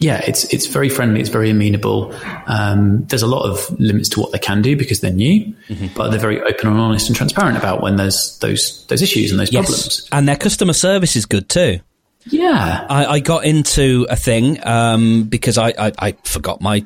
yeah, 0.00 0.22
it's 0.26 0.44
it's 0.52 0.66
very 0.66 0.88
friendly. 0.88 1.20
It's 1.20 1.28
very 1.28 1.50
amenable. 1.50 2.14
Um, 2.46 3.04
there's 3.06 3.22
a 3.22 3.26
lot 3.26 3.48
of 3.48 3.68
limits 3.80 4.08
to 4.10 4.20
what 4.20 4.32
they 4.32 4.38
can 4.38 4.62
do 4.62 4.76
because 4.76 5.00
they're 5.00 5.10
new, 5.12 5.54
but 5.94 6.10
they're 6.10 6.20
very 6.20 6.40
open 6.40 6.68
and 6.68 6.78
honest 6.78 7.08
and 7.08 7.16
transparent 7.16 7.58
about 7.58 7.82
when 7.82 7.96
there's 7.96 8.38
those 8.40 8.86
those 8.86 9.02
issues 9.02 9.30
and 9.30 9.40
those 9.40 9.52
Yes. 9.52 9.64
problems. 9.66 10.08
And 10.12 10.28
their 10.28 10.36
customer 10.36 10.72
service 10.72 11.16
is 11.16 11.26
good 11.26 11.48
too. 11.48 11.80
Yeah, 12.26 12.86
I, 12.90 13.06
I 13.06 13.20
got 13.20 13.44
into 13.44 14.06
a 14.10 14.16
thing 14.16 14.58
um, 14.66 15.24
because 15.24 15.56
I, 15.56 15.68
I, 15.78 15.92
I 15.98 16.12
forgot 16.24 16.60
my 16.60 16.84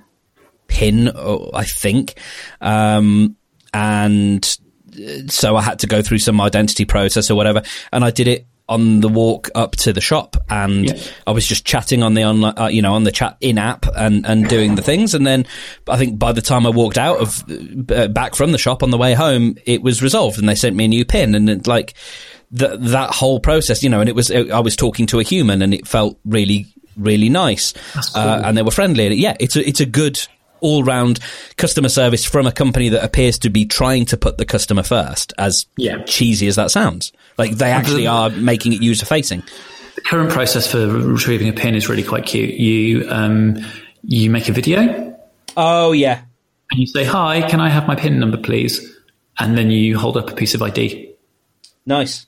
pin, 0.68 1.08
uh, 1.08 1.50
I 1.52 1.64
think, 1.64 2.14
um, 2.60 3.36
and 3.74 4.58
uh, 4.94 5.26
so 5.28 5.56
I 5.56 5.62
had 5.62 5.80
to 5.80 5.86
go 5.86 6.00
through 6.02 6.18
some 6.18 6.40
identity 6.40 6.84
process 6.84 7.30
or 7.30 7.34
whatever, 7.34 7.62
and 7.92 8.04
I 8.04 8.10
did 8.10 8.28
it 8.28 8.46
on 8.68 9.00
the 9.00 9.08
walk 9.08 9.50
up 9.54 9.72
to 9.76 9.92
the 9.92 10.00
shop, 10.00 10.36
and 10.48 10.86
Yeah. 10.86 10.94
I 11.26 11.32
was 11.32 11.46
just 11.46 11.64
chatting 11.64 12.02
on 12.02 12.14
the 12.14 12.24
online, 12.24 12.54
uh, 12.56 12.68
you 12.68 12.80
know, 12.82 12.94
on 12.94 13.04
the 13.04 13.12
chat 13.12 13.36
in 13.40 13.58
app 13.58 13.86
and 13.96 14.24
and 14.26 14.48
doing 14.48 14.76
the 14.76 14.82
things, 14.82 15.14
and 15.14 15.26
then 15.26 15.46
I 15.88 15.96
think 15.96 16.18
by 16.18 16.32
the 16.32 16.42
time 16.42 16.66
I 16.66 16.70
walked 16.70 16.96
out 16.98 17.18
of 17.18 17.44
uh, 17.90 18.08
back 18.08 18.34
from 18.34 18.52
the 18.52 18.58
shop 18.58 18.82
on 18.82 18.90
the 18.90 18.98
way 18.98 19.14
home, 19.14 19.56
it 19.66 19.82
was 19.82 20.02
resolved, 20.02 20.38
and 20.38 20.48
they 20.48 20.54
sent 20.54 20.76
me 20.76 20.84
a 20.84 20.88
new 20.88 21.04
pin, 21.04 21.34
and 21.34 21.50
it, 21.50 21.66
like 21.66 21.94
that 22.52 22.82
that 22.82 23.10
whole 23.10 23.40
process, 23.40 23.82
you 23.82 23.90
know, 23.90 24.00
and 24.00 24.08
it 24.08 24.14
was 24.14 24.30
I 24.30 24.60
was 24.60 24.76
talking 24.76 25.06
to 25.06 25.18
a 25.20 25.22
human, 25.22 25.60
and 25.62 25.74
it 25.74 25.86
felt 25.86 26.18
really 26.24 26.66
really 26.96 27.28
nice, 27.30 27.72
cool. 27.94 28.02
uh, 28.22 28.42
and 28.44 28.56
they 28.56 28.62
were 28.62 28.70
friendly. 28.70 29.06
And 29.06 29.16
yeah, 29.16 29.36
it's 29.40 29.56
a 29.56 29.66
it's 29.66 29.80
a 29.80 29.86
good 29.86 30.20
all 30.62 30.82
round 30.84 31.20
customer 31.56 31.88
service 31.90 32.24
from 32.24 32.46
a 32.46 32.52
company 32.52 32.88
that 32.88 33.04
appears 33.04 33.38
to 33.40 33.50
be 33.50 33.66
trying 33.66 34.06
to 34.06 34.16
put 34.16 34.38
the 34.38 34.44
customer 34.46 34.82
first. 34.82 35.32
As 35.38 35.66
Yeah. 35.76 35.98
cheesy 36.04 36.46
as 36.48 36.56
that 36.56 36.70
sounds, 36.70 37.12
like 37.36 37.52
they 37.52 37.70
actually 37.70 38.06
are 38.06 38.30
making 38.30 38.72
it 38.72 38.80
user 38.82 39.04
facing. 39.04 39.42
the 39.94 40.00
current 40.00 40.30
process 40.30 40.70
for 40.70 40.86
retrieving 40.88 41.48
a 41.48 41.52
pin 41.52 41.74
is 41.74 41.88
really 41.88 42.02
quite 42.02 42.24
cute. 42.24 42.54
You 42.54 43.06
um, 43.10 43.58
you 44.02 44.30
make 44.30 44.48
a 44.48 44.52
video 44.52 45.14
Oh 45.56 45.92
yeah, 45.92 46.22
And 46.70 46.80
you 46.80 46.86
say, 46.86 47.04
"Hi, 47.04 47.42
can 47.48 47.60
I 47.60 47.68
have 47.68 47.86
my 47.86 47.94
pin 47.94 48.18
number, 48.18 48.38
please?" 48.38 48.80
And 49.38 49.56
then 49.58 49.70
you 49.70 49.98
hold 49.98 50.16
up 50.16 50.30
a 50.30 50.34
piece 50.34 50.54
of 50.54 50.62
ID. 50.62 51.10
nice. 51.86 52.26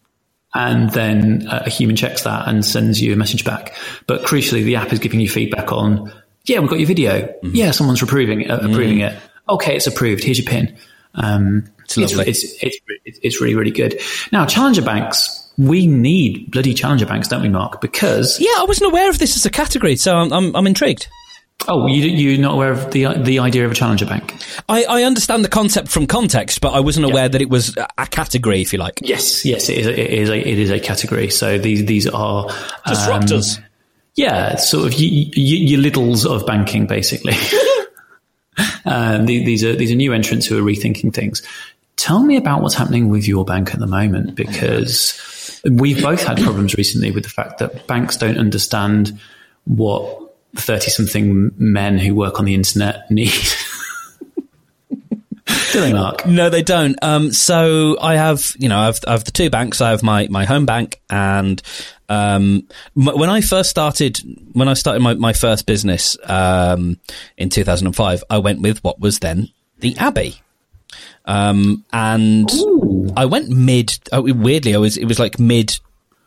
and 0.56 0.90
then 0.90 1.46
uh, 1.48 1.62
a 1.66 1.70
human 1.70 1.96
checks 1.96 2.22
that 2.22 2.46
and 2.46 2.64
sends 2.64 3.00
you 3.02 3.12
a 3.12 3.16
message 3.16 3.44
back. 3.44 3.74
But 4.06 4.22
crucially, 4.22 4.62
the 4.62 4.76
app 4.76 4.92
is 4.92 4.98
giving 5.00 5.18
you 5.20 5.28
feedback 5.28 5.72
on, 5.72 6.12
yeah, 6.44 6.58
we've 6.60 6.70
got 6.70 6.78
your 6.78 6.86
video. 6.88 7.34
Yeah, 7.42 7.70
someone's 7.70 8.02
approving 8.02 8.42
it. 8.42 8.50
Uh, 8.50 8.56
approving 8.58 9.00
it. 9.00 9.16
Okay, 9.48 9.76
it's 9.76 9.86
approved. 9.86 10.24
Here's 10.24 10.38
your 10.38 10.50
pin. 10.50 10.76
Um, 11.14 11.64
it's, 11.84 11.96
lovely. 11.96 12.26
it's, 12.28 12.44
it's, 12.62 12.78
it's, 13.04 13.18
it's 13.22 13.40
really, 13.40 13.54
really 13.54 13.70
good. 13.70 14.00
Now, 14.32 14.46
challenger 14.46 14.82
banks, 14.82 15.48
we 15.58 15.86
need 15.86 16.50
bloody 16.50 16.74
challenger 16.74 17.06
banks, 17.06 17.28
don't 17.28 17.42
we, 17.42 17.48
Mark? 17.48 17.80
Because, 17.80 18.40
Yeah, 18.40 18.48
I 18.58 18.64
wasn't 18.66 18.90
aware 18.90 19.08
of 19.10 19.18
this 19.18 19.36
as 19.36 19.46
a 19.46 19.50
category, 19.50 19.96
so 19.96 20.16
I'm 20.16 20.32
I'm, 20.32 20.56
I'm 20.56 20.66
intrigued. 20.66 21.06
oh, 21.68 21.86
you, 21.86 22.02
you're 22.08 22.40
not 22.40 22.54
aware 22.54 22.72
of 22.72 22.90
the, 22.90 23.14
the 23.22 23.38
idea 23.38 23.64
of 23.64 23.70
a 23.70 23.74
challenger 23.74 24.06
bank? 24.06 24.34
I, 24.68 24.84
I 24.84 25.02
understand 25.04 25.44
the 25.44 25.48
concept 25.48 25.88
from 25.88 26.06
context, 26.06 26.60
but 26.60 26.72
I 26.72 26.80
wasn't 26.80 27.06
aware 27.06 27.28
that 27.28 27.40
it 27.40 27.48
was 27.48 27.76
a- 27.76 28.06
category, 28.06 28.60
if 28.60 28.72
you 28.72 28.78
like. 28.78 28.98
Yes, 29.02 29.44
yes, 29.44 29.68
it 29.68 29.78
is. 29.78 29.86
A, 29.86 30.00
it 30.00 30.18
is 30.18 30.30
a, 30.30 30.48
it 30.48 30.58
is 30.58 30.70
a 30.70 30.80
category. 30.80 31.30
So 31.30 31.58
these 31.58 31.84
these 31.84 32.08
are 32.08 32.46
um, 32.48 32.54
Disruptors. 32.88 33.60
Yeah, 34.16 34.56
sort 34.56 34.86
of 34.86 34.92
y- 34.94 35.00
y- 35.00 35.32
your 35.34 35.80
littles 35.80 36.24
of 36.24 36.46
banking, 36.46 36.86
basically. 36.86 37.32
the- 38.84 39.42
these 39.44 39.64
are 39.64 39.74
these 39.74 39.90
are 39.90 39.96
new 39.96 40.12
entrants 40.12 40.46
who 40.46 40.56
are 40.58 40.62
rethinking 40.62 41.12
things. 41.12 41.42
Tell 41.96 42.22
me 42.22 42.36
about 42.36 42.62
what's 42.62 42.74
happening 42.74 43.08
with 43.08 43.26
your 43.26 43.44
bank 43.44 43.72
at 43.72 43.80
the 43.80 43.86
moment, 43.86 44.34
because 44.34 45.20
we've 45.68 46.02
both 46.02 46.22
had 46.22 46.40
problems 46.42 46.74
recently 46.74 47.10
with 47.10 47.22
the 47.24 47.30
fact 47.30 47.58
that 47.58 47.86
banks 47.86 48.16
don't 48.16 48.38
understand 48.38 49.18
what 49.64 50.34
thirty-something 50.56 51.50
men 51.56 51.98
who 51.98 52.14
work 52.14 52.38
on 52.38 52.44
the 52.44 52.54
internet 52.54 53.10
need. 53.10 53.32
Do 55.72 55.80
they, 55.80 55.92
Mark? 55.92 56.24
No, 56.24 56.50
they 56.50 56.62
don't. 56.62 56.96
Um, 57.02 57.32
so 57.32 57.98
I 58.00 58.14
have, 58.14 58.54
you 58.58 58.68
know, 58.68 58.78
I've, 58.78 59.00
I've 59.08 59.24
the 59.24 59.32
two 59.32 59.50
banks. 59.50 59.80
I 59.80 59.90
have 59.90 60.04
my, 60.04 60.28
my 60.30 60.44
home 60.44 60.66
bank 60.66 61.00
and, 61.10 61.60
um, 62.08 62.66
when 62.94 63.30
I 63.30 63.40
first 63.40 63.70
started, 63.70 64.20
when 64.52 64.68
I 64.68 64.74
started 64.74 65.00
my, 65.00 65.14
my 65.14 65.32
first 65.32 65.66
business, 65.66 66.16
um, 66.24 66.98
in 67.36 67.48
2005, 67.48 68.24
I 68.28 68.38
went 68.38 68.60
with 68.60 68.82
what 68.84 69.00
was 69.00 69.18
then 69.18 69.48
the 69.78 69.96
Abbey. 69.96 70.40
Um, 71.24 71.84
and 71.92 72.50
I 73.16 73.24
went 73.24 73.48
mid, 73.48 73.98
oh, 74.12 74.22
weirdly, 74.22 74.74
I 74.74 74.78
was, 74.78 74.96
it 74.96 75.06
was 75.06 75.18
like 75.18 75.38
mid 75.38 75.78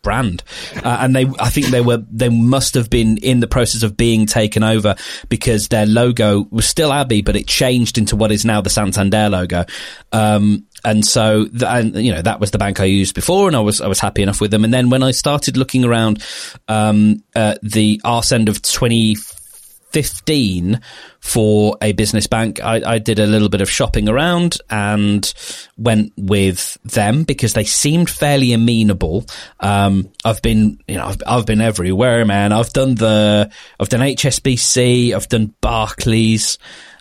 brand. 0.02 0.44
Uh, 0.76 0.98
and 1.02 1.16
they, 1.16 1.26
I 1.40 1.50
think 1.50 1.68
they 1.68 1.82
were, 1.82 2.04
they 2.12 2.30
must 2.30 2.76
have 2.76 2.90
been 2.90 3.18
in 3.18 3.40
the 3.40 3.48
process 3.48 3.84
of 3.84 3.98
being 3.98 4.26
taken 4.26 4.64
over 4.64 4.96
because 5.30 5.68
their 5.68 5.86
logo 5.86 6.48
was 6.50 6.68
still 6.68 6.94
Abbey, 6.94 7.22
but 7.22 7.36
it 7.36 7.48
changed 7.48 7.98
into 7.98 8.16
what 8.16 8.32
is 8.32 8.46
now 8.46 8.62
the 8.62 8.70
Santander 8.70 9.30
logo. 9.30 9.66
Um, 10.12 10.66
and 10.84 11.06
so, 11.06 11.48
and, 11.66 11.96
you 11.96 12.14
know, 12.14 12.22
that 12.22 12.40
was 12.40 12.52
the 12.52 12.58
bank 12.58 12.80
I 12.80 12.86
used 12.86 13.16
before, 13.16 13.48
and 13.48 13.56
I 13.56 13.60
was 13.60 13.82
I 13.82 13.88
was 13.88 14.00
happy 14.00 14.22
enough 14.22 14.40
with 14.40 14.52
them. 14.52 14.64
And 14.64 14.74
then 14.74 14.90
when 14.90 15.04
I 15.04 15.12
started 15.12 15.58
looking 15.58 15.84
around 15.84 16.24
um, 16.68 17.24
the 17.34 18.00
arse 18.04 18.32
end 18.32 18.50
of 18.50 18.62
2015 18.62 20.82
for 21.20 21.78
a 21.82 21.92
business 21.94 22.28
bank, 22.28 22.64
I, 22.64 22.94
I 22.94 23.00
did 23.00 23.20
a 23.20 23.26
little 23.26 23.50
bit 23.50 23.62
of 23.62 23.70
shopping 23.70 24.08
around 24.08 24.58
and 24.70 25.34
went 25.78 26.14
with 26.16 26.78
them 26.84 27.24
because 27.24 27.54
they 27.54 27.66
seemed 27.66 28.10
fairly 28.10 28.54
amenable. 28.54 29.26
Um, 29.60 30.12
I've 30.24 30.42
been, 30.42 30.80
you 30.88 30.96
know, 30.96 31.08
I've, 31.08 31.22
I've 31.26 31.46
been 31.46 31.62
everywhere, 31.62 32.24
man. 32.24 32.54
I've 32.54 32.72
done 32.72 32.96
the, 32.96 33.52
I've 33.80 33.90
done 33.90 34.02
HSBC, 34.02 35.14
I've 35.14 35.28
done 35.28 35.54
Barclays. 35.60 36.58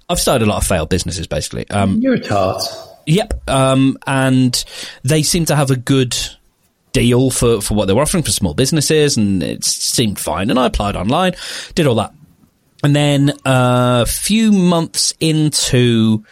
I've 0.08 0.20
started 0.20 0.46
a 0.46 0.48
lot 0.48 0.58
of 0.58 0.66
failed 0.66 0.88
businesses, 0.88 1.26
basically. 1.26 1.68
Um, 1.70 2.00
You're 2.00 2.14
a 2.14 2.20
tart. 2.20 2.62
Yep. 3.06 3.48
Um, 3.48 3.98
and 4.06 4.64
they 5.02 5.22
seem 5.22 5.44
to 5.46 5.56
have 5.56 5.70
a 5.70 5.76
good 5.76 6.16
deal 6.92 7.30
for, 7.30 7.60
for 7.60 7.74
what 7.74 7.86
they 7.86 7.92
were 7.92 8.02
offering 8.02 8.24
for 8.24 8.30
small 8.30 8.54
businesses, 8.54 9.16
and 9.16 9.42
it 9.42 9.64
seemed 9.64 10.18
fine. 10.18 10.50
And 10.50 10.58
I 10.58 10.66
applied 10.66 10.96
online, 10.96 11.34
did 11.74 11.86
all 11.86 11.96
that. 11.96 12.12
And 12.82 12.94
then 12.94 13.30
uh, 13.44 14.04
a 14.04 14.06
few 14.06 14.52
months 14.52 15.14
into 15.20 16.24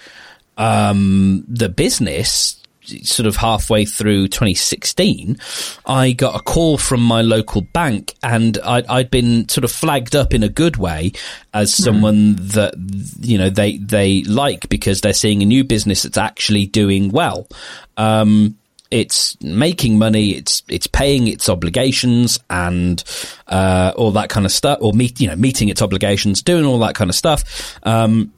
um, 0.56 1.44
the 1.48 1.68
business, 1.68 2.60
sort 2.84 3.26
of 3.26 3.36
halfway 3.36 3.84
through 3.84 4.28
2016, 4.28 5.38
I 5.86 6.12
got 6.12 6.36
a 6.36 6.42
call 6.42 6.78
from 6.78 7.02
my 7.02 7.22
local 7.22 7.62
bank, 7.62 8.14
and 8.22 8.58
I'd, 8.64 8.86
I'd 8.86 9.10
been 9.10 9.48
sort 9.48 9.64
of 9.64 9.72
flagged 9.72 10.14
up 10.14 10.34
in 10.34 10.42
a 10.42 10.48
good 10.48 10.76
way 10.76 11.12
as 11.52 11.74
someone 11.74 12.36
that 12.36 12.74
you 13.20 13.38
know 13.38 13.50
they 13.50 13.78
they 13.78 14.22
like 14.24 14.68
because 14.68 15.00
they're 15.00 15.12
seeing 15.12 15.42
a 15.42 15.46
new 15.46 15.64
business 15.64 16.02
that's 16.02 16.18
actually 16.18 16.66
doing 16.66 17.10
well. 17.10 17.48
Um, 17.96 18.56
it's 18.90 19.40
making 19.42 19.98
money, 19.98 20.30
it's 20.30 20.62
it's 20.68 20.86
paying 20.86 21.26
its 21.26 21.48
obligations, 21.48 22.38
and 22.48 23.02
uh, 23.48 23.92
all 23.96 24.12
that 24.12 24.28
kind 24.28 24.46
of 24.46 24.52
stuff, 24.52 24.78
or 24.80 24.92
meet 24.92 25.20
you 25.20 25.26
know 25.26 25.36
meeting 25.36 25.68
its 25.68 25.82
obligations, 25.82 26.42
doing 26.42 26.64
all 26.64 26.78
that 26.78 26.94
kind 26.94 27.10
of 27.10 27.16
stuff. 27.16 27.76
Um, 27.82 28.32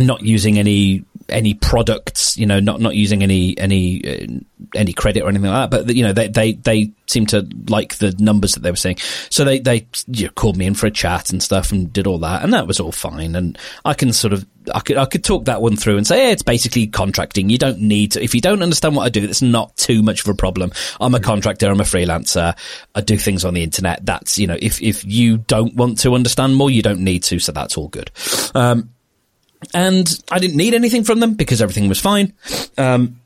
not 0.00 0.22
using 0.22 0.58
any 0.58 1.04
any 1.28 1.54
products, 1.54 2.36
you 2.36 2.46
know, 2.46 2.60
not 2.60 2.80
not 2.80 2.94
using 2.94 3.22
any 3.22 3.56
any 3.58 4.02
uh, 4.04 4.26
any 4.74 4.92
credit 4.92 5.22
or 5.22 5.28
anything 5.28 5.50
like 5.50 5.70
that. 5.70 5.86
But 5.86 5.94
you 5.94 6.02
know, 6.02 6.12
they 6.12 6.28
they 6.28 6.52
they 6.52 6.92
seem 7.06 7.26
to 7.26 7.48
like 7.68 7.96
the 7.96 8.14
numbers 8.18 8.54
that 8.54 8.60
they 8.60 8.70
were 8.70 8.76
seeing, 8.76 8.96
so 9.30 9.44
they 9.44 9.58
they 9.58 9.86
you 10.06 10.26
know, 10.26 10.32
called 10.32 10.56
me 10.56 10.66
in 10.66 10.74
for 10.74 10.86
a 10.86 10.90
chat 10.90 11.30
and 11.30 11.42
stuff 11.42 11.72
and 11.72 11.92
did 11.92 12.06
all 12.06 12.18
that, 12.18 12.42
and 12.42 12.52
that 12.52 12.66
was 12.66 12.80
all 12.80 12.92
fine. 12.92 13.34
And 13.34 13.58
I 13.84 13.94
can 13.94 14.12
sort 14.12 14.32
of 14.32 14.46
I 14.74 14.80
could 14.80 14.96
I 14.96 15.04
could 15.04 15.24
talk 15.24 15.44
that 15.46 15.62
one 15.62 15.76
through 15.76 15.96
and 15.96 16.06
say, 16.06 16.26
hey, 16.26 16.32
it's 16.32 16.42
basically 16.42 16.86
contracting. 16.86 17.50
You 17.50 17.58
don't 17.58 17.80
need 17.80 18.12
to 18.12 18.22
if 18.22 18.34
you 18.34 18.40
don't 18.40 18.62
understand 18.62 18.96
what 18.96 19.04
I 19.04 19.08
do, 19.08 19.24
it's 19.24 19.42
not 19.42 19.76
too 19.76 20.02
much 20.02 20.22
of 20.22 20.28
a 20.28 20.34
problem. 20.34 20.72
I'm 21.00 21.14
a 21.14 21.20
contractor. 21.20 21.68
I'm 21.68 21.80
a 21.80 21.84
freelancer. 21.84 22.56
I 22.94 23.00
do 23.00 23.16
things 23.16 23.44
on 23.44 23.54
the 23.54 23.62
internet. 23.62 24.04
That's 24.04 24.38
you 24.38 24.46
know, 24.46 24.56
if 24.60 24.82
if 24.82 25.04
you 25.04 25.38
don't 25.38 25.74
want 25.74 25.98
to 26.00 26.14
understand 26.14 26.56
more, 26.56 26.70
you 26.70 26.82
don't 26.82 27.00
need 27.00 27.22
to. 27.24 27.38
So 27.38 27.52
that's 27.52 27.76
all 27.76 27.88
good. 27.88 28.10
Um, 28.54 28.90
and 29.74 30.22
I 30.30 30.38
didn't 30.38 30.56
need 30.56 30.74
anything 30.74 31.04
from 31.04 31.20
them 31.20 31.34
because 31.34 31.60
everything 31.62 31.88
was 31.88 32.00
fine. 32.00 32.32
Um, 32.76 33.20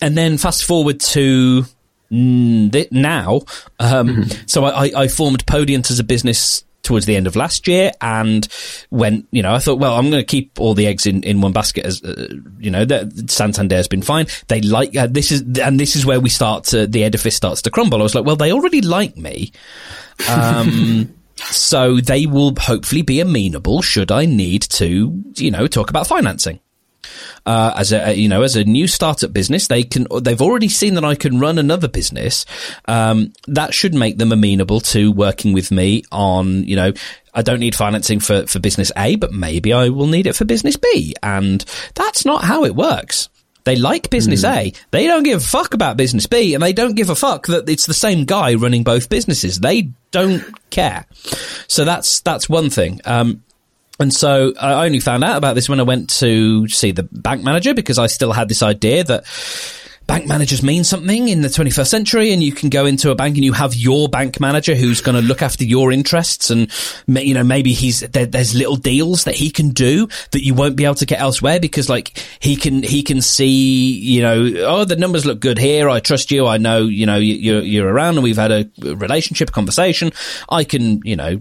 and 0.00 0.16
then 0.16 0.38
fast 0.38 0.64
forward 0.64 1.00
to 1.00 1.64
th- 2.10 2.92
now. 2.92 3.42
Um, 3.78 4.26
So 4.46 4.64
I, 4.64 4.86
I, 4.86 4.90
I 5.02 5.08
formed 5.08 5.46
Podiant 5.46 5.90
as 5.90 5.98
a 5.98 6.04
business 6.04 6.64
towards 6.82 7.04
the 7.04 7.14
end 7.14 7.26
of 7.26 7.36
last 7.36 7.68
year 7.68 7.92
and 8.00 8.48
when 8.88 9.26
you 9.30 9.42
know 9.42 9.52
i 9.54 9.58
thought 9.58 9.78
well 9.78 9.96
i'm 9.96 10.08
going 10.08 10.22
to 10.22 10.26
keep 10.26 10.58
all 10.58 10.72
the 10.72 10.86
eggs 10.86 11.04
in, 11.04 11.22
in 11.24 11.42
one 11.42 11.52
basket 11.52 11.84
as 11.84 12.02
uh, 12.02 12.26
you 12.58 12.70
know 12.70 12.86
that 12.86 13.30
santander 13.30 13.76
has 13.76 13.86
been 13.86 14.00
fine 14.00 14.26
they 14.48 14.62
like 14.62 14.96
uh, 14.96 15.06
this 15.06 15.30
is 15.30 15.42
and 15.58 15.78
this 15.78 15.94
is 15.94 16.06
where 16.06 16.18
we 16.18 16.30
start 16.30 16.64
to 16.64 16.86
the 16.86 17.04
edifice 17.04 17.36
starts 17.36 17.60
to 17.60 17.70
crumble 17.70 18.00
i 18.00 18.02
was 18.02 18.14
like 18.14 18.24
well 18.24 18.34
they 18.34 18.50
already 18.50 18.80
like 18.80 19.14
me 19.18 19.52
um 20.30 21.14
so 21.46 21.96
they 21.96 22.26
will 22.26 22.54
hopefully 22.58 23.02
be 23.02 23.20
amenable 23.20 23.82
should 23.82 24.10
I 24.10 24.26
need 24.26 24.62
to, 24.62 25.22
you 25.36 25.50
know, 25.50 25.66
talk 25.66 25.90
about 25.90 26.06
financing. 26.06 26.60
Uh, 27.46 27.72
as 27.76 27.92
a, 27.92 28.14
you 28.14 28.28
know, 28.28 28.42
as 28.42 28.54
a 28.54 28.64
new 28.64 28.86
startup 28.86 29.32
business, 29.32 29.66
they 29.66 29.82
can, 29.82 30.06
they've 30.22 30.42
already 30.42 30.68
seen 30.68 30.94
that 30.94 31.04
I 31.04 31.14
can 31.14 31.40
run 31.40 31.58
another 31.58 31.88
business. 31.88 32.44
Um, 32.86 33.32
that 33.48 33.72
should 33.72 33.94
make 33.94 34.18
them 34.18 34.32
amenable 34.32 34.80
to 34.80 35.10
working 35.10 35.52
with 35.52 35.70
me 35.70 36.04
on, 36.12 36.64
you 36.64 36.76
know, 36.76 36.92
I 37.32 37.42
don't 37.42 37.60
need 37.60 37.74
financing 37.74 38.20
for, 38.20 38.46
for 38.46 38.58
business 38.58 38.92
A, 38.96 39.16
but 39.16 39.32
maybe 39.32 39.72
I 39.72 39.88
will 39.88 40.06
need 40.06 40.26
it 40.26 40.36
for 40.36 40.44
business 40.44 40.76
B. 40.76 41.14
And 41.22 41.64
that's 41.94 42.24
not 42.24 42.44
how 42.44 42.64
it 42.64 42.76
works. 42.76 43.28
They 43.64 43.76
like 43.76 44.10
business 44.10 44.44
A. 44.44 44.72
They 44.90 45.06
don't 45.06 45.22
give 45.22 45.38
a 45.38 45.44
fuck 45.44 45.74
about 45.74 45.96
business 45.96 46.26
B, 46.26 46.54
and 46.54 46.62
they 46.62 46.72
don't 46.72 46.94
give 46.94 47.10
a 47.10 47.14
fuck 47.14 47.46
that 47.46 47.68
it's 47.68 47.86
the 47.86 47.94
same 47.94 48.24
guy 48.24 48.54
running 48.54 48.84
both 48.84 49.08
businesses. 49.08 49.60
They 49.60 49.90
don't 50.10 50.44
care. 50.70 51.06
So 51.68 51.84
that's 51.84 52.20
that's 52.20 52.48
one 52.48 52.70
thing. 52.70 53.00
Um, 53.04 53.42
and 54.00 54.12
so 54.12 54.54
I 54.58 54.86
only 54.86 54.98
found 54.98 55.24
out 55.24 55.36
about 55.36 55.54
this 55.54 55.68
when 55.68 55.78
I 55.78 55.82
went 55.82 56.08
to 56.20 56.66
see 56.68 56.90
the 56.90 57.02
bank 57.02 57.44
manager 57.44 57.74
because 57.74 57.98
I 57.98 58.06
still 58.06 58.32
had 58.32 58.48
this 58.48 58.62
idea 58.62 59.04
that 59.04 59.24
bank 60.10 60.26
managers 60.26 60.60
mean 60.60 60.82
something 60.82 61.28
in 61.28 61.40
the 61.42 61.46
21st 61.48 61.86
century 61.86 62.32
and 62.32 62.42
you 62.42 62.50
can 62.50 62.68
go 62.68 62.84
into 62.84 63.12
a 63.12 63.14
bank 63.14 63.36
and 63.36 63.44
you 63.44 63.52
have 63.52 63.76
your 63.76 64.08
bank 64.08 64.40
manager 64.40 64.74
who's 64.74 65.00
going 65.00 65.14
to 65.14 65.22
look 65.22 65.40
after 65.40 65.62
your 65.62 65.92
interests 65.92 66.50
and 66.50 66.68
you 67.06 67.32
know 67.32 67.44
maybe 67.44 67.72
he's 67.72 68.00
there, 68.00 68.26
there's 68.26 68.52
little 68.52 68.74
deals 68.74 69.22
that 69.22 69.36
he 69.36 69.50
can 69.50 69.68
do 69.70 70.08
that 70.32 70.44
you 70.44 70.52
won't 70.52 70.74
be 70.74 70.84
able 70.84 70.96
to 70.96 71.06
get 71.06 71.20
elsewhere 71.20 71.60
because 71.60 71.88
like 71.88 72.18
he 72.40 72.56
can 72.56 72.82
he 72.82 73.04
can 73.04 73.22
see 73.22 73.92
you 73.92 74.20
know 74.20 74.50
oh 74.66 74.84
the 74.84 74.96
numbers 74.96 75.24
look 75.24 75.38
good 75.38 75.58
here. 75.58 75.88
I 75.88 76.00
trust 76.00 76.32
you. 76.32 76.44
I 76.46 76.56
know 76.58 76.86
you 76.86 77.06
know 77.06 77.16
you- 77.16 77.36
you're 77.36 77.62
you're 77.62 77.88
around 77.88 78.14
and 78.16 78.24
we've 78.24 78.36
had 78.36 78.50
a 78.50 78.68
relationship 78.82 79.50
a 79.50 79.52
conversation. 79.52 80.10
I 80.48 80.64
can 80.64 81.00
you 81.04 81.14
know 81.14 81.36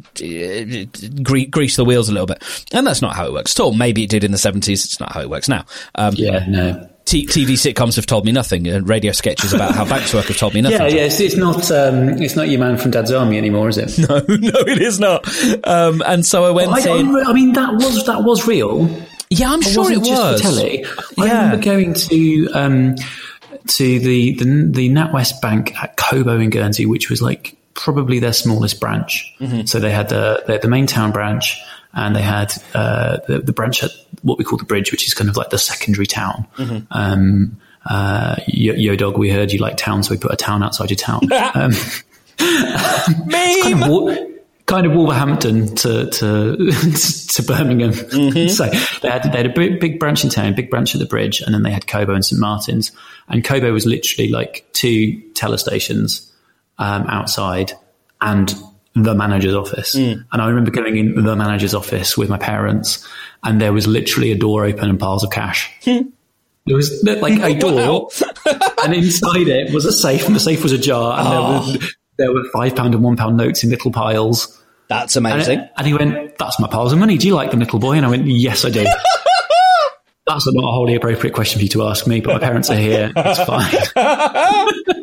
gre- 1.23 1.49
grease 1.49 1.75
the 1.75 1.85
wheels 1.85 2.07
a 2.09 2.11
little 2.11 2.27
bit. 2.27 2.43
And 2.71 2.85
that's 2.85 3.01
not 3.01 3.15
how 3.15 3.25
it 3.25 3.33
works 3.33 3.59
at 3.59 3.63
all. 3.63 3.73
Maybe 3.73 4.03
it 4.03 4.11
did 4.11 4.23
in 4.23 4.31
the 4.31 4.37
70s 4.37 4.85
it's 4.85 4.99
not 4.99 5.11
how 5.11 5.21
it 5.21 5.29
works 5.29 5.49
now. 5.49 5.65
Um, 5.95 6.13
Yeah, 6.15 6.45
no. 6.47 6.89
T- 7.09 7.25
TV 7.25 7.53
sitcoms 7.53 7.95
have 7.95 8.05
told 8.05 8.23
me 8.25 8.31
nothing, 8.31 8.67
and 8.67 8.87
radio 8.87 9.11
sketches 9.11 9.51
about 9.51 9.73
how 9.73 9.83
banks 9.83 10.13
work 10.13 10.25
have 10.25 10.37
told 10.37 10.53
me 10.53 10.61
nothing. 10.67 10.79
Yeah, 10.79 10.87
yeah. 10.87 11.01
It's, 11.05 11.19
it's 11.19 11.35
not. 11.35 11.71
Um, 11.71 12.09
it's 12.21 12.35
not 12.35 12.49
your 12.49 12.59
man 12.59 12.77
from 12.77 12.91
Dad's 12.91 13.11
Army 13.11 13.37
anymore, 13.37 13.67
is 13.69 13.77
it? 13.77 13.97
No, 14.09 14.17
no, 14.19 14.59
it 14.67 14.81
is 14.81 14.99
not. 14.99 15.27
Um, 15.67 16.03
and 16.05 16.25
so 16.25 16.45
I 16.45 16.51
went 16.51 16.71
I, 16.71 16.79
in. 16.97 17.15
I, 17.15 17.21
I 17.27 17.33
mean, 17.33 17.53
that 17.53 17.73
was 17.73 18.05
that 18.05 18.23
was 18.23 18.45
real. 18.47 18.87
yeah, 19.31 19.51
I'm 19.51 19.59
It 19.61 19.65
sure 19.65 19.91
it 19.91 19.97
was. 19.99 20.41
telly. 20.41 20.85
I 20.85 21.25
Yeah. 21.25 21.43
remember 21.45 21.63
going 21.65 21.93
to 21.95 22.49
um, 22.53 22.95
to 23.67 23.99
the, 23.99 24.33
the 24.35 24.45
the 24.71 24.89
NatWest 24.89 25.41
Bank 25.41 25.73
at 25.81 25.97
Cobo 25.97 26.39
in 26.39 26.49
Guernsey, 26.51 26.85
which 26.85 27.09
was 27.09 27.21
like 27.21 27.55
probably 27.73 28.19
their 28.19 28.33
smallest 28.33 28.79
branch. 28.79 29.33
Mm-hmm. 29.39 29.65
So 29.65 29.79
they 29.79 29.91
had 29.91 30.09
the 30.09 30.43
they 30.45 30.53
had 30.53 30.61
the 30.61 30.67
main 30.69 30.85
town 30.85 31.11
branch, 31.11 31.59
and 31.93 32.15
they 32.15 32.21
had 32.21 32.53
uh, 32.73 33.17
the, 33.27 33.39
the 33.39 33.53
branch 33.53 33.83
at 33.83 33.91
what 34.21 34.37
we 34.37 34.43
call 34.43 34.57
the 34.57 34.65
bridge, 34.65 34.91
which 34.91 35.07
is 35.07 35.13
kind 35.13 35.29
of 35.29 35.37
like 35.37 35.49
the 35.49 35.57
secondary 35.57 36.05
town. 36.05 36.45
Mm-hmm. 36.57 36.85
Um, 36.91 37.59
uh, 37.85 38.35
yo, 38.47 38.73
yo, 38.73 38.95
dog, 38.95 39.17
we 39.17 39.29
heard 39.29 39.51
you 39.51 39.59
like 39.59 39.77
town, 39.77 40.03
so 40.03 40.13
we 40.13 40.17
put 40.19 40.31
a 40.31 40.35
town 40.35 40.63
outside 40.63 40.89
your 40.89 40.97
town. 40.97 41.21
um, 41.55 41.71
kind 42.37 43.83
of, 43.83 44.29
kind 44.65 44.85
of 44.85 44.93
Wolverhampton 44.93 45.75
to 45.75 46.09
to 46.09 46.71
to 47.29 47.43
Birmingham. 47.43 47.93
so 48.49 48.65
they 49.01 49.09
had 49.09 49.23
they 49.23 49.37
had 49.37 49.45
a 49.45 49.53
big, 49.53 49.79
big 49.79 49.99
branch 49.99 50.23
in 50.23 50.29
town, 50.29 50.53
big 50.53 50.69
branch 50.69 50.93
at 50.93 50.99
the 50.99 51.07
bridge, 51.07 51.41
and 51.41 51.53
then 51.53 51.63
they 51.63 51.71
had 51.71 51.87
Cobo 51.87 52.13
and 52.13 52.23
St 52.23 52.39
Martin's. 52.39 52.91
And 53.27 53.43
Cobo 53.43 53.71
was 53.71 53.85
literally 53.85 54.29
like 54.29 54.65
two 54.73 55.21
telestations 55.33 56.31
um, 56.77 57.07
outside 57.07 57.73
and 58.21 58.53
the 58.95 59.15
manager's 59.15 59.55
office. 59.55 59.93
Hmm. 59.93 60.21
And 60.31 60.41
I 60.41 60.47
remember 60.47 60.71
going 60.71 60.97
in 60.97 61.23
the 61.23 61.35
manager's 61.35 61.73
office 61.73 62.17
with 62.17 62.29
my 62.29 62.37
parents, 62.37 63.07
and 63.43 63.61
there 63.61 63.73
was 63.73 63.87
literally 63.87 64.31
a 64.31 64.37
door 64.37 64.65
open 64.65 64.89
and 64.89 64.99
piles 64.99 65.23
of 65.23 65.31
cash. 65.31 65.71
Hmm. 65.83 66.09
There 66.65 66.75
was 66.75 67.03
like 67.03 67.39
a 67.39 67.57
door, 67.59 68.09
and 68.83 68.93
inside 68.93 69.47
it 69.47 69.73
was 69.73 69.85
a 69.85 69.91
safe, 69.91 70.27
and 70.27 70.35
the 70.35 70.39
safe 70.39 70.61
was 70.61 70.71
ajar, 70.71 71.17
and 71.19 71.27
there, 71.27 71.39
ah. 71.39 71.59
was, 71.59 71.95
there 72.17 72.33
were 72.33 72.43
five 72.53 72.75
pound 72.75 72.93
and 72.93 73.03
one 73.03 73.15
pound 73.15 73.37
notes 73.37 73.63
in 73.63 73.69
little 73.69 73.91
piles. 73.91 74.55
That's 74.87 75.15
And, 75.15 75.25
amazing. 75.25 75.67
and 75.77 75.87
he 75.87 75.93
went, 75.93 76.37
"That's 76.37 76.59
my 76.59 76.67
piles 76.67 76.93
of 76.93 76.99
money. 76.99 77.17
Do 77.17 77.27
you 77.27 77.33
like 77.35 77.51
them, 77.51 77.59
little 77.59 77.79
boy?" 77.79 77.93
And 77.93 78.05
I 78.05 78.09
went, 78.09 78.27
"Yes, 78.27 78.65
I 78.65 78.69
do." 78.69 78.83
That's 80.27 80.45
not 80.53 80.63
a 80.63 80.71
wholly 80.71 80.93
appropriate 80.93 81.33
question 81.33 81.57
for 81.57 81.63
you 81.63 81.69
to 81.69 81.83
ask 81.87 82.05
me, 82.05 82.21
but 82.21 82.33
my 82.33 82.39
parents 82.39 82.69
are 82.69 82.75
here. 82.75 83.11
It's 83.15 83.43
fine. 83.45 84.95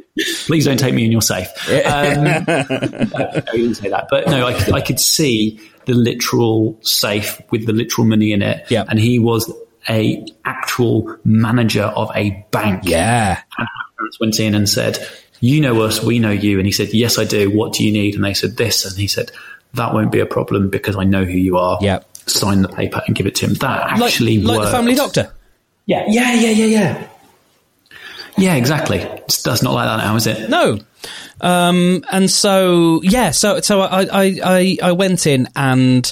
Please 0.46 0.64
don't 0.64 0.78
take 0.78 0.94
me 0.94 1.04
in 1.04 1.12
your 1.12 1.22
safe. 1.22 1.48
Um, 1.86 2.24
no, 2.24 3.42
he 3.52 3.58
didn't 3.62 3.74
say 3.76 3.88
that, 3.88 4.06
but 4.10 4.26
no, 4.26 4.46
I, 4.46 4.52
could- 4.54 4.74
I 4.74 4.80
could 4.80 5.00
see 5.00 5.60
the 5.86 5.94
literal 5.94 6.78
safe 6.82 7.40
with 7.50 7.66
the 7.66 7.72
literal 7.72 8.06
money 8.06 8.32
in 8.32 8.42
it, 8.42 8.66
Yeah. 8.70 8.84
and 8.88 8.98
he 8.98 9.18
was 9.18 9.52
a 9.88 10.24
actual 10.44 11.16
manager 11.24 11.84
of 11.84 12.10
a 12.14 12.44
bank. 12.50 12.82
Yeah. 12.84 13.40
And 13.58 13.68
my 13.78 13.84
parents 13.98 14.18
went 14.20 14.40
in 14.40 14.54
and 14.56 14.68
said, 14.68 14.98
You 15.40 15.60
know 15.60 15.80
us, 15.82 16.02
we 16.02 16.18
know 16.18 16.32
you. 16.32 16.58
And 16.58 16.66
he 16.66 16.72
said, 16.72 16.88
Yes, 16.92 17.18
I 17.18 17.24
do. 17.24 17.50
What 17.50 17.72
do 17.74 17.84
you 17.84 17.92
need? 17.92 18.16
And 18.16 18.24
they 18.24 18.34
said, 18.34 18.56
This. 18.56 18.84
And 18.84 18.96
he 18.96 19.06
said, 19.06 19.30
That 19.74 19.94
won't 19.94 20.10
be 20.10 20.18
a 20.18 20.26
problem 20.26 20.70
because 20.70 20.96
I 20.96 21.04
know 21.04 21.24
who 21.24 21.38
you 21.38 21.56
are. 21.56 21.78
Yeah. 21.80 22.00
Sign 22.26 22.62
the 22.62 22.68
paper 22.68 23.00
and 23.06 23.14
give 23.14 23.26
it 23.26 23.36
to 23.36 23.46
him. 23.46 23.54
That 23.54 23.92
Like, 24.00 24.10
actually 24.10 24.38
like 24.40 24.54
the 24.56 24.60
worked. 24.62 24.72
family 24.72 24.94
doctor. 24.96 25.32
Yeah, 25.86 26.04
yeah, 26.08 26.34
yeah, 26.34 26.50
yeah, 26.50 26.64
yeah. 26.66 27.08
Yeah, 28.38 28.54
exactly. 28.56 28.98
It's, 28.98 29.42
that's 29.42 29.62
not 29.62 29.72
like 29.74 29.86
that 29.86 29.96
now, 30.04 30.16
is 30.16 30.26
it? 30.26 30.50
No. 30.50 30.78
Um, 31.40 32.04
and 32.10 32.30
so 32.30 33.00
yeah, 33.02 33.30
so 33.30 33.60
so 33.60 33.80
I 33.82 34.02
I 34.02 34.40
I, 34.44 34.78
I 34.82 34.92
went 34.92 35.26
in 35.26 35.48
and. 35.56 36.10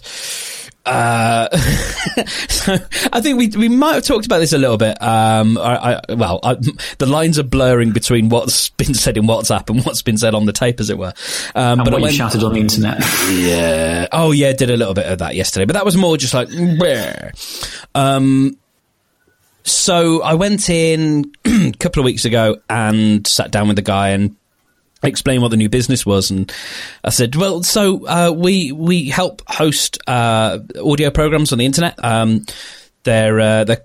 Uh, 0.87 1.49
so 2.51 2.77
I 3.11 3.23
think 3.23 3.39
we 3.39 3.49
we 3.49 3.71
might 3.71 3.95
have 3.95 4.03
talked 4.05 4.27
about 4.27 4.41
this 4.41 4.53
a 4.53 4.59
little 4.59 4.77
bit. 4.77 5.01
Um, 5.03 5.57
I, 5.57 5.95
I 6.11 6.15
well, 6.15 6.41
I, 6.43 6.57
the 6.99 7.07
lines 7.07 7.39
are 7.39 7.43
blurring 7.43 7.93
between 7.93 8.29
what's 8.29 8.69
been 8.69 8.93
said 8.93 9.17
in 9.17 9.25
WhatsApp 9.25 9.71
and 9.71 9.83
what's 9.87 10.03
been 10.03 10.19
said 10.19 10.35
on 10.35 10.45
the 10.45 10.53
tape, 10.53 10.81
as 10.81 10.91
it 10.91 10.99
were. 10.99 11.15
Um, 11.55 11.81
And 11.81 11.85
but 11.85 11.89
I 11.89 11.91
what 11.93 11.99
you 11.99 12.03
went- 12.05 12.17
shouted 12.17 12.45
on 12.45 12.53
the 12.53 12.61
internet. 12.61 12.99
yeah. 13.33 14.09
Oh, 14.13 14.33
yeah. 14.33 14.53
Did 14.53 14.69
a 14.69 14.77
little 14.77 14.93
bit 14.93 15.07
of 15.07 15.21
that 15.21 15.35
yesterday, 15.35 15.65
but 15.65 15.73
that 15.73 15.87
was 15.87 15.97
more 15.97 16.19
just 16.19 16.35
like. 16.35 16.49
bleh. 16.49 17.81
Um. 17.95 18.59
So 19.65 20.23
I 20.23 20.35
went 20.35 20.69
in 20.69 21.33
a 21.45 21.73
couple 21.79 22.01
of 22.01 22.05
weeks 22.05 22.25
ago 22.25 22.59
and 22.69 23.27
sat 23.27 23.51
down 23.51 23.67
with 23.67 23.77
the 23.77 23.83
guy 23.83 24.11
and 24.11 24.37
explained 25.03 25.43
what 25.43 25.51
the 25.51 25.57
new 25.57 25.69
business 25.69 26.05
was, 26.05 26.31
and 26.31 26.53
I 27.03 27.11
said, 27.11 27.35
"Well, 27.35 27.63
so 27.63 28.07
uh, 28.07 28.31
we 28.31 28.73
we 28.73 29.09
help 29.09 29.43
host 29.49 29.99
uh, 30.07 30.59
audio 30.85 31.11
programs 31.11 31.53
on 31.53 31.59
the 31.59 31.67
internet. 31.67 32.03
Um, 32.03 32.45
they're 33.05 33.41
uh, 33.41 33.65
they're 33.65 33.85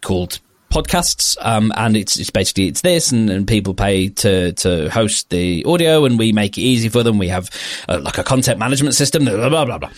called." 0.00 0.40
podcasts 0.70 1.36
um, 1.40 1.72
and 1.74 1.96
it's 1.96 2.16
it's 2.16 2.30
basically 2.30 2.68
it's 2.68 2.80
this 2.82 3.10
and, 3.10 3.28
and 3.28 3.48
people 3.48 3.74
pay 3.74 4.08
to 4.08 4.52
to 4.52 4.88
host 4.88 5.28
the 5.30 5.64
audio 5.64 6.04
and 6.04 6.16
we 6.16 6.32
make 6.32 6.56
it 6.56 6.60
easy 6.60 6.88
for 6.88 7.02
them 7.02 7.18
we 7.18 7.26
have 7.26 7.50
uh, 7.88 7.98
like 8.00 8.18
a 8.18 8.22
content 8.22 8.56
management 8.56 8.94
system 8.94 9.24
blah 9.24 9.48
blah 9.48 9.64
blah 9.64 9.78
blah 9.78 9.90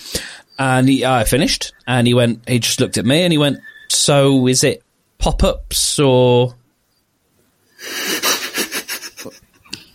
and 0.59 0.89
he, 0.89 1.05
I 1.05 1.25
finished 1.25 1.75
and 1.87 2.07
he 2.07 2.15
went 2.15 2.49
he 2.49 2.59
just 2.59 2.81
looked 2.81 2.97
at 2.97 3.05
me 3.05 3.21
and 3.21 3.33
he 3.33 3.37
went 3.37 3.59
so 3.89 4.47
is 4.47 4.65
it 4.65 4.83
pop-ups 5.23 5.99
or 6.01 6.55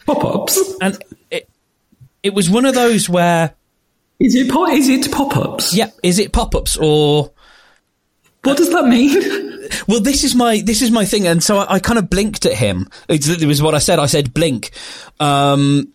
Pop-ups? 0.06 0.58
and 0.82 0.98
it 1.30 1.50
it 2.24 2.34
was 2.34 2.50
one 2.50 2.66
of 2.66 2.74
those 2.76 3.10
where 3.10 3.54
Is 4.20 4.36
it 4.36 4.50
pop? 4.50 4.70
Is 4.72 4.88
it 4.90 5.12
pop-ups? 5.12 5.74
yeah 5.76 5.90
is 6.04 6.18
it 6.20 6.32
pop-ups 6.32 6.78
or 6.78 7.32
What 8.44 8.58
does 8.58 8.70
that 8.70 8.88
mean? 8.88 9.46
Well, 9.88 10.00
this 10.00 10.24
is 10.24 10.34
my 10.34 10.62
this 10.62 10.82
is 10.82 10.92
my 10.92 11.04
thing, 11.04 11.28
and 11.28 11.44
so 11.44 11.58
I, 11.58 11.74
I 11.76 11.80
kind 11.80 12.00
of 12.00 12.10
blinked 12.10 12.46
at 12.46 12.54
him. 12.54 12.88
It's, 13.10 13.28
it 13.28 13.44
was 13.46 13.62
what 13.62 13.76
I 13.76 13.80
said. 13.80 14.00
I 14.00 14.06
said 14.06 14.34
blink. 14.34 14.72
Um, 15.20 15.94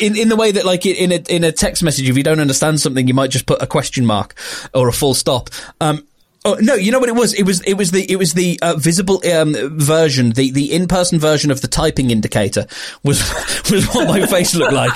in 0.00 0.16
in 0.16 0.30
the 0.30 0.36
way 0.36 0.52
that 0.52 0.64
like 0.64 0.86
in 0.86 1.12
a 1.12 1.16
in 1.28 1.44
a 1.44 1.52
text 1.52 1.82
message, 1.82 2.08
if 2.08 2.16
you 2.16 2.22
don't 2.22 2.40
understand 2.40 2.80
something, 2.80 3.06
you 3.06 3.12
might 3.12 3.30
just 3.30 3.44
put 3.44 3.60
a 3.60 3.66
question 3.66 4.06
mark 4.06 4.34
or 4.72 4.88
a 4.88 4.92
full 4.92 5.12
stop. 5.12 5.50
Um, 5.82 6.06
Oh 6.44 6.56
no! 6.60 6.74
You 6.74 6.90
know 6.90 6.98
what 6.98 7.08
it 7.10 7.14
was? 7.14 7.34
It 7.34 7.42
was 7.42 7.60
it 7.62 7.74
was 7.74 7.90
the 7.90 8.10
it 8.10 8.16
was 8.16 8.32
the 8.34 8.58
uh, 8.62 8.74
visible 8.76 9.20
um, 9.30 9.54
version, 9.78 10.30
the 10.30 10.50
the 10.50 10.72
in 10.72 10.88
person 10.88 11.18
version 11.18 11.50
of 11.50 11.60
the 11.60 11.68
typing 11.68 12.10
indicator 12.10 12.66
was 13.04 13.20
was 13.70 13.86
what 13.94 14.08
my 14.08 14.24
face 14.26 14.54
looked 14.54 14.72
like. 14.72 14.92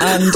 And 0.00 0.32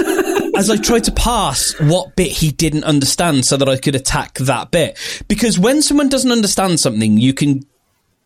as 0.56 0.70
I 0.70 0.76
tried 0.76 1.04
to 1.04 1.12
pass 1.12 1.74
what 1.80 2.14
bit 2.14 2.30
he 2.30 2.50
didn't 2.50 2.84
understand 2.84 3.44
so 3.44 3.56
that 3.56 3.68
I 3.68 3.76
could 3.76 3.94
attack 3.94 4.34
that 4.34 4.70
bit. 4.70 4.96
Because 5.28 5.58
when 5.58 5.82
someone 5.82 6.08
doesn't 6.08 6.30
understand 6.30 6.78
something, 6.78 7.16
you 7.18 7.34
can 7.34 7.66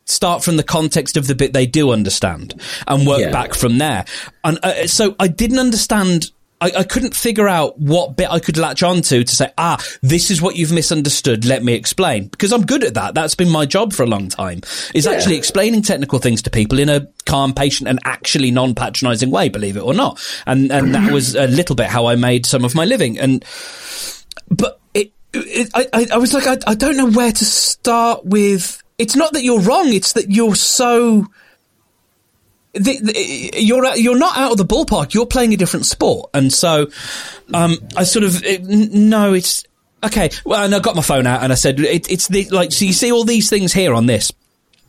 start 0.05 0.43
from 0.45 0.57
the 0.57 0.63
context 0.63 1.17
of 1.17 1.27
the 1.29 1.35
bit 1.35 1.53
they 1.53 1.67
do 1.67 1.91
understand 1.91 2.61
and 2.87 3.07
work 3.07 3.21
Yeah. 3.21 3.31
back 3.31 3.55
from 3.55 3.79
there. 3.79 4.05
And 4.45 4.59
uh, 4.63 4.87
so 4.87 5.15
I 5.21 5.29
didn't 5.29 5.59
understand. 5.61 6.31
I, 6.63 6.71
I 6.79 6.85
couldn't 6.85 7.17
figure 7.17 7.49
out 7.49 7.77
what 7.81 8.17
bit 8.17 8.31
I 8.31 8.39
could 8.39 8.57
latch 8.57 8.85
onto 8.85 9.25
to 9.25 9.35
say, 9.35 9.51
ah, 9.59 9.85
this 10.01 10.31
is 10.31 10.41
what 10.41 10.55
you've 10.55 10.71
misunderstood. 10.71 11.45
Let 11.45 11.65
me 11.65 11.75
explain. 11.75 12.29
Because 12.29 12.53
I'm 12.53 12.65
good 12.65 12.85
at 12.85 12.95
that. 12.95 13.15
That's 13.15 13.35
been 13.35 13.51
my 13.51 13.67
job 13.67 13.93
for 13.93 14.05
a 14.05 14.07
long 14.07 14.29
time. 14.29 14.61
Is 14.95 15.09
actually 15.09 15.37
explaining 15.37 15.83
technical 15.83 16.21
things 16.21 16.41
to 16.43 16.51
people 16.51 16.79
in 16.79 16.89
a 16.89 17.09
calm, 17.27 17.53
patient, 17.53 17.89
and 17.89 17.99
actually 18.05 18.53
non-patronizing 18.53 19.33
way. 19.33 19.49
Believe 19.49 19.77
it 19.77 19.81
or 19.81 19.93
not. 19.93 20.25
And 20.47 20.71
and 20.71 20.95
that 20.95 21.13
was 21.13 21.35
a 21.35 21.49
little 21.49 21.75
bit 21.75 21.89
how 21.89 22.07
I 22.07 22.15
made 22.15 22.47
some 22.47 22.65
of 22.65 22.77
my 22.77 22.85
living. 22.85 23.19
And 23.19 23.45
but 24.49 24.79
it, 24.95 25.13
it 25.35 25.69
I, 25.75 25.89
I, 25.93 26.07
I 26.13 26.17
was 26.19 26.33
like, 26.33 26.47
I, 26.47 26.59
I 26.71 26.77
don't 26.77 26.97
know 26.97 27.11
where 27.11 27.33
to 27.33 27.45
start 27.45 28.25
with. 28.25 28.81
It's 28.99 29.17
not 29.17 29.33
that 29.33 29.43
you're 29.43 29.61
wrong. 29.61 29.93
It's 29.93 30.13
that 30.13 30.31
you're 30.31 30.55
so. 30.55 31.27
The, 32.75 32.99
the, 33.01 33.51
you're 33.61 33.85
you're 33.97 34.19
not 34.19 34.37
out 34.39 34.53
of 34.53 34.57
the 34.57 34.65
ballpark. 34.65 35.13
You're 35.13 35.27
playing 35.27 35.53
a 35.53 35.59
different 35.59 35.85
sport, 35.85 36.31
and 36.33 36.51
so 36.51 36.87
um, 37.53 37.77
I 37.97 38.05
sort 38.05 38.25
of 38.25 38.43
it, 38.45 38.63
no. 38.65 39.35
It's 39.35 39.65
okay. 40.03 40.31
Well, 40.45 40.65
and 40.65 40.75
I 40.75 40.79
got 40.79 40.97
my 40.97 41.03
phone 41.03 41.27
out 41.27 41.43
and 41.43 41.53
I 41.53 41.55
said, 41.55 41.79
it, 41.81 42.11
"It's 42.11 42.29
the 42.29 42.49
like." 42.49 42.73
So 42.73 42.87
you 42.87 42.95
see 42.95 43.13
all 43.13 43.25
these 43.25 43.51
things 43.51 43.75
here 43.75 43.93
on 43.93 44.07
this. 44.07 44.33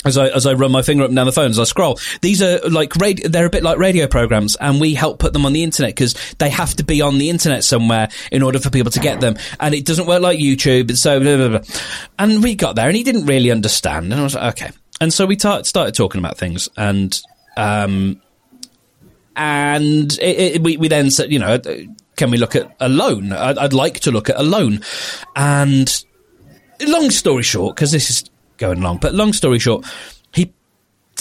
As 0.06 0.18
I 0.18 0.28
as 0.30 0.46
I 0.46 0.54
run 0.54 0.72
my 0.72 0.82
finger 0.82 1.04
up 1.04 1.10
and 1.10 1.16
down 1.16 1.26
the 1.26 1.34
phone 1.34 1.50
as 1.50 1.60
I 1.60 1.66
scroll, 1.66 2.00
these 2.22 2.42
are 2.42 2.60
like 2.70 2.96
radio, 2.98 3.28
they're 3.28 3.46
a 3.46 3.50
bit 3.50 3.64
like 3.64 3.78
radio 3.78 4.08
programs, 4.08 4.56
and 4.56 4.80
we 4.80 4.94
help 4.94 5.20
put 5.20 5.34
them 5.34 5.46
on 5.46 5.52
the 5.52 5.64
internet 5.64 5.92
because 5.92 6.14
they 6.40 6.50
have 6.50 6.76
to 6.76 6.84
be 6.86 7.02
on 7.02 7.18
the 7.18 7.30
internet 7.30 7.66
somewhere 7.66 8.10
in 8.32 8.44
order 8.44 8.60
for 8.60 8.70
people 8.70 8.92
to 8.92 9.00
get 9.00 9.20
them, 9.20 9.36
and 9.60 9.74
it 9.74 9.86
doesn't 9.86 10.06
work 10.06 10.22
like 10.22 10.40
YouTube. 10.40 10.90
And 10.90 10.98
so, 10.98 11.20
blah, 11.20 11.36
blah, 11.36 11.60
blah. 11.60 11.80
and 12.20 12.44
we 12.44 12.56
got 12.56 12.76
there, 12.76 12.88
and 12.88 12.96
he 12.96 13.04
didn't 13.04 13.26
really 13.26 13.52
understand, 13.52 14.12
and 14.12 14.22
I 14.22 14.24
was 14.24 14.36
like, 14.36 14.62
okay, 14.62 14.72
and 15.00 15.14
so 15.14 15.26
we 15.26 15.38
ta- 15.38 15.62
started 15.64 15.96
talking 15.96 16.20
about 16.20 16.38
things, 16.38 16.68
and 16.76 17.22
um, 17.58 18.22
and 19.36 20.14
it, 20.20 20.56
it, 20.56 20.64
we 20.64 20.78
we 20.78 20.88
then 20.88 21.10
said, 21.10 21.32
you 21.32 21.40
know, 21.40 21.60
can 22.16 22.32
we 22.32 22.38
look 22.38 22.56
at 22.56 22.76
a 22.80 22.90
loan? 22.90 23.32
I'd, 23.32 23.58
I'd 23.58 23.74
like 23.74 24.00
to 24.02 24.12
look 24.12 24.30
at 24.30 24.40
a 24.40 24.44
loan, 24.44 24.82
and 25.36 26.04
long 26.88 27.10
story 27.10 27.44
short, 27.44 27.76
because 27.76 27.92
this 27.92 28.10
is 28.10 28.30
going 28.58 28.82
long, 28.82 28.98
but 28.98 29.14
long 29.14 29.34
story 29.34 29.60
short, 29.60 29.86
he 30.34 30.54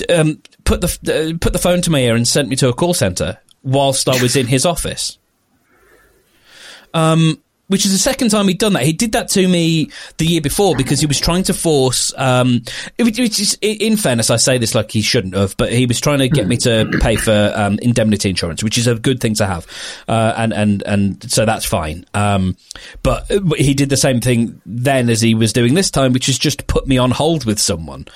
um, 0.09 0.43
put 0.65 0.81
the 0.81 1.35
uh, 1.35 1.39
put 1.41 1.53
the 1.53 1.59
phone 1.59 1.83
to 1.83 1.91
my 1.91 2.01
ear 2.01 2.15
and 2.15 2.27
sent 2.27 2.49
me 2.49 2.57
to 2.57 2.69
a 2.69 2.73
call 2.73 2.95
center 2.95 3.39
whilst 3.63 4.09
I 4.09 4.21
was 4.21 4.37
in 4.37 4.47
his 4.47 4.67
office. 4.67 5.19
Um, 6.95 7.43
which 7.73 7.87
is 7.87 7.93
the 7.93 7.99
second 7.99 8.29
time 8.29 8.47
he'd 8.49 8.59
done 8.59 8.75
that. 8.75 8.83
He 8.83 8.93
did 8.93 9.13
that 9.13 9.29
to 9.31 9.49
me 9.49 9.91
the 10.19 10.27
year 10.27 10.43
before 10.43 10.77
because 10.77 11.01
he 11.01 11.07
was 11.07 11.19
trying 11.19 11.43
to 11.45 11.55
force. 11.55 12.13
Um, 12.19 12.63
in 12.99 13.97
fairness, 13.97 14.29
I 14.29 14.37
say 14.37 14.59
this 14.59 14.75
like 14.75 14.91
he 14.91 15.01
shouldn't 15.01 15.35
have, 15.35 15.57
but 15.57 15.73
he 15.73 15.87
was 15.87 15.99
trying 15.99 16.19
to 16.19 16.29
get 16.29 16.47
me 16.47 16.59
to 16.59 16.91
pay 17.01 17.17
for 17.17 17.53
um, 17.57 17.79
indemnity 17.81 18.29
insurance, 18.29 18.63
which 18.63 18.77
is 18.77 18.87
a 18.87 18.95
good 18.95 19.21
thing 19.21 19.35
to 19.37 19.47
have, 19.47 19.67
uh, 20.07 20.35
and 20.37 20.53
and 20.53 20.83
and 20.83 21.33
so 21.33 21.47
that's 21.47 21.65
fine. 21.65 22.05
Um, 22.13 22.57
but 23.03 23.27
he 23.57 23.73
did 23.73 23.89
the 23.89 23.97
same 23.97 24.21
thing 24.21 24.61
then 24.67 25.09
as 25.09 25.23
he 25.23 25.35
was 25.35 25.55
doing 25.55 25.73
this 25.73 25.91
time, 25.91 26.13
which 26.13 26.29
is 26.29 26.39
just 26.39 26.67
put 26.67 26.87
me 26.87 26.99
on 26.99 27.11
hold 27.11 27.47
with 27.47 27.59
someone. 27.59 28.07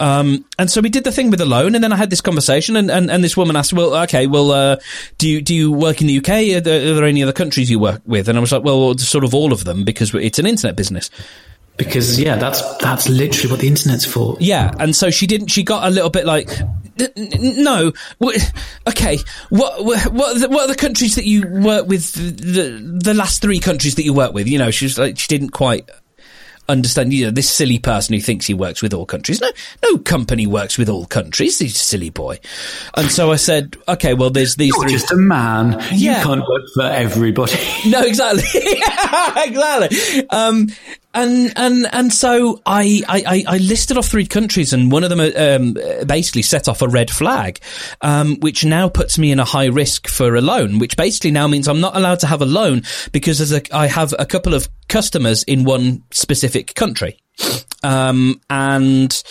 Um, 0.00 0.44
and 0.58 0.70
so 0.70 0.80
we 0.80 0.88
did 0.88 1.04
the 1.04 1.12
thing 1.12 1.30
with 1.30 1.38
the 1.38 1.46
loan, 1.46 1.74
and 1.74 1.84
then 1.84 1.92
I 1.92 1.96
had 1.96 2.10
this 2.10 2.20
conversation, 2.20 2.76
and, 2.76 2.90
and, 2.90 3.10
and 3.10 3.22
this 3.22 3.36
woman 3.36 3.54
asked, 3.56 3.72
"Well, 3.72 3.94
okay, 4.04 4.26
well, 4.26 4.50
uh, 4.50 4.76
do 5.18 5.28
you 5.28 5.40
do 5.40 5.54
you 5.54 5.70
work 5.70 6.00
in 6.00 6.06
the 6.06 6.18
UK? 6.18 6.56
Are 6.56 6.60
there, 6.60 6.90
are 6.90 6.94
there 6.94 7.04
any 7.04 7.22
other 7.22 7.32
countries 7.32 7.70
you 7.70 7.78
work 7.78 8.02
with?" 8.06 8.28
And 8.28 8.36
I 8.36 8.40
was 8.40 8.50
like, 8.50 8.64
"Well, 8.64 8.93
sort 8.98 9.24
of 9.24 9.34
all 9.34 9.52
of 9.52 9.64
them 9.64 9.84
because 9.84 10.14
it's 10.14 10.38
an 10.38 10.46
internet 10.46 10.76
business." 10.76 11.10
Because 11.76 12.20
yeah, 12.20 12.36
that's 12.36 12.62
that's 12.76 13.08
literally 13.08 13.50
what 13.50 13.60
the 13.60 13.66
internet's 13.66 14.04
for. 14.04 14.36
Yeah, 14.38 14.72
and 14.78 14.94
so 14.94 15.10
she 15.10 15.26
didn't. 15.26 15.48
She 15.48 15.64
got 15.64 15.84
a 15.84 15.90
little 15.90 16.10
bit 16.10 16.24
like, 16.24 16.48
"N- 17.00 17.12
n- 17.16 17.64
no, 17.64 17.92
okay. 18.86 19.18
What 19.48 19.84
what 19.84 20.12
what 20.12 20.36
are, 20.36 20.38
the, 20.38 20.48
what 20.50 20.64
are 20.64 20.68
the 20.68 20.76
countries 20.76 21.16
that 21.16 21.24
you 21.24 21.48
work 21.48 21.88
with? 21.88 22.12
The 22.12 22.78
the 23.02 23.14
last 23.14 23.42
three 23.42 23.58
countries 23.58 23.96
that 23.96 24.04
you 24.04 24.12
work 24.12 24.32
with? 24.32 24.46
You 24.46 24.58
know, 24.58 24.70
she 24.70 24.84
was 24.84 24.96
like, 24.96 25.18
she 25.18 25.26
didn't 25.26 25.50
quite 25.50 25.90
understand. 26.68 27.12
You 27.12 27.26
know, 27.26 27.30
this 27.30 27.50
silly 27.50 27.78
person 27.78 28.14
who 28.14 28.20
thinks 28.20 28.46
he 28.46 28.54
works 28.54 28.82
with 28.82 28.94
all 28.94 29.06
countries. 29.06 29.40
No, 29.40 29.50
no 29.84 29.98
company 29.98 30.46
works 30.46 30.78
with 30.78 30.88
all 30.88 31.06
countries. 31.06 31.58
This 31.58 31.76
silly 31.80 32.10
boy. 32.10 32.38
And 32.96 33.10
so 33.10 33.32
I 33.32 33.36
said, 33.36 33.76
okay, 33.88 34.14
well, 34.14 34.30
there's 34.30 34.56
these 34.56 34.72
You're 34.74 34.82
three. 34.84 34.92
just 34.92 35.12
a 35.12 35.16
man. 35.16 35.72
Yeah. 35.92 36.18
You 36.18 36.24
can't 36.24 36.48
work 36.48 36.62
for 36.74 36.82
everybody. 36.82 37.52
No, 37.86 38.02
exactly, 38.02 38.44
exactly. 39.44 40.28
Um, 40.30 40.68
and 41.14 41.52
and 41.56 41.86
and 41.92 42.12
so 42.12 42.60
I, 42.66 43.02
I 43.08 43.44
I- 43.46 43.58
listed 43.58 43.96
off 43.96 44.08
three 44.08 44.26
countries, 44.26 44.72
and 44.72 44.92
one 44.92 45.04
of 45.04 45.10
them 45.10 45.20
um, 45.20 46.06
basically 46.06 46.42
set 46.42 46.68
off 46.68 46.82
a 46.82 46.88
red 46.88 47.10
flag, 47.10 47.60
um, 48.00 48.36
which 48.40 48.64
now 48.64 48.88
puts 48.88 49.18
me 49.18 49.30
in 49.32 49.38
a 49.40 49.44
high 49.44 49.66
risk 49.66 50.08
for 50.08 50.34
a 50.34 50.40
loan. 50.40 50.78
Which 50.78 50.96
basically 50.96 51.30
now 51.30 51.46
means 51.46 51.68
I'm 51.68 51.80
not 51.80 51.96
allowed 51.96 52.20
to 52.20 52.26
have 52.26 52.42
a 52.42 52.46
loan 52.46 52.82
because 53.12 53.38
there's 53.38 53.52
a, 53.52 53.62
I 53.76 53.86
have 53.86 54.14
a 54.18 54.26
couple 54.26 54.54
of 54.54 54.68
customers 54.88 55.42
in 55.44 55.64
one 55.64 56.02
specific 56.10 56.74
country, 56.74 57.18
um, 57.82 58.40
and 58.50 59.22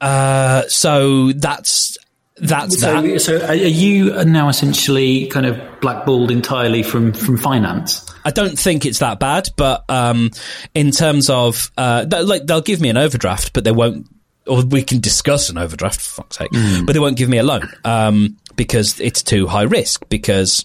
uh, 0.00 0.62
so 0.68 1.32
that's 1.32 1.96
that's 2.42 2.80
that. 2.80 3.20
So, 3.20 3.38
so 3.38 3.46
are 3.46 3.54
you 3.54 4.24
now 4.24 4.48
essentially 4.48 5.26
kind 5.28 5.46
of 5.46 5.80
blackballed 5.80 6.30
entirely 6.30 6.82
from 6.82 7.12
from 7.12 7.38
finance? 7.38 8.04
I 8.24 8.30
don't 8.30 8.58
think 8.58 8.84
it's 8.84 8.98
that 8.98 9.18
bad, 9.18 9.48
but 9.56 9.84
um, 9.88 10.30
in 10.74 10.90
terms 10.90 11.30
of 11.30 11.70
uh, 11.76 12.04
th- 12.04 12.24
like 12.26 12.46
they'll 12.46 12.60
give 12.60 12.80
me 12.80 12.88
an 12.88 12.96
overdraft, 12.96 13.52
but 13.52 13.64
they 13.64 13.72
won't, 13.72 14.06
or 14.46 14.64
we 14.64 14.82
can 14.82 15.00
discuss 15.00 15.50
an 15.50 15.58
overdraft 15.58 16.00
for 16.00 16.22
fuck's 16.22 16.36
sake, 16.38 16.50
but 16.84 16.92
they 16.92 16.98
won't 17.00 17.16
give 17.16 17.28
me 17.28 17.38
a 17.38 17.42
loan 17.42 17.68
um, 17.84 18.36
because 18.56 19.00
it's 19.00 19.22
too 19.22 19.46
high 19.46 19.62
risk. 19.62 20.08
Because 20.08 20.64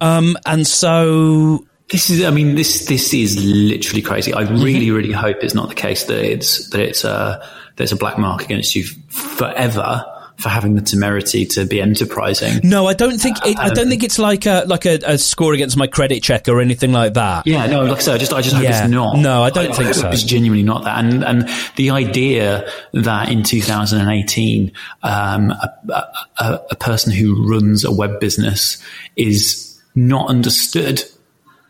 um, 0.00 0.36
and 0.46 0.66
so 0.66 1.64
This 1.90 2.08
is, 2.08 2.24
I 2.24 2.30
mean, 2.30 2.54
this 2.54 2.86
this 2.86 3.12
is 3.12 3.44
literally 3.44 4.02
crazy. 4.02 4.32
I 4.32 4.42
really, 4.42 4.92
really 4.92 5.10
hope 5.10 5.42
it's 5.42 5.54
not 5.54 5.68
the 5.68 5.74
case 5.74 6.04
that 6.04 6.22
it's 6.24 6.70
that 6.70 6.80
it's 6.80 7.02
a 7.02 7.44
there's 7.80 7.92
a 7.92 7.96
black 7.96 8.18
mark 8.18 8.42
against 8.44 8.76
you 8.76 8.84
forever 9.08 10.04
for 10.36 10.48
having 10.50 10.74
the 10.74 10.82
temerity 10.82 11.46
to 11.46 11.64
be 11.64 11.80
enterprising. 11.80 12.60
No, 12.62 12.86
I 12.86 12.94
don't 12.94 13.18
think 13.18 13.38
it, 13.44 13.58
I 13.58 13.70
don't 13.70 13.88
think 13.88 14.02
it's 14.02 14.18
like 14.18 14.44
a 14.46 14.64
like 14.66 14.84
a, 14.84 14.98
a, 15.04 15.18
score 15.18 15.54
against 15.54 15.76
my 15.76 15.86
credit 15.86 16.22
check 16.22 16.48
or 16.48 16.60
anything 16.60 16.92
like 16.92 17.14
that. 17.14 17.46
Yeah, 17.46 17.66
no, 17.66 17.84
like 17.84 17.98
I 17.98 18.00
said, 18.00 18.14
I 18.14 18.18
just 18.18 18.32
I 18.32 18.42
just 18.42 18.54
hope 18.54 18.64
Yeah. 18.64 18.84
it's 18.84 18.90
not. 18.90 19.18
No, 19.18 19.42
I 19.42 19.50
don't 19.50 19.74
think 19.74 19.88
hope 19.88 19.94
so. 19.94 20.10
It's 20.10 20.22
genuinely 20.22 20.62
not 20.62 20.84
that, 20.84 21.02
and 21.02 21.24
and 21.24 21.48
the 21.76 21.90
idea 21.90 22.70
that 22.92 23.30
in 23.30 23.42
2018, 23.42 24.72
um, 25.02 25.50
a, 25.50 26.04
a, 26.38 26.60
a 26.70 26.76
person 26.76 27.12
who 27.12 27.46
runs 27.48 27.84
a 27.84 27.92
web 27.92 28.20
business 28.20 28.82
is 29.16 29.78
not 29.94 30.28
understood 30.28 31.02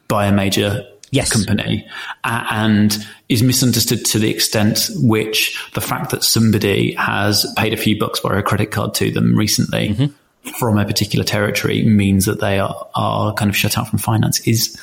by 0.08 0.26
a 0.26 0.32
major 0.32 0.84
Yes. 1.10 1.32
company 1.32 1.86
uh, 2.24 2.46
and 2.50 2.96
is 3.28 3.42
misunderstood 3.42 4.04
to 4.06 4.18
the 4.18 4.30
extent 4.30 4.88
which 4.96 5.60
the 5.74 5.80
fact 5.80 6.10
that 6.10 6.22
somebody 6.22 6.92
has 6.94 7.46
paid 7.56 7.72
a 7.72 7.76
few 7.76 7.98
bucks 7.98 8.20
via 8.20 8.38
a 8.38 8.42
credit 8.42 8.70
card 8.70 8.94
to 8.94 9.10
them 9.10 9.34
recently 9.36 9.90
Mm-hmm. 9.90 10.50
from 10.58 10.78
a 10.78 10.84
particular 10.84 11.24
territory 11.24 11.82
means 11.84 12.26
that 12.26 12.40
they 12.40 12.58
are, 12.58 12.88
are 12.94 13.34
kind 13.34 13.48
of 13.50 13.56
shut 13.56 13.76
out 13.76 13.88
from 13.88 13.98
finance 13.98 14.40
is 14.46 14.78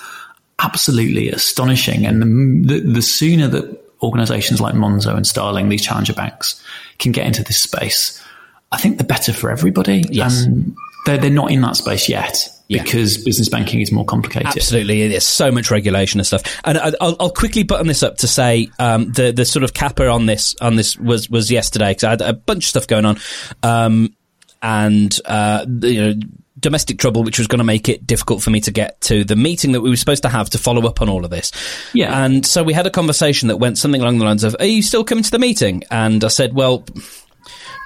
absolutely 0.60 1.30
astonishing. 1.30 2.06
And 2.06 2.22
the, 2.66 2.80
the, 2.80 2.92
the 2.94 3.02
sooner 3.02 3.48
that 3.48 3.84
organizations 4.02 4.60
like 4.62 4.76
Monzo 4.76 5.16
and 5.16 5.26
Starling, 5.26 5.70
these 5.70 5.84
challenger 5.84 6.14
banks, 6.14 6.62
can 7.00 7.12
get 7.12 7.26
into 7.26 7.44
this 7.44 7.58
space, 7.58 8.24
I 8.72 8.78
think 8.78 8.98
the 8.98 9.04
better 9.04 9.34
for 9.34 9.50
everybody. 9.50 10.04
Yes. 10.10 10.44
And 10.44 10.76
they're, 11.08 11.18
they're 11.18 11.30
not 11.32 11.52
in 11.52 11.62
that 11.62 11.76
space 11.78 12.08
yet 12.08 12.48
Yeah. 12.68 12.84
because 12.84 13.18
business 13.24 13.50
banking 13.50 13.82
is 13.82 13.92
more 13.92 14.06
complicated. 14.06 14.48
Absolutely, 14.48 15.08
there's 15.08 15.26
so 15.26 15.52
much 15.52 15.72
regulation 15.72 16.20
and 16.20 16.28
stuff. 16.28 16.44
And 16.64 16.78
I'll, 16.78 17.16
I'll 17.20 17.32
quickly 17.32 17.64
button 17.64 17.88
this 17.88 18.04
up 18.04 18.18
to 18.18 18.28
say 18.28 18.70
um, 18.78 19.12
the 19.12 19.32
the 19.32 19.46
sort 19.46 19.64
of 19.64 19.74
capper 19.74 20.08
on 20.10 20.26
this 20.28 20.56
on 20.62 20.76
this 20.76 20.98
was 20.98 21.30
was 21.30 21.50
yesterday 21.50 21.92
because 21.92 22.04
I 22.04 22.10
had 22.12 22.22
a 22.22 22.34
bunch 22.34 22.66
of 22.66 22.70
stuff 22.70 22.88
going 22.88 23.06
on, 23.06 23.18
um, 23.64 24.16
and 24.62 25.18
uh, 25.26 25.66
you 25.82 26.02
know. 26.02 26.14
Domestic 26.60 26.98
trouble, 26.98 27.22
which 27.24 27.38
was 27.38 27.46
going 27.46 27.60
to 27.60 27.64
make 27.64 27.88
it 27.88 28.08
difficult 28.08 28.42
for 28.42 28.50
me 28.50 28.60
to 28.62 28.72
get 28.72 29.00
to 29.02 29.24
the 29.24 29.36
meeting 29.36 29.74
that 29.74 29.82
we 29.82 29.92
were 29.92 29.96
supposed 29.96 30.24
to 30.24 30.30
have 30.30 30.50
to 30.50 30.58
follow 30.58 30.88
up 30.88 31.04
on 31.04 31.08
all 31.08 31.24
of 31.24 31.30
this. 31.30 31.52
Yeah. 31.94 32.24
And 32.26 32.44
so 32.44 32.64
we 32.64 32.74
had 32.74 32.88
a 32.88 32.90
conversation 32.90 33.50
that 33.50 33.58
went 33.58 33.78
something 33.78 34.02
along 34.02 34.18
the 34.18 34.26
lines 34.26 34.44
of, 34.44 34.56
Are 34.60 34.66
you 34.66 34.82
still 34.82 35.04
coming 35.04 35.24
to 35.24 35.30
the 35.30 35.38
meeting? 35.38 35.84
And 35.92 36.24
I 36.24 36.30
said, 36.30 36.54
Well, 36.56 36.84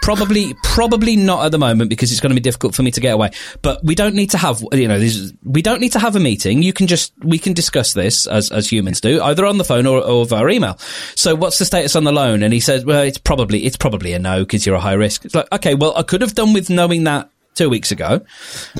Probably, 0.01 0.55
probably 0.63 1.15
not 1.15 1.45
at 1.45 1.51
the 1.51 1.59
moment 1.59 1.89
because 1.89 2.11
it's 2.11 2.19
going 2.19 2.31
to 2.31 2.35
be 2.35 2.41
difficult 2.41 2.73
for 2.73 2.81
me 2.81 2.89
to 2.91 2.99
get 2.99 3.13
away. 3.13 3.29
But 3.61 3.83
we 3.83 3.93
don't 3.93 4.15
need 4.15 4.31
to 4.31 4.37
have, 4.37 4.63
you 4.73 4.87
know, 4.87 4.99
these, 4.99 5.31
we 5.43 5.61
don't 5.61 5.79
need 5.79 5.91
to 5.91 5.99
have 5.99 6.15
a 6.15 6.19
meeting. 6.19 6.63
You 6.63 6.73
can 6.73 6.87
just, 6.87 7.13
we 7.23 7.37
can 7.37 7.53
discuss 7.53 7.93
this 7.93 8.25
as, 8.25 8.51
as 8.51 8.71
humans 8.71 8.99
do, 8.99 9.21
either 9.21 9.45
on 9.45 9.59
the 9.59 9.63
phone 9.63 9.85
or, 9.85 10.03
or 10.03 10.25
via 10.25 10.47
email. 10.47 10.77
So 11.15 11.35
what's 11.35 11.59
the 11.59 11.65
status 11.65 11.95
on 11.95 12.03
the 12.03 12.11
loan? 12.11 12.41
And 12.41 12.51
he 12.51 12.59
says, 12.59 12.83
well, 12.83 13.03
it's 13.03 13.19
probably, 13.19 13.63
it's 13.65 13.77
probably 13.77 14.13
a 14.13 14.19
no 14.19 14.39
because 14.39 14.65
you're 14.65 14.75
a 14.75 14.79
high 14.79 14.93
risk. 14.93 15.23
It's 15.23 15.35
like, 15.35 15.51
okay, 15.51 15.75
well, 15.75 15.93
I 15.95 16.01
could 16.01 16.21
have 16.21 16.33
done 16.33 16.53
with 16.53 16.69
knowing 16.69 17.03
that 17.03 17.29
two 17.53 17.69
weeks 17.69 17.91
ago. 17.91 18.21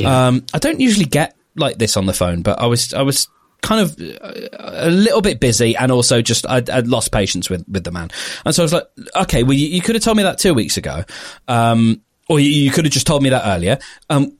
Um, 0.03 0.45
I 0.53 0.57
don't 0.57 0.79
usually 0.79 1.05
get 1.05 1.35
like 1.55 1.77
this 1.77 1.97
on 1.97 2.07
the 2.07 2.13
phone, 2.13 2.41
but 2.41 2.59
I 2.59 2.65
was, 2.65 2.93
I 2.93 3.03
was 3.03 3.27
kind 3.61 3.81
of 3.81 3.99
uh, 3.99 4.49
a 4.59 4.89
little 4.89 5.21
bit 5.21 5.39
busy 5.39 5.75
and 5.75 5.91
also 5.91 6.21
just 6.21 6.47
I'd, 6.49 6.69
I'd 6.69 6.87
lost 6.87 7.11
patience 7.11 7.49
with, 7.49 7.63
with 7.67 7.83
the 7.83 7.91
man. 7.91 8.09
And 8.45 8.53
so 8.53 8.63
I 8.63 8.65
was 8.65 8.73
like, 8.73 8.87
okay, 9.15 9.43
well, 9.43 9.53
you, 9.53 9.67
you 9.67 9.81
could 9.81 9.95
have 9.95 10.03
told 10.03 10.17
me 10.17 10.23
that 10.23 10.39
two 10.39 10.53
weeks 10.53 10.77
ago. 10.77 11.03
Um, 11.47 12.01
or 12.27 12.39
you, 12.39 12.49
you 12.49 12.71
could 12.71 12.85
have 12.85 12.93
just 12.93 13.07
told 13.07 13.23
me 13.23 13.29
that 13.29 13.43
earlier. 13.45 13.77
Um, 14.09 14.37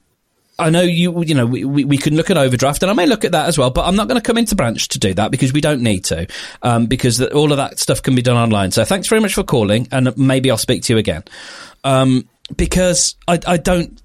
I 0.58 0.70
know 0.70 0.82
you, 0.82 1.22
you 1.24 1.34
know, 1.34 1.46
we, 1.46 1.64
we, 1.64 1.84
we 1.84 1.98
can 1.98 2.14
look 2.16 2.30
at 2.30 2.36
overdraft 2.36 2.82
and 2.82 2.90
I 2.90 2.94
may 2.94 3.06
look 3.06 3.24
at 3.24 3.32
that 3.32 3.46
as 3.48 3.58
well, 3.58 3.70
but 3.70 3.86
I'm 3.86 3.96
not 3.96 4.06
going 4.08 4.20
to 4.20 4.26
come 4.26 4.38
into 4.38 4.54
branch 4.54 4.88
to 4.88 4.98
do 4.98 5.14
that 5.14 5.30
because 5.30 5.52
we 5.52 5.60
don't 5.60 5.82
need 5.82 6.04
to, 6.06 6.26
um, 6.62 6.86
because 6.86 7.18
the, 7.18 7.32
all 7.32 7.50
of 7.52 7.56
that 7.56 7.78
stuff 7.78 8.02
can 8.02 8.14
be 8.14 8.22
done 8.22 8.36
online. 8.36 8.70
So 8.70 8.84
thanks 8.84 9.08
very 9.08 9.20
much 9.20 9.34
for 9.34 9.42
calling 9.42 9.88
and 9.90 10.16
maybe 10.16 10.50
I'll 10.50 10.58
speak 10.58 10.82
to 10.84 10.92
you 10.92 10.98
again. 10.98 11.24
Um, 11.84 12.28
because 12.56 13.16
I, 13.26 13.38
I 13.46 13.56
don't, 13.56 14.00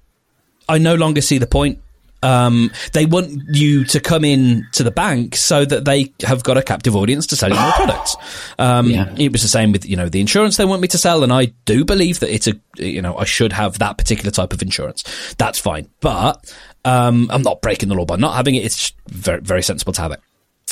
I 0.68 0.78
no 0.78 0.94
longer 0.94 1.20
see 1.20 1.38
the 1.38 1.46
point. 1.46 1.80
Um, 2.20 2.72
they 2.94 3.06
want 3.06 3.30
you 3.52 3.84
to 3.84 4.00
come 4.00 4.24
in 4.24 4.66
to 4.72 4.82
the 4.82 4.90
bank 4.90 5.36
so 5.36 5.64
that 5.64 5.84
they 5.84 6.12
have 6.24 6.42
got 6.42 6.56
a 6.56 6.62
captive 6.62 6.96
audience 6.96 7.28
to 7.28 7.36
sell 7.36 7.48
you 7.50 7.54
more 7.60 7.70
products. 7.72 8.16
Um, 8.58 8.90
Yeah. 8.90 9.14
it 9.16 9.30
was 9.30 9.42
the 9.42 9.48
same 9.48 9.70
with, 9.70 9.86
you 9.86 9.94
know, 9.96 10.08
the 10.08 10.20
insurance 10.20 10.56
they 10.56 10.64
want 10.64 10.82
me 10.82 10.88
to 10.88 10.98
sell. 10.98 11.22
And 11.22 11.32
I 11.32 11.52
do 11.64 11.84
believe 11.84 12.18
that 12.20 12.34
it's 12.34 12.48
a, 12.48 12.54
you 12.76 13.00
know, 13.02 13.16
I 13.16 13.24
should 13.24 13.52
have 13.52 13.78
that 13.78 13.98
particular 13.98 14.32
type 14.32 14.52
of 14.52 14.62
insurance. 14.62 15.04
That's 15.38 15.60
fine. 15.60 15.88
But, 16.00 16.52
um, 16.84 17.28
I'm 17.32 17.42
not 17.42 17.62
breaking 17.62 17.88
the 17.88 17.94
law 17.94 18.04
by 18.04 18.16
not 18.16 18.34
having 18.34 18.56
it. 18.56 18.64
It's 18.64 18.92
very, 19.08 19.40
very 19.40 19.62
sensible 19.62 19.92
to 19.92 20.02
have 20.02 20.10
it. 20.12 20.20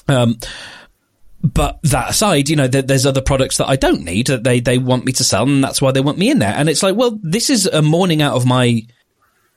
Um, 0.08 0.38
but 1.42 1.78
that 1.84 2.10
aside, 2.10 2.48
you 2.48 2.56
know, 2.56 2.66
there's 2.66 3.06
other 3.06 3.20
products 3.20 3.58
that 3.58 3.68
I 3.68 3.76
don't 3.76 4.02
need 4.02 4.26
that 4.28 4.42
they, 4.42 4.58
they 4.58 4.78
want 4.78 5.04
me 5.04 5.12
to 5.12 5.22
sell, 5.22 5.44
and 5.44 5.62
that's 5.62 5.80
why 5.80 5.92
they 5.92 6.00
want 6.00 6.18
me 6.18 6.30
in 6.30 6.40
there. 6.40 6.52
And 6.56 6.68
it's 6.68 6.82
like, 6.82 6.96
well, 6.96 7.18
this 7.22 7.50
is 7.50 7.66
a 7.66 7.82
morning 7.82 8.20
out 8.20 8.34
of 8.34 8.46
my 8.46 8.82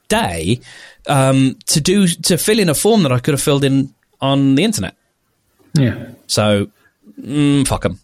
day 0.09 0.59
um, 1.07 1.57
to 1.67 1.79
do 1.79 2.07
to 2.07 2.37
fill 2.37 2.59
in 2.59 2.69
a 2.69 2.75
form 2.75 3.03
that 3.03 3.11
I 3.11 3.19
could 3.19 3.33
have 3.33 3.41
filled 3.41 3.63
in 3.63 3.93
on 4.19 4.55
the 4.55 4.63
internet. 4.63 4.95
Yeah. 5.73 6.09
So, 6.27 6.69
mm, 7.19 7.67
fuck 7.67 7.83
them. 7.83 7.99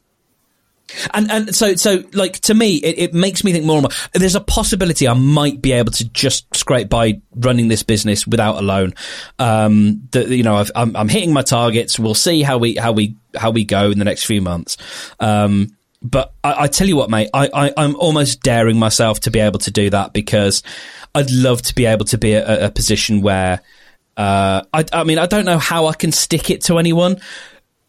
And 1.14 1.32
and 1.32 1.56
so 1.56 1.76
so 1.76 2.04
like 2.14 2.40
to 2.42 2.54
me, 2.54 2.76
it, 2.76 3.00
it 3.00 3.14
makes 3.14 3.44
me 3.44 3.52
think 3.52 3.66
more 3.66 3.78
and 3.78 3.84
more. 3.84 3.92
There's 4.14 4.36
a 4.36 4.42
possibility 4.42 5.08
I 5.08 5.14
might 5.14 5.62
be 5.62 5.72
able 5.72 5.92
to 5.94 6.08
just 6.10 6.56
scrape 6.56 6.90
by 6.90 7.22
running 7.36 7.68
this 7.68 7.84
business 7.84 8.28
without 8.28 8.58
a 8.58 8.62
loan. 8.62 8.94
Um, 9.40 10.08
that 10.12 10.30
you 10.30 10.44
know, 10.44 10.56
I've, 10.56 10.72
I'm 10.76 10.96
I'm 10.96 11.10
hitting 11.10 11.34
my 11.34 11.42
targets. 11.42 11.98
We'll 11.98 12.14
see 12.14 12.44
how 12.44 12.60
we 12.60 12.76
how 12.76 12.92
we 12.92 13.16
how 13.36 13.52
we 13.52 13.66
go 13.66 13.90
in 13.90 14.00
the 14.00 14.06
next 14.06 14.26
few 14.26 14.42
months. 14.42 14.78
Um, 15.20 15.75
but 16.06 16.34
I, 16.44 16.64
I 16.64 16.68
tell 16.68 16.88
you 16.88 16.96
what, 16.96 17.10
mate, 17.10 17.30
I, 17.34 17.50
I 17.54 17.74
I'm 17.78 17.96
almost 17.96 18.42
daring 18.42 18.78
myself 18.78 19.22
to 19.22 19.32
be 19.32 19.40
able 19.40 19.60
to 19.60 19.72
do 19.72 19.90
that 19.90 20.14
because 20.14 20.64
I'd 21.14 21.32
love 21.32 21.62
to 21.64 21.76
be 21.76 21.86
able 21.86 22.06
to 22.06 22.18
be 22.18 22.36
at 22.36 22.48
a, 22.48 22.66
a 22.68 22.72
position 22.72 23.22
where. 23.22 23.62
Uh, 24.18 24.64
I, 24.72 24.86
I 24.94 25.04
mean, 25.04 25.20
I 25.20 25.26
don't 25.26 25.44
know 25.44 25.58
how 25.58 25.88
I 25.88 25.94
can 25.94 26.14
stick 26.14 26.50
it 26.50 26.62
to 26.64 26.78
anyone 26.78 27.20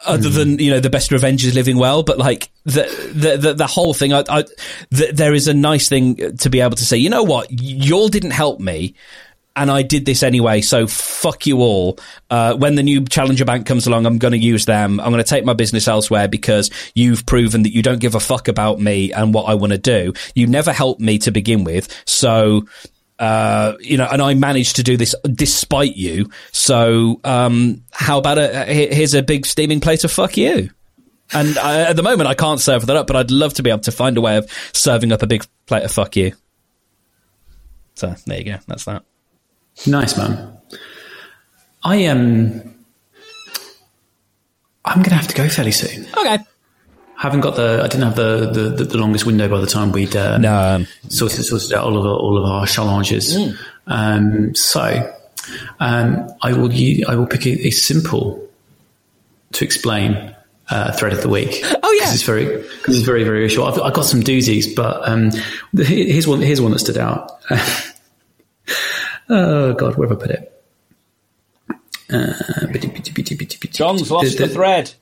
other 0.05 0.29
than 0.29 0.59
you 0.59 0.71
know 0.71 0.81
the 0.81 0.91
best 0.91 1.11
revenge 1.11 1.45
is 1.45 1.55
living 1.55 1.79
well 1.79 2.03
but 2.03 2.19
like 2.19 2.51
the 2.65 2.83
the 3.15 3.37
the, 3.37 3.55
the 3.55 3.67
whole 3.67 3.95
thing 3.95 4.13
I, 4.13 4.25
I 4.29 4.45
the, 4.91 5.11
there 5.13 5.33
is 5.33 5.49
a 5.49 5.55
nice 5.55 5.89
thing 5.89 6.37
to 6.37 6.51
be 6.51 6.61
able 6.61 6.77
to 6.77 6.85
say 6.85 6.99
you 6.99 7.09
know 7.09 7.23
what 7.23 7.49
y'all 7.51 8.09
didn't 8.09 8.33
help 8.33 8.61
me 8.61 8.95
and 9.57 9.71
I 9.71 9.83
did 9.83 10.05
this 10.05 10.23
anyway, 10.23 10.61
so 10.61 10.87
fuck 10.87 11.47
you 11.47 11.59
all. 11.59 11.99
Uh, 12.31 12.55
when 12.55 12.75
the 12.75 12.83
new 12.83 13.05
challenger 13.07 13.45
bank 13.45 13.67
comes 13.67 13.87
along, 13.87 14.07
I'm 14.07 14.19
going 14.19 14.33
to 14.33 14.39
use 14.39 14.67
them. 14.67 15.01
I'm 15.01 15.11
going 15.11 15.25
to 15.25 15.29
take 15.29 15.45
my 15.45 15.55
business 15.55 15.89
elsewhere 15.89 16.29
because 16.29 16.71
you've 16.95 17.25
proven 17.27 17.63
that 17.63 17.73
you 17.73 17.83
don't 17.83 18.01
give 18.01 18.15
a 18.15 18.21
fuck 18.21 18.49
about 18.49 18.81
me 18.81 19.13
and 19.13 19.33
what 19.33 19.45
I 19.45 19.55
want 19.55 19.73
to 19.73 19.79
do. 19.79 20.13
You 20.35 20.47
never 20.47 20.73
helped 20.73 21.01
me 21.01 21.19
to 21.21 21.31
begin 21.31 21.65
with, 21.65 21.89
so 22.07 22.67
uh, 23.19 23.75
you 23.81 23.97
know, 23.97 24.07
and 24.11 24.21
I 24.21 24.35
managed 24.35 24.77
to 24.77 24.83
do 24.83 24.97
this 24.97 25.15
despite 25.25 25.97
you. 25.97 26.31
So, 26.53 27.21
um, 27.25 27.83
how 27.91 28.19
about 28.19 28.39
a, 28.39 28.65
here's 28.67 29.15
a 29.15 29.23
big 29.23 29.47
steaming 29.47 29.81
plate 29.81 30.05
of 30.05 30.13
fuck 30.13 30.37
you. 30.37 30.71
And 31.33 31.59
I, 31.59 31.81
at 31.83 31.97
the 31.97 32.03
moment, 32.03 32.29
I 32.29 32.35
can't 32.35 32.61
serve 32.61 32.87
that 32.87 32.97
up, 32.97 33.07
but 33.07 33.17
I'd 33.17 33.31
love 33.31 33.55
to 33.55 33.63
be 33.63 33.71
able 33.71 33.81
to 33.81 33.93
find 33.93 34.17
a 34.17 34.21
way 34.21 34.37
of 34.37 34.51
serving 34.73 35.13
up 35.13 35.23
a 35.23 35.27
big 35.27 35.45
plate 35.67 35.83
of 35.83 35.91
fuck 35.91 36.15
you. 36.15 36.33
So 37.95 38.15
there 38.27 38.39
you 38.39 38.45
go. 38.45 38.59
That's 38.69 38.85
that. 38.85 39.03
Nice, 39.87 40.17
man. 40.17 40.57
I 41.85 41.97
am. 41.97 42.21
Um, 42.61 42.75
I'm 44.85 44.99
going 44.99 45.11
to 45.11 45.15
have 45.17 45.27
to 45.29 45.35
go 45.35 45.49
fairly 45.49 45.73
soon. 45.73 46.07
Okay. 46.17 46.39
haven't 47.17 47.41
got 47.41 47.57
the. 47.57 47.81
I 47.83 47.89
didn't 47.89 48.05
have 48.05 48.17
the, 48.17 48.51
the, 48.53 48.61
the, 48.71 48.85
the 48.85 48.99
longest 48.99 49.27
window 49.27 49.49
by 49.49 49.61
the 49.61 49.67
time 49.67 49.93
we'd 49.93 50.15
uh, 50.15 50.39
No. 50.39 50.55
Um, 50.55 50.87
sorted, 51.09 51.45
sorted 51.45 51.73
out 51.73 51.85
all 51.85 51.99
of 51.99 52.05
our, 52.07 52.17
all 52.17 52.39
of 52.39 52.45
our 52.45 52.67
challenges. 52.67 53.37
Um, 53.87 54.55
so 54.55 55.13
um, 55.81 56.29
I 56.43 56.53
will 56.53 56.71
I 57.09 57.15
will 57.15 57.27
pick 57.27 57.47
a, 57.47 57.67
a 57.69 57.71
simple 57.71 58.49
to 59.53 59.65
explain 59.65 60.35
uh, 60.71 60.93
thread 60.93 61.13
of 61.13 61.23
the 61.23 61.29
week. 61.29 61.61
Oh, 61.83 61.93
yeah. 62.01 62.05
'Cause 62.07 62.15
it's 62.15 62.23
very 62.25 62.47
cause 62.83 62.97
it's 62.97 63.07
very 63.07 63.25
very 63.25 63.49
short. 63.49 63.75
I've, 63.75 63.81
I've 63.83 63.95
got 63.95 64.05
some 64.05 64.21
doozies, 64.23 64.75
but 64.75 65.09
um, 65.09 65.31
here's 65.77 66.27
one 66.27 66.41
here's 66.43 66.61
one 66.61 66.73
that 66.73 66.81
stood 66.81 66.99
out. 66.99 67.31
oh 69.29 69.73
God, 69.75 69.97
where 69.97 70.09
have 70.09 70.19
I 70.19 70.21
put 70.21 70.31
it? 70.31 70.53
Uh, 72.09 72.33
John's 73.73 74.11
lost 74.11 74.39
the 74.39 74.49
thread. 74.49 74.93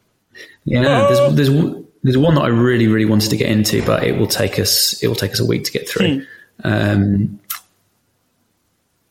yeah, 0.65 0.83
there's 1.09 1.35
there's 1.37 1.51
one- 1.51 1.87
there's 2.03 2.19
one 2.19 2.35
that 2.35 2.43
I 2.43 2.49
really 2.49 2.87
really 2.87 3.05
wanted 3.07 3.31
to 3.31 3.37
get 3.37 3.49
into, 3.51 3.83
but 3.85 4.05
it 4.05 4.19
will 4.19 4.27
take 4.27 4.59
us 4.59 5.03
it 5.03 5.09
will 5.09 5.15
take 5.15 5.33
us 5.33 5.41
a 5.41 5.47
week 5.47 5.65
to 5.65 5.73
get 5.73 5.89
through. 5.89 6.21
Hmm. 6.63 6.67
Um, 6.67 7.41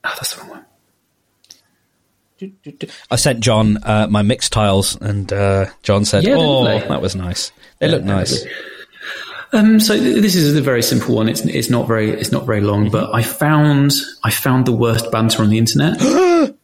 oh, 0.03 0.13
that's 0.15 0.35
the 0.35 0.41
wrong 0.41 0.49
one. 0.49 0.65
I 3.09 3.15
sent 3.15 3.39
John 3.39 3.77
uh, 3.83 4.07
my 4.09 4.21
Mixtiles, 4.21 4.99
and 5.01 5.31
uh, 5.31 5.67
John 5.81 6.03
said, 6.05 6.23
Yeah, 6.23 6.35
"Oh, 6.35 6.61
lovely. 6.61 6.87
that 6.87 7.01
was 7.01 7.15
nice. 7.15 7.51
They 7.79 7.87
look 7.87 8.03
nice." 8.03 8.45
Um, 9.53 9.79
so 9.79 9.97
th- 9.97 10.21
this 10.21 10.35
is 10.35 10.55
a 10.57 10.61
very 10.61 10.81
simple 10.81 11.15
one. 11.15 11.29
It's 11.29 11.41
it's 11.41 11.69
not 11.69 11.87
very 11.87 12.09
it's 12.11 12.31
not 12.31 12.45
very 12.45 12.61
long, 12.61 12.89
but 12.89 13.13
I 13.13 13.21
found 13.21 13.91
I 14.23 14.31
found 14.31 14.65
the 14.65 14.71
worst 14.71 15.11
banter 15.11 15.43
on 15.43 15.49
the 15.49 15.57
internet. 15.59 16.01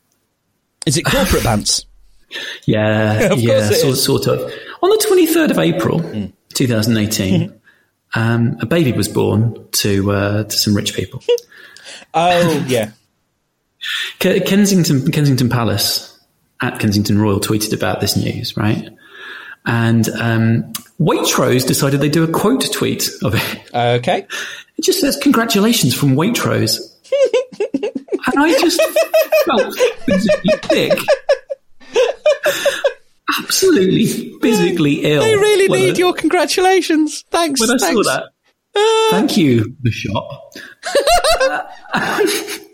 Is 0.85 0.97
it 0.97 1.03
corporate 1.05 1.43
banter? 1.43 1.83
Yeah, 2.65 3.13
Of 3.33 3.39
yeah, 3.39 3.69
it 3.71 3.73
sort, 3.73 3.93
is. 3.93 4.03
sort 4.03 4.27
of. 4.27 4.39
On 4.83 4.89
the 4.91 5.03
23rd 5.09 5.49
of 5.49 5.57
April, 5.57 5.99
2018, 6.53 7.51
um, 8.13 8.55
a 8.61 8.67
baby 8.67 8.91
was 8.91 9.07
born 9.07 9.67
to 9.71 10.11
uh, 10.11 10.43
to 10.43 10.51
some 10.55 10.75
rich 10.75 10.93
people. 10.93 11.23
Oh 12.13 12.63
yeah. 12.67 12.91
Ke- 14.19 14.45
Kensington 14.45 15.11
Kensington 15.11 15.49
Palace 15.49 16.19
at 16.61 16.77
Kensington 16.79 17.19
Royal 17.19 17.39
tweeted 17.39 17.73
about 17.73 17.99
this 17.99 18.15
news, 18.15 18.55
right? 18.55 18.89
And 19.65 20.09
um, 20.09 20.73
Waitrose 20.99 21.65
decided 21.67 21.99
they'd 22.01 22.11
do 22.11 22.23
a 22.23 22.27
quote 22.27 22.71
tweet 22.73 23.09
of 23.23 23.35
it. 23.35 23.73
Okay. 23.73 24.25
It 24.77 24.83
just 24.85 24.99
says 25.01 25.17
"Congratulations 25.21 25.93
from 25.93 26.15
Waitrose," 26.15 26.77
and 27.73 28.35
I 28.39 28.57
just 28.59 28.81
felt 29.45 29.75
physically 30.05 30.51
sick, 30.71 30.99
absolutely 33.43 34.07
physically 34.41 35.01
ill. 35.03 35.21
They 35.21 35.35
really 35.35 35.67
when 35.69 35.79
need 35.81 35.95
I- 35.95 35.99
your 35.99 36.13
congratulations. 36.13 37.23
Thanks. 37.29 37.59
when 37.61 37.71
I 37.71 37.77
thanks. 37.77 38.07
saw 38.07 38.13
that. 38.13 38.23
Thank 39.11 39.35
you, 39.37 39.75
the 39.81 39.91
shop. 39.91 40.53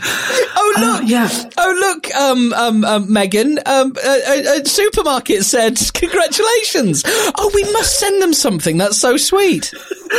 Oh 0.00 0.74
look! 0.78 1.02
Uh, 1.02 1.06
yeah, 1.06 1.28
Oh 1.56 1.76
look, 1.80 2.14
um, 2.14 2.52
um, 2.52 2.84
um, 2.84 3.12
Megan, 3.12 3.58
um, 3.66 3.92
a, 4.04 4.08
a, 4.08 4.60
a 4.60 4.64
supermarket 4.64 5.44
said 5.44 5.76
congratulations. 5.94 7.02
Oh, 7.06 7.50
we 7.54 7.64
must 7.72 7.98
send 7.98 8.22
them 8.22 8.32
something. 8.32 8.76
That's 8.76 8.98
so 8.98 9.16
sweet. 9.16 9.72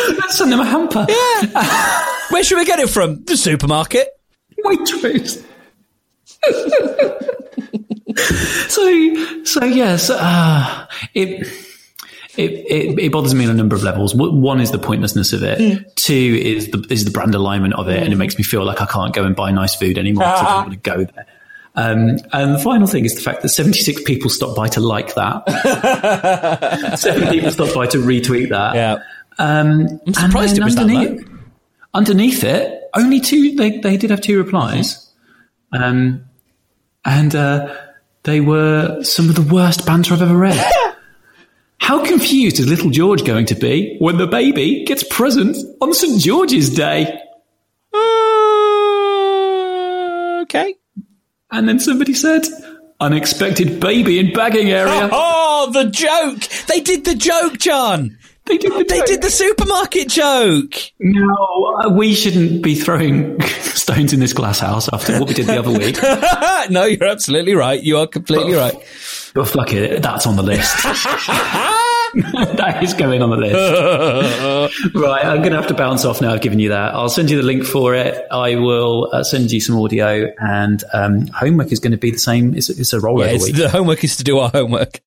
let's 0.10 0.38
send 0.38 0.52
them 0.52 0.60
a 0.60 0.66
hamper. 0.66 1.06
Yeah. 1.08 2.06
Where 2.30 2.44
should 2.44 2.58
we 2.58 2.66
get 2.66 2.80
it 2.80 2.90
from? 2.90 3.24
The 3.24 3.38
supermarket. 3.38 4.10
Waitrose. 4.66 5.44
so, 8.70 9.44
so 9.46 9.64
yes, 9.66 10.10
uh, 10.10 10.88
it, 11.14 11.48
it 12.40 12.52
it 12.72 13.00
it 13.00 13.12
bothers 13.12 13.36
me 13.36 13.46
on 13.46 13.52
a 13.52 13.54
number 13.54 13.76
of 13.76 13.84
levels. 13.84 14.16
One 14.16 14.62
is 14.62 14.72
the 14.72 14.80
pointlessness 14.80 15.34
of 15.34 15.44
it. 15.44 15.96
Two 15.96 16.40
is 16.42 16.72
the 16.72 16.86
is 16.90 17.06
the 17.06 17.12
brand 17.12 17.36
alignment 17.36 17.74
of 17.74 17.90
it, 17.90 18.02
and 18.02 18.14
it 18.14 18.16
makes 18.16 18.38
me 18.38 18.44
feel 18.44 18.64
like 18.64 18.82
I 18.82 18.86
can't 18.86 19.14
go 19.14 19.26
and 19.26 19.36
buy 19.36 19.52
nice 19.52 19.76
food 19.76 19.98
anymore 19.98 20.24
because 20.24 20.42
I 20.42 20.46
don't 20.46 20.70
want 20.70 20.84
to 20.84 20.90
go 20.90 21.04
there. 21.04 21.26
Um, 21.76 22.18
and 22.34 22.56
the 22.56 22.60
final 22.60 22.88
thing 22.88 23.06
is 23.06 23.16
the 23.16 23.22
fact 23.22 23.42
that 23.42 23.50
76 23.50 24.04
people 24.04 24.30
stopped 24.30 24.56
by 24.56 24.68
to 24.70 24.80
like 24.80 25.14
that. 25.16 25.48
Seven 27.00 27.30
people 27.30 27.52
stopped 27.52 27.76
by 27.76 27.86
to 27.88 27.98
retweet 28.00 28.50
that. 28.50 28.76
Yeah. 28.76 28.98
Um, 29.38 30.02
I'm 30.06 30.14
surprised 30.14 30.58
it 30.58 30.64
was 30.64 30.76
that 30.76 30.82
underneath, 30.82 31.30
underneath 31.94 32.44
it, 32.44 32.90
only 32.94 33.22
two. 33.22 33.56
They 33.56 33.78
they 33.78 33.98
did 33.98 34.10
have 34.10 34.22
two 34.22 34.38
replies, 34.38 35.10
um, 35.72 36.26
and 37.06 37.36
uh, 37.36 37.76
they 38.24 38.42
were 38.42 39.04
some 39.04 39.30
of 39.30 39.36
the 39.36 39.54
worst 39.54 39.86
banter 39.86 40.14
I've 40.14 40.22
ever 40.22 40.36
read. 40.36 40.72
How 41.90 42.06
confused 42.06 42.60
is 42.60 42.68
little 42.68 42.92
George 42.92 43.26
going 43.26 43.48
to 43.48 43.56
be 43.56 43.98
when 43.98 44.18
the 44.18 44.28
baby 44.28 44.86
gets 44.86 45.02
presents 45.02 45.66
on 45.82 45.92
St 45.92 46.22
George's 46.22 46.70
Day? 46.70 47.20
Uh, 47.92 47.98
okay. 50.44 50.76
And 51.50 51.68
then 51.68 51.80
somebody 51.80 52.14
said, 52.14 52.46
"Unexpected 53.00 53.80
baby 53.80 54.20
in 54.20 54.32
bagging 54.34 54.70
area." 54.70 55.10
Oh, 55.62 55.72
the 55.74 55.90
joke! 55.90 56.42
They 56.68 56.80
did 56.80 57.06
the 57.06 57.16
joke, 57.16 57.58
John. 57.58 58.20
They 58.46 58.60
did. 58.60 58.72
The 58.72 58.84
They 58.84 59.02
did 59.02 59.24
the 59.24 59.32
supermarket 59.32 60.10
joke. 60.10 60.76
No, 61.00 61.76
uh, 61.84 61.90
we 61.90 62.14
shouldn't 62.14 62.62
be 62.62 62.76
throwing 62.76 63.42
stones 63.42 64.14
in 64.14 64.20
this 64.20 64.34
glass 64.34 64.60
house 64.60 64.90
after 64.94 65.20
what 65.20 65.28
we 65.28 65.34
did 65.34 65.48
the 65.48 65.58
other 65.58 65.72
week. 65.72 65.98
no, 66.70 66.86
you're 66.86 67.10
absolutely 67.10 67.56
right. 67.56 67.82
You 67.82 67.98
are 67.98 68.06
completely 68.06 68.54
right. 68.54 68.76
But 69.34 69.48
fuck 69.48 69.74
it, 69.74 70.02
that's 70.02 70.26
on 70.26 70.36
the 70.36 70.44
list. 70.44 70.76
that 72.14 72.80
is 72.84 72.94
going 72.96 73.22
on 73.22 73.30
the 73.30 73.38
list. 73.38 73.54
right, 74.96 75.26
I'm 75.26 75.40
going 75.40 75.52
to 75.52 75.58
have 75.58 75.68
to 75.68 75.76
bounce 75.76 76.06
off 76.06 76.22
now. 76.22 76.34
I've 76.34 76.42
given 76.42 76.58
you 76.60 76.70
that. 76.70 76.96
I'll 76.96 77.10
send 77.10 77.30
you 77.30 77.38
the 77.38 77.44
link 77.44 77.64
for 77.64 77.94
it. 77.94 78.26
I 78.32 78.56
will 78.56 79.10
uh, 79.14 79.24
send 79.24 79.52
you 79.52 79.62
some 79.62 79.78
audio, 79.78 80.32
and 80.40 80.84
um, 80.94 81.28
homework 81.28 81.72
is 81.72 81.80
going 81.80 81.92
to 81.92 81.98
be 81.98 82.10
the 82.12 82.18
same. 82.18 82.56
It's, 82.56 82.70
it's 82.70 82.94
a 82.94 83.00
rollover 83.00 83.28
Yeah, 83.28 83.34
it's, 83.34 83.46
week. 83.46 83.56
the 83.58 83.70
homework 83.70 84.04
is 84.04 84.18
to 84.18 84.24
do 84.24 84.40
our 84.40 84.50
homework. 84.50 85.02